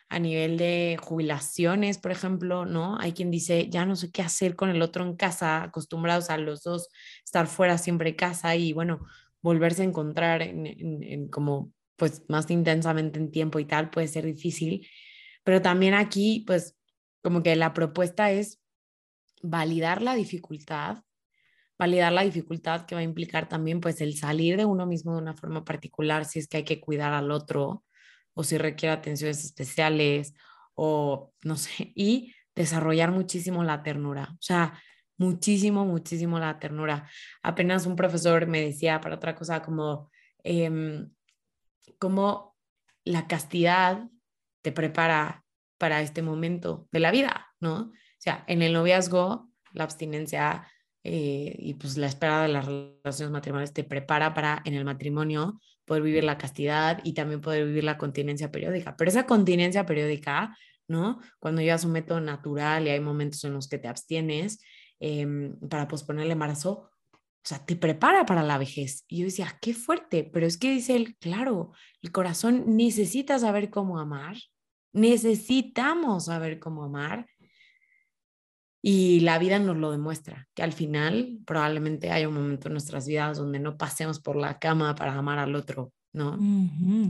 a 0.10 0.18
nivel 0.18 0.58
de 0.58 0.98
jubilaciones, 1.00 2.00
por 2.00 2.12
ejemplo, 2.12 2.66
¿no? 2.66 2.98
Hay 3.00 3.14
quien 3.14 3.30
dice, 3.30 3.70
ya 3.70 3.86
no 3.86 3.96
sé 3.96 4.12
qué 4.12 4.24
hacer 4.24 4.56
con 4.56 4.70
el 4.70 4.82
otro 4.82 5.04
en 5.04 5.16
casa, 5.16 5.64
acostumbrados 5.64 6.32
a 6.32 6.38
los 6.38 6.64
dos 6.64 6.90
estar 7.24 7.46
fuera 7.46 7.78
siempre 7.78 8.12
de 8.12 8.16
casa 8.16 8.56
y 8.56 8.74
bueno, 8.74 9.06
volverse 9.42 9.84
a 9.84 9.86
encontrar 9.86 10.42
en, 10.42 11.30
como 11.30 11.72
pues 11.96 12.24
más 12.28 12.50
intensamente 12.50 13.20
en 13.20 13.30
tiempo 13.30 13.60
y 13.60 13.66
tal 13.66 13.92
puede 13.92 14.08
ser 14.08 14.26
difícil, 14.26 14.88
pero 15.44 15.62
también 15.62 15.94
aquí 15.94 16.44
pues 16.48 16.76
como 17.22 17.44
que 17.44 17.56
la 17.56 17.74
propuesta 17.74 18.32
es 18.32 18.60
validar 19.44 20.02
la 20.02 20.16
dificultad, 20.16 21.04
validar 21.78 22.12
la 22.14 22.24
dificultad 22.24 22.86
que 22.86 22.96
va 22.96 23.02
a 23.02 23.04
implicar 23.04 23.48
también 23.48 23.80
pues 23.80 24.02
el 24.02 24.18
salir 24.18 24.58
de 24.58 24.66
uno 24.66 24.88
mismo 24.88 25.14
de 25.14 25.22
una 25.22 25.36
forma 25.36 25.64
particular 25.64 26.26
si 26.26 26.40
es 26.40 26.48
que 26.48 26.58
hay 26.58 26.64
que 26.64 26.82
cuidar 26.82 27.14
al 27.14 27.32
otro, 27.32 27.84
o 28.34 28.44
si 28.44 28.58
requiere 28.58 28.94
atenciones 28.94 29.44
especiales 29.44 30.34
o 30.76 31.34
no 31.44 31.58
sé, 31.58 31.92
y 31.96 32.34
desarrollar 32.56 33.12
muchísimo 33.12 33.64
la 33.64 33.84
ternura, 33.84 34.30
o 34.34 34.42
sea, 34.42 34.82
muchísimo, 35.18 35.86
muchísimo 35.86 36.40
la 36.40 36.60
ternura. 36.60 37.08
Apenas 37.44 37.86
un 37.86 37.96
profesor 37.96 38.48
me 38.48 38.62
decía 38.62 39.02
para 39.02 39.16
otra 39.16 39.36
cosa 39.36 39.62
como 39.62 40.10
em, 40.44 41.10
cómo 42.00 42.56
la 43.04 43.28
castidad 43.28 44.08
te 44.62 44.72
prepara 44.72 45.44
para 45.78 46.02
este 46.02 46.22
momento 46.22 46.88
de 46.92 47.00
la 47.00 47.12
vida, 47.12 47.48
¿no? 47.60 47.76
O 47.80 47.94
sea, 48.18 48.44
en 48.48 48.62
el 48.62 48.74
noviazgo, 48.74 49.50
la 49.74 49.84
abstinencia 49.84 50.68
eh, 51.04 51.56
y 51.58 51.76
pues 51.76 51.98
la 51.98 52.08
espera 52.08 52.42
de 52.42 52.50
las 52.50 52.66
relaciones 52.66 53.32
matrimoniales 53.32 53.74
te 53.74 53.84
prepara 53.84 54.34
para 54.34 54.62
en 54.66 54.74
el 54.74 54.84
matrimonio 54.84 55.60
poder 55.90 56.04
vivir 56.04 56.24
la 56.24 56.38
castidad 56.38 57.02
y 57.04 57.14
también 57.14 57.42
poder 57.42 57.66
vivir 57.66 57.84
la 57.84 57.98
continencia 57.98 58.52
periódica. 58.52 58.96
Pero 58.96 59.10
esa 59.10 59.26
continencia 59.26 59.88
periódica, 59.88 60.56
¿no? 60.88 61.20
Cuando 61.40 61.64
llevas 61.64 61.84
un 61.84 61.94
método 61.94 62.22
natural 62.22 62.86
y 62.86 62.92
hay 62.92 63.00
momentos 63.00 63.44
en 63.44 63.54
los 63.54 63.68
que 63.68 63.80
te 63.80 63.88
abstienes 63.88 64.62
em, 65.00 65.60
para 65.68 65.88
posponer 65.88 66.26
el 66.26 66.32
embarazo, 66.32 66.92
o 67.12 67.44
sea, 67.44 67.66
te 67.66 67.76
prepara 67.76 68.28
para 68.28 68.44
la 68.44 68.60
vejez. 68.60 69.04
Y 69.08 69.20
yo 69.20 69.26
decía, 69.26 69.58
qué 69.62 69.74
fuerte, 69.74 70.30
pero 70.32 70.46
es 70.46 70.58
que 70.58 70.70
dice 70.70 70.96
él, 70.96 71.18
claro, 71.18 71.72
el 72.04 72.12
corazón 72.12 72.78
necesita 72.78 73.40
saber 73.40 73.72
cómo 73.72 74.00
amar, 74.00 74.38
necesitamos 74.94 76.26
saber 76.26 76.60
cómo 76.60 76.84
amar 76.84 77.26
y 78.82 79.20
la 79.22 79.38
vida 79.40 79.60
nos 79.60 79.78
lo 79.78 79.92
demuestra, 79.92 80.48
que 80.54 80.64
al 80.64 80.72
final 80.72 81.40
probablemente 81.46 82.12
haya 82.12 82.30
un 82.30 82.36
momento 82.36 82.68
en 82.68 82.74
nuestras 82.74 83.08
vidas 83.08 83.38
donde 83.38 83.60
no 83.60 83.78
pasemos 83.78 84.20
por 84.20 84.36
la 84.36 84.58
cama 84.58 84.96
para 84.96 85.14
amar 85.14 85.40
al 85.40 85.56
otro, 85.56 85.92
¿no? 86.14 86.38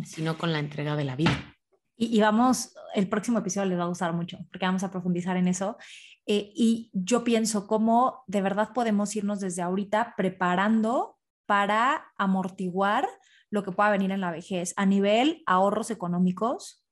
Sino 0.05 0.37
con 0.37 0.51
la 0.51 0.59
entrega 0.59 0.95
de 0.95 1.03
la 1.03 1.15
vida. 1.15 1.55
Y, 1.95 2.19
vamos, 2.21 2.73
el 2.95 3.09
próximo 3.09 3.39
episodio 3.39 3.69
les 3.69 3.77
va 3.77 3.83
a 3.83 3.87
gustar 3.87 4.13
mucho, 4.13 4.39
porque 4.51 4.65
vamos 4.65 4.83
a 4.83 4.89
profundizar 4.89 5.35
en 5.37 5.47
eso. 5.47 5.77
Eh, 6.25 6.51
y 6.55 6.89
yo 6.93 7.23
pienso 7.23 7.67
cómo 7.67 8.23
de 8.27 8.41
verdad 8.41 8.69
podemos 8.73 9.15
irnos 9.15 9.39
desde 9.39 9.61
ahorita 9.61 10.13
preparando 10.15 11.17
para 11.45 12.05
amortiguar 12.17 13.07
lo 13.49 13.63
que 13.63 13.71
pueda 13.71 13.89
venir 13.89 14.11
en 14.11 14.21
la 14.21 14.31
vejez 14.31 14.73
a 14.77 14.85
nivel 14.85 15.43
ahorros 15.45 15.91
económicos, 15.91 16.85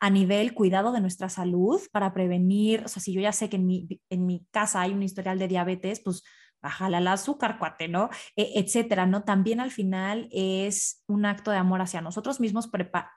a 0.00 0.10
nivel 0.10 0.54
cuidado 0.54 0.92
de 0.92 1.00
nuestra 1.00 1.28
salud 1.28 1.80
para 1.92 2.12
prevenir, 2.12 2.82
o 2.84 2.88
sea, 2.88 3.02
si 3.02 3.12
yo 3.12 3.20
ya 3.20 3.32
sé 3.32 3.48
que 3.48 3.56
en 3.56 3.66
mi, 3.66 4.00
en 4.10 4.26
mi 4.26 4.46
casa 4.50 4.80
hay 4.80 4.92
un 4.92 5.02
historial 5.02 5.38
de 5.38 5.48
diabetes, 5.48 6.00
pues 6.00 6.22
bájale 6.60 6.96
al 6.96 7.06
azúcar, 7.08 7.58
cuate, 7.58 7.88
¿no? 7.88 8.10
E, 8.36 8.58
etcétera, 8.58 9.06
¿no? 9.06 9.24
También 9.24 9.60
al 9.60 9.70
final 9.70 10.28
es 10.32 11.04
un 11.06 11.24
acto 11.24 11.50
de 11.50 11.56
amor 11.56 11.80
hacia 11.80 12.00
nosotros 12.00 12.40
mismos, 12.40 12.70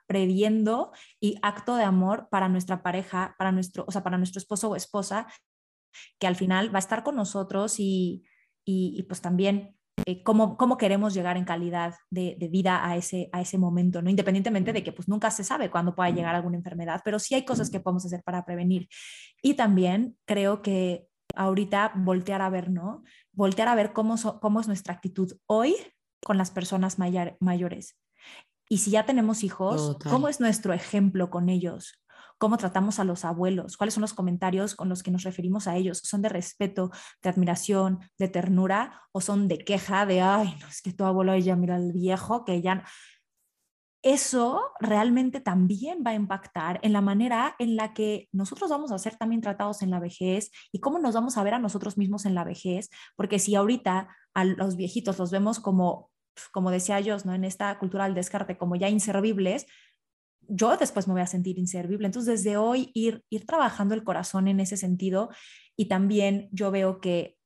previendo 0.06 0.92
y 1.20 1.38
acto 1.42 1.76
de 1.76 1.84
amor 1.84 2.28
para 2.30 2.48
nuestra 2.48 2.82
pareja, 2.82 3.34
para 3.38 3.52
nuestro, 3.52 3.84
o 3.86 3.92
sea, 3.92 4.02
para 4.02 4.18
nuestro 4.18 4.38
esposo 4.38 4.70
o 4.70 4.76
esposa, 4.76 5.26
que 6.18 6.26
al 6.26 6.36
final 6.36 6.72
va 6.74 6.78
a 6.78 6.86
estar 6.86 7.02
con 7.02 7.16
nosotros 7.16 7.76
y, 7.78 8.24
y 8.64 9.02
pues 9.04 9.20
también 9.20 9.76
eh, 10.06 10.22
cómo, 10.22 10.76
queremos 10.78 11.14
llegar 11.14 11.36
en 11.36 11.44
calidad 11.44 11.94
de, 12.10 12.36
vida 12.50 12.86
a 12.86 12.96
ese, 12.96 13.28
a 13.32 13.40
ese 13.40 13.58
momento, 13.58 14.02
¿no? 14.02 14.10
Independientemente 14.10 14.72
de 14.72 14.82
que 14.82 14.92
pues 14.92 15.08
nunca 15.08 15.30
se 15.30 15.44
sabe 15.44 15.70
cuándo 15.70 15.94
pueda 15.94 16.10
llegar 16.10 16.34
alguna 16.34 16.56
enfermedad, 16.56 17.02
pero 17.04 17.18
sí 17.18 17.34
hay 17.34 17.44
cosas 17.44 17.70
que 17.70 17.80
podemos 17.80 18.04
hacer 18.04 18.22
para 18.22 18.44
prevenir. 18.44 18.88
Y 19.42 19.54
también 19.54 20.16
creo 20.24 20.62
que 20.62 21.08
ahorita 21.34 21.92
voltear 21.96 22.42
a 22.42 22.50
ver, 22.50 22.70
¿no? 22.70 23.02
Voltear 23.32 23.68
a 23.68 23.74
ver 23.74 23.92
cómo, 23.92 24.16
cómo 24.40 24.60
es 24.60 24.66
nuestra 24.66 24.94
actitud 24.94 25.32
hoy 25.46 25.76
con 26.24 26.38
las 26.38 26.50
personas 26.50 26.98
mayores. 26.98 27.96
Y 28.68 28.78
si 28.78 28.92
ya 28.92 29.04
tenemos 29.04 29.44
hijos, 29.44 29.98
¿cómo 30.08 30.28
es 30.28 30.40
nuestro 30.40 30.72
ejemplo 30.72 31.30
con 31.30 31.48
ellos? 31.48 32.01
Cómo 32.42 32.56
tratamos 32.56 32.98
a 32.98 33.04
los 33.04 33.24
abuelos, 33.24 33.76
cuáles 33.76 33.94
son 33.94 34.00
los 34.00 34.14
comentarios 34.14 34.74
con 34.74 34.88
los 34.88 35.04
que 35.04 35.12
nos 35.12 35.22
referimos 35.22 35.68
a 35.68 35.76
ellos, 35.76 35.98
son 36.02 36.22
de 36.22 36.28
respeto, 36.28 36.90
de 37.22 37.28
admiración, 37.30 38.00
de 38.18 38.26
ternura 38.26 39.00
o 39.12 39.20
son 39.20 39.46
de 39.46 39.58
queja, 39.58 40.06
de, 40.06 40.22
ay, 40.22 40.56
no, 40.60 40.66
es 40.66 40.82
que 40.82 40.92
tu 40.92 41.04
abuelo 41.04 41.36
ya 41.36 41.54
mira 41.54 41.76
al 41.76 41.92
viejo, 41.92 42.44
que 42.44 42.60
ya... 42.60 42.84
Eso 44.02 44.60
realmente 44.80 45.38
también 45.38 46.02
va 46.04 46.10
a 46.10 46.14
impactar 46.14 46.80
en 46.82 46.92
la 46.92 47.00
manera 47.00 47.54
en 47.60 47.76
la 47.76 47.94
que 47.94 48.28
nosotros 48.32 48.68
vamos 48.68 48.90
a 48.90 48.98
ser 48.98 49.14
también 49.14 49.40
tratados 49.40 49.80
en 49.82 49.92
la 49.92 50.00
vejez 50.00 50.50
y 50.72 50.80
cómo 50.80 50.98
nos 50.98 51.14
vamos 51.14 51.38
a 51.38 51.44
ver 51.44 51.54
a 51.54 51.60
nosotros 51.60 51.96
mismos 51.96 52.26
en 52.26 52.34
la 52.34 52.42
vejez, 52.42 52.90
porque 53.14 53.38
si 53.38 53.54
ahorita 53.54 54.08
a 54.34 54.44
los 54.44 54.74
viejitos 54.74 55.16
los 55.20 55.30
vemos 55.30 55.60
como 55.60 56.10
como 56.50 56.70
decía 56.70 56.98
yo, 56.98 57.16
¿no? 57.24 57.34
en 57.34 57.44
esta 57.44 57.78
cultura 57.78 58.04
del 58.04 58.14
descarte, 58.14 58.56
como 58.56 58.74
ya 58.74 58.88
inservibles, 58.88 59.66
yo 60.48 60.76
después 60.76 61.06
me 61.06 61.14
voy 61.14 61.22
a 61.22 61.26
sentir 61.26 61.58
inservible. 61.58 62.06
Entonces, 62.06 62.42
desde 62.42 62.56
hoy 62.56 62.90
ir, 62.94 63.24
ir 63.30 63.46
trabajando 63.46 63.94
el 63.94 64.04
corazón 64.04 64.48
en 64.48 64.60
ese 64.60 64.76
sentido 64.76 65.30
y 65.76 65.86
también 65.86 66.48
yo 66.52 66.70
veo 66.70 67.00
que 67.00 67.36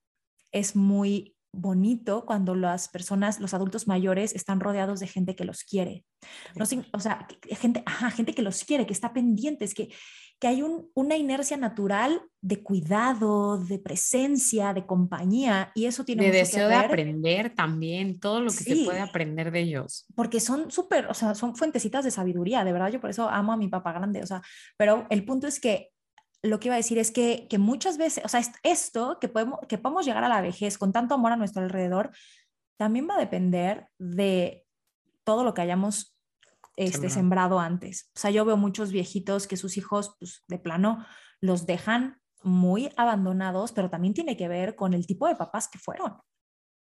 es 0.53 0.76
muy 0.76 1.36
bonito 1.53 2.24
cuando 2.26 2.55
las 2.55 2.88
personas, 2.88 3.40
los 3.40 3.55
adultos 3.55 3.88
mayores 3.88 4.34
están 4.34 4.61
rodeados 4.61 5.01
de 5.01 5.07
gente 5.07 5.34
que 5.34 5.44
los 5.44 5.64
quiere. 5.64 6.05
No, 6.55 6.64
o 6.92 7.01
sea, 7.01 7.26
gente, 7.51 7.82
gente 8.14 8.34
que 8.34 8.42
los 8.42 8.64
quiere, 8.64 8.86
que 8.86 8.92
está 8.92 9.12
pendiente, 9.12 9.64
es 9.64 9.74
que 9.74 9.88
que 10.39 10.49
hay 10.49 10.62
una 10.95 11.16
inercia 11.16 11.57
natural 11.57 12.20
de 12.43 12.62
cuidado, 12.62 13.57
de 13.59 13.78
presencia, 13.78 14.74
de 14.74 14.84
compañía, 14.84 15.72
y 15.74 15.87
eso 15.87 16.05
tiene 16.05 16.26
de 16.26 16.39
deseo 16.39 16.68
de 16.68 16.74
aprender 16.74 17.55
también, 17.55 18.20
todo 18.20 18.41
lo 18.41 18.51
que 18.51 18.64
se 18.64 18.84
puede 18.84 19.01
aprender 19.01 19.51
de 19.51 19.61
ellos. 19.61 20.05
Porque 20.14 20.41
son 20.41 20.70
súper, 20.70 21.07
o 21.07 21.14
sea, 21.14 21.34
son 21.34 21.57
fuentecitas 21.57 22.05
de 22.05 22.11
sabiduría, 22.11 22.64
de 22.64 22.72
verdad, 22.72 22.91
yo 22.91 23.01
por 23.01 23.11
eso 23.11 23.30
amo 23.30 23.53
a 23.53 23.57
mi 23.57 23.68
papá 23.68 23.93
grande, 23.93 24.22
o 24.22 24.26
sea, 24.26 24.43
pero 24.76 25.07
el 25.09 25.24
punto 25.24 25.47
es 25.47 25.59
que 25.59 25.91
lo 26.43 26.61
que 26.61 26.68
iba 26.68 26.74
a 26.74 26.78
decir 26.78 26.99
es 26.99 27.11
que, 27.11 27.47
que 27.49 27.59
muchas 27.59 27.97
veces, 27.97 28.24
o 28.24 28.28
sea, 28.28 28.43
esto, 28.62 29.18
que 29.20 29.28
podemos, 29.28 29.61
que 29.68 29.78
podemos 29.78 30.05
llegar 30.05 30.22
a 30.22 30.28
la 30.28 30.43
vejez 30.43 30.76
con 30.76 30.93
tanto 30.93 31.14
amor 31.14 31.32
a 31.32 31.37
nuestro 31.37 31.62
alrededor, 31.62 32.11
también 32.76 33.09
va 33.09 33.16
a 33.16 33.20
depender 33.20 33.89
de 33.99 34.64
todo 35.24 35.45
lo 35.45 35.55
que 35.55 35.62
hayamos 35.62 36.16
este, 36.77 37.11
sembrado 37.11 37.59
antes. 37.59 38.11
O 38.14 38.20
sea, 38.20 38.31
yo 38.31 38.45
veo 38.45 38.57
muchos 38.57 38.93
viejitos 38.93 39.47
que 39.47 39.57
sus 39.57 39.77
hijos, 39.77 40.16
pues, 40.18 40.45
de 40.47 40.59
plano, 40.59 41.05
los 41.41 41.66
dejan 41.66 42.20
muy 42.43 42.91
abandonados, 42.97 43.72
pero 43.72 43.91
también 43.91 44.14
tiene 44.14 44.37
que 44.37 44.49
ver 44.49 44.77
con 44.77 44.95
el 44.95 45.07
tipo 45.07 45.27
de 45.27 45.37
papás 45.37 45.68
que 45.68 45.79
fueron. 45.79 46.18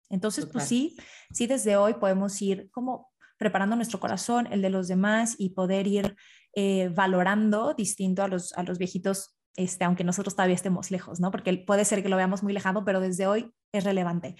Entonces, 0.09 0.45
pues 0.45 0.65
sí, 0.65 0.95
sí, 1.31 1.47
desde 1.47 1.75
hoy 1.75 1.95
podemos 1.95 2.41
ir 2.41 2.69
como 2.71 3.11
preparando 3.37 3.75
nuestro 3.75 3.99
corazón, 3.99 4.47
el 4.51 4.61
de 4.61 4.69
los 4.69 4.87
demás 4.87 5.35
y 5.37 5.49
poder 5.49 5.87
ir 5.87 6.15
eh, 6.55 6.89
valorando 6.89 7.73
distinto 7.73 8.23
a 8.23 8.27
los, 8.27 8.53
a 8.53 8.63
los 8.63 8.77
viejitos, 8.77 9.35
este, 9.55 9.83
aunque 9.83 10.03
nosotros 10.03 10.35
todavía 10.35 10.55
estemos 10.55 10.91
lejos, 10.91 11.19
¿no? 11.19 11.31
Porque 11.31 11.53
puede 11.65 11.83
ser 11.83 12.03
que 12.03 12.09
lo 12.09 12.17
veamos 12.17 12.43
muy 12.43 12.53
lejano, 12.53 12.85
pero 12.85 12.99
desde 12.99 13.27
hoy 13.27 13.51
es 13.71 13.83
relevante. 13.83 14.35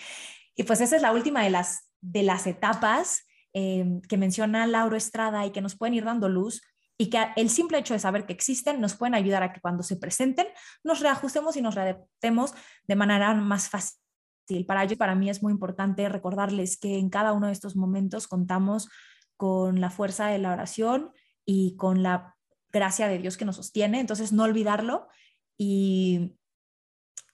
Y 0.56 0.64
pues 0.64 0.80
esa 0.80 0.96
es 0.96 1.02
la 1.02 1.12
última 1.12 1.44
de 1.44 1.50
las, 1.50 1.89
de 2.02 2.24
las 2.24 2.46
etapas 2.48 3.24
Em, 3.56 4.01
que 4.01 4.18
menciona 4.18 4.66
Lauro 4.66 4.95
Estrada 4.95 5.45
y 5.45 5.51
que 5.51 5.62
nos 5.62 5.76
pueden 5.76 5.93
ir 5.93 6.04
dando 6.04 6.28
luz 6.28 6.64
y 6.97 7.12
que 7.12 7.24
el 7.36 7.51
simple 7.51 7.78
hecho 7.78 7.93
de 7.93 7.99
saber 7.99 8.26
que 8.26 8.34
existen 8.34 8.82
nos 8.82 8.95
pueden 8.95 9.14
ayudar 9.14 9.43
a 9.43 9.54
que 9.54 9.62
cuando 9.62 9.84
se 9.84 9.95
presenten 9.95 10.47
nos 10.84 11.01
reajustemos 11.01 11.56
y 11.56 11.62
nos 11.62 11.76
readaptemos 11.76 12.55
de 12.88 12.96
manera 12.96 13.32
más 13.36 13.70
fácil. 13.70 14.66
Para 14.66 14.84
ello, 14.84 14.97
para 14.97 15.13
mí 15.13 15.30
es 15.30 15.43
muy 15.43 15.51
importante 15.54 16.09
recordarles 16.09 16.78
que 16.78 16.97
en 16.97 17.12
cada 17.12 17.32
uno 17.32 17.46
de 17.46 17.54
estos 17.54 17.75
momentos 17.75 18.28
contamos 18.28 18.89
con 19.38 19.80
la 19.80 19.92
fuerza 19.92 20.28
de 20.28 20.39
la 20.39 20.51
oración 20.51 21.12
y 21.46 21.75
con 21.78 22.01
la 22.01 22.36
gracia 22.71 23.08
de 23.08 23.20
Dios 23.20 23.38
que 23.38 23.46
nos 23.46 23.58
sostiene, 23.58 24.00
entonces 24.00 24.34
no 24.34 24.43
olvidarlo 24.43 25.08
y, 25.59 26.36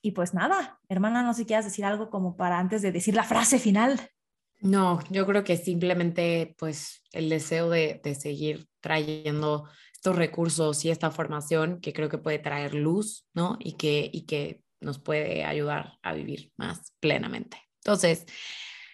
y 0.01 0.11
pues 0.11 0.33
nada, 0.33 0.81
hermana, 0.89 1.23
no 1.23 1.33
sé 1.33 1.43
si 1.43 1.45
quieras 1.45 1.63
decir 1.63 1.85
algo 1.85 2.09
como 2.09 2.35
para 2.35 2.59
antes 2.59 2.81
de 2.81 2.91
decir 2.91 3.15
la 3.15 3.23
frase 3.23 3.57
final. 3.57 4.11
No, 4.61 4.99
yo 5.09 5.25
creo 5.25 5.43
que 5.43 5.57
simplemente 5.57 6.55
pues 6.57 7.01
el 7.13 7.29
deseo 7.29 7.69
de, 7.69 8.01
seguir 8.19 8.67
trayendo 8.81 9.69
estos 9.93 10.15
recursos 10.15 10.83
y 10.85 10.89
esta 10.89 11.11
formación 11.11 11.79
que 11.81 11.93
creo 11.93 12.09
que 12.09 12.17
puede 12.17 12.39
traer 12.39 12.73
luz, 12.73 13.27
¿no? 13.33 13.57
Y 13.59 13.73
que, 13.73 14.09
y 14.11 14.25
que 14.25 14.61
nos 14.81 14.99
puede 14.99 15.45
ayudar 15.45 15.93
a 16.01 16.13
vivir 16.13 16.51
más 16.57 16.93
plenamente. 16.99 17.57
Entonces, 17.83 18.25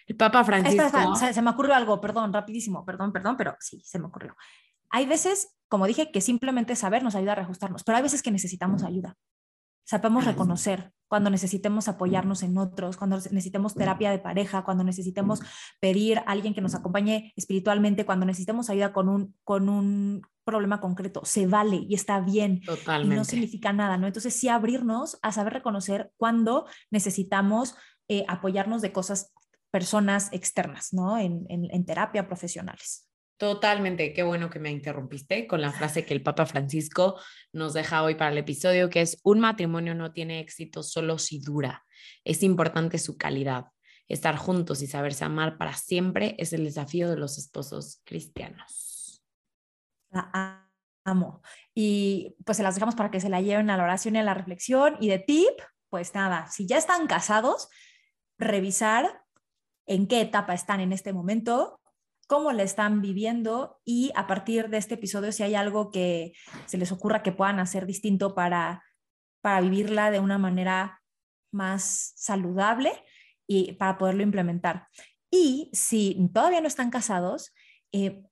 el 0.06 0.16
Papa 0.16 0.44
Francisco... 0.44 1.16
se, 1.16 1.42
me 1.42 1.50
ocurrió 1.50 1.74
algo, 1.74 2.00
perdón, 2.00 2.32
rapidísimo, 2.32 2.84
perdón, 2.84 3.12
perdón, 3.12 3.36
pero 3.36 3.56
sí, 3.60 3.82
se 3.84 3.98
me 3.98 4.06
ocurrió. 4.06 4.36
Hay 4.90 5.06
veces, 5.06 5.54
como 5.68 5.86
dije, 5.86 6.12
que 6.12 6.20
simplemente 6.20 6.76
saber 6.76 7.02
nos 7.02 7.16
ayuda 7.16 7.32
a 7.32 7.36
reajustarnos, 7.36 7.82
pero 7.82 7.96
hay 7.96 8.02
veces 8.02 8.22
que 8.22 8.30
necesitamos 8.30 8.84
ayuda. 8.84 9.16
Sabemos 9.86 10.24
reconocer 10.24 10.92
cuando 11.08 11.30
necesitemos 11.30 11.86
apoyarnos 11.86 12.42
en 12.42 12.58
otros, 12.58 12.96
cuando 12.96 13.16
necesitemos 13.16 13.74
terapia 13.74 14.10
de 14.10 14.18
pareja, 14.18 14.64
cuando 14.64 14.82
necesitemos 14.82 15.40
pedir 15.80 16.18
a 16.18 16.22
alguien 16.22 16.54
que 16.54 16.60
nos 16.60 16.74
acompañe 16.74 17.32
espiritualmente, 17.36 18.04
cuando 18.04 18.26
necesitemos 18.26 18.68
ayuda 18.68 18.92
con 18.92 19.08
un, 19.08 19.36
con 19.44 19.68
un 19.68 20.22
problema 20.44 20.80
concreto. 20.80 21.24
Se 21.24 21.46
vale 21.46 21.86
y 21.88 21.94
está 21.94 22.20
bien. 22.20 22.62
Totalmente. 22.62 23.14
Y 23.14 23.18
no 23.18 23.24
significa 23.24 23.72
nada, 23.72 23.96
¿no? 23.96 24.08
Entonces 24.08 24.34
sí 24.34 24.48
abrirnos 24.48 25.18
a 25.22 25.30
saber 25.30 25.52
reconocer 25.52 26.10
cuando 26.16 26.66
necesitamos 26.90 27.76
eh, 28.08 28.24
apoyarnos 28.26 28.82
de 28.82 28.90
cosas, 28.92 29.32
personas 29.70 30.32
externas, 30.32 30.92
¿no? 30.92 31.16
En, 31.18 31.46
en, 31.48 31.68
en 31.70 31.84
terapia 31.84 32.26
profesionales. 32.26 33.05
Totalmente, 33.38 34.14
qué 34.14 34.22
bueno 34.22 34.48
que 34.48 34.58
me 34.58 34.70
interrumpiste 34.70 35.46
con 35.46 35.60
la 35.60 35.70
frase 35.70 36.06
que 36.06 36.14
el 36.14 36.22
Papa 36.22 36.46
Francisco 36.46 37.20
nos 37.52 37.74
deja 37.74 38.02
hoy 38.02 38.14
para 38.14 38.30
el 38.30 38.38
episodio, 38.38 38.88
que 38.88 39.02
es, 39.02 39.20
un 39.24 39.40
matrimonio 39.40 39.94
no 39.94 40.12
tiene 40.12 40.40
éxito 40.40 40.82
solo 40.82 41.18
si 41.18 41.40
dura, 41.40 41.84
es 42.24 42.42
importante 42.42 42.98
su 42.98 43.16
calidad. 43.16 43.66
estar 44.08 44.36
juntos 44.36 44.82
y 44.82 44.86
saberse 44.86 45.24
amar 45.24 45.58
para 45.58 45.74
siempre 45.74 46.36
es 46.38 46.52
el 46.52 46.64
desafío 46.64 47.10
de 47.10 47.16
los 47.16 47.38
esposos 47.38 48.00
cristianos. 48.04 49.20
La 50.10 50.70
amo. 51.04 51.42
Y 51.74 52.36
pues 52.44 52.56
se 52.56 52.62
las 52.62 52.76
dejamos 52.76 52.94
para 52.94 53.10
que 53.10 53.20
se 53.20 53.28
la 53.28 53.40
lleven 53.40 53.68
a 53.68 53.76
la 53.76 53.82
oración 53.82 54.14
y 54.14 54.18
a 54.18 54.22
la 54.22 54.34
reflexión. 54.34 54.96
Y 55.00 55.08
de 55.08 55.18
tip, 55.18 55.60
pues 55.88 56.14
nada, 56.14 56.46
si 56.46 56.66
ya 56.66 56.78
están 56.78 57.08
casados, 57.08 57.68
revisar 58.38 59.24
en 59.86 60.06
qué 60.06 60.20
etapa 60.20 60.54
están 60.54 60.80
en 60.80 60.92
este 60.92 61.12
momento, 61.12 61.80
cómo 62.26 62.52
la 62.52 62.62
están 62.62 63.00
viviendo 63.02 63.80
y 63.84 64.12
a 64.14 64.26
partir 64.26 64.68
de 64.68 64.78
este 64.78 64.94
episodio 64.94 65.32
si 65.32 65.42
hay 65.42 65.54
algo 65.54 65.90
que 65.90 66.32
se 66.66 66.78
les 66.78 66.92
ocurra 66.92 67.22
que 67.22 67.32
puedan 67.32 67.58
hacer 67.60 67.86
distinto 67.86 68.34
para, 68.34 68.82
para 69.40 69.60
vivirla 69.60 70.10
de 70.10 70.20
una 70.20 70.38
manera 70.38 71.02
más 71.52 72.12
saludable 72.16 72.92
y 73.46 73.72
para 73.72 73.98
poderlo 73.98 74.22
implementar. 74.22 74.88
Y 75.30 75.70
si 75.72 76.30
todavía 76.32 76.60
no 76.60 76.68
están 76.68 76.90
casados, 76.90 77.54
eh, 77.92 78.24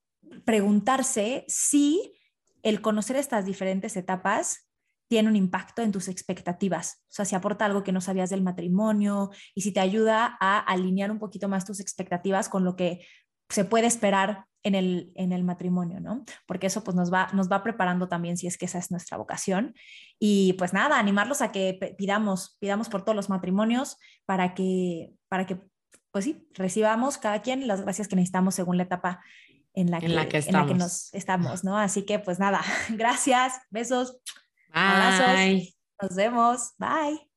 preguntarse 0.44 1.44
si 1.48 2.18
el 2.62 2.80
conocer 2.80 3.16
estas 3.16 3.44
diferentes 3.44 3.96
etapas 3.96 4.68
tiene 5.08 5.28
un 5.28 5.36
impacto 5.36 5.82
en 5.82 5.92
tus 5.92 6.08
expectativas. 6.08 7.04
O 7.10 7.12
sea, 7.12 7.24
si 7.24 7.34
aporta 7.34 7.66
algo 7.66 7.84
que 7.84 7.92
no 7.92 8.00
sabías 8.00 8.30
del 8.30 8.42
matrimonio 8.42 9.30
y 9.54 9.60
si 9.60 9.72
te 9.72 9.80
ayuda 9.80 10.36
a 10.40 10.58
alinear 10.58 11.10
un 11.10 11.18
poquito 11.18 11.48
más 11.48 11.64
tus 11.64 11.78
expectativas 11.78 12.48
con 12.48 12.64
lo 12.64 12.74
que 12.74 13.06
se 13.48 13.64
puede 13.64 13.86
esperar 13.86 14.46
en 14.62 14.74
el, 14.74 15.12
en 15.14 15.32
el 15.32 15.44
matrimonio, 15.44 16.00
¿no? 16.00 16.24
Porque 16.46 16.66
eso 16.66 16.82
pues 16.82 16.96
nos 16.96 17.12
va, 17.12 17.28
nos 17.34 17.50
va 17.50 17.62
preparando 17.62 18.08
también 18.08 18.36
si 18.38 18.46
es 18.46 18.56
que 18.56 18.64
esa 18.64 18.78
es 18.78 18.90
nuestra 18.90 19.18
vocación. 19.18 19.74
Y 20.18 20.54
pues 20.54 20.72
nada, 20.72 20.98
animarlos 20.98 21.42
a 21.42 21.52
que 21.52 21.94
pidamos, 21.98 22.56
pidamos 22.60 22.88
por 22.88 23.02
todos 23.02 23.14
los 23.14 23.28
matrimonios 23.28 23.98
para 24.24 24.54
que, 24.54 25.12
para 25.28 25.46
que 25.46 25.60
pues 26.10 26.24
sí, 26.24 26.48
recibamos 26.54 27.18
cada 27.18 27.42
quien 27.42 27.66
las 27.66 27.82
gracias 27.82 28.08
que 28.08 28.16
necesitamos 28.16 28.54
según 28.54 28.78
la 28.78 28.84
etapa 28.84 29.20
en 29.74 29.90
la 29.90 30.00
que, 30.00 30.06
en 30.06 30.14
la 30.14 30.28
que, 30.28 30.38
estamos. 30.38 30.62
En 30.62 30.66
la 30.68 30.72
que 30.72 30.78
nos 30.78 31.12
estamos, 31.12 31.64
¿no? 31.64 31.76
Así 31.76 32.06
que 32.06 32.18
pues 32.18 32.38
nada, 32.38 32.62
gracias, 32.90 33.60
besos, 33.70 34.18
abrazos, 34.72 35.74
nos 36.00 36.16
vemos, 36.16 36.72
bye. 36.78 37.33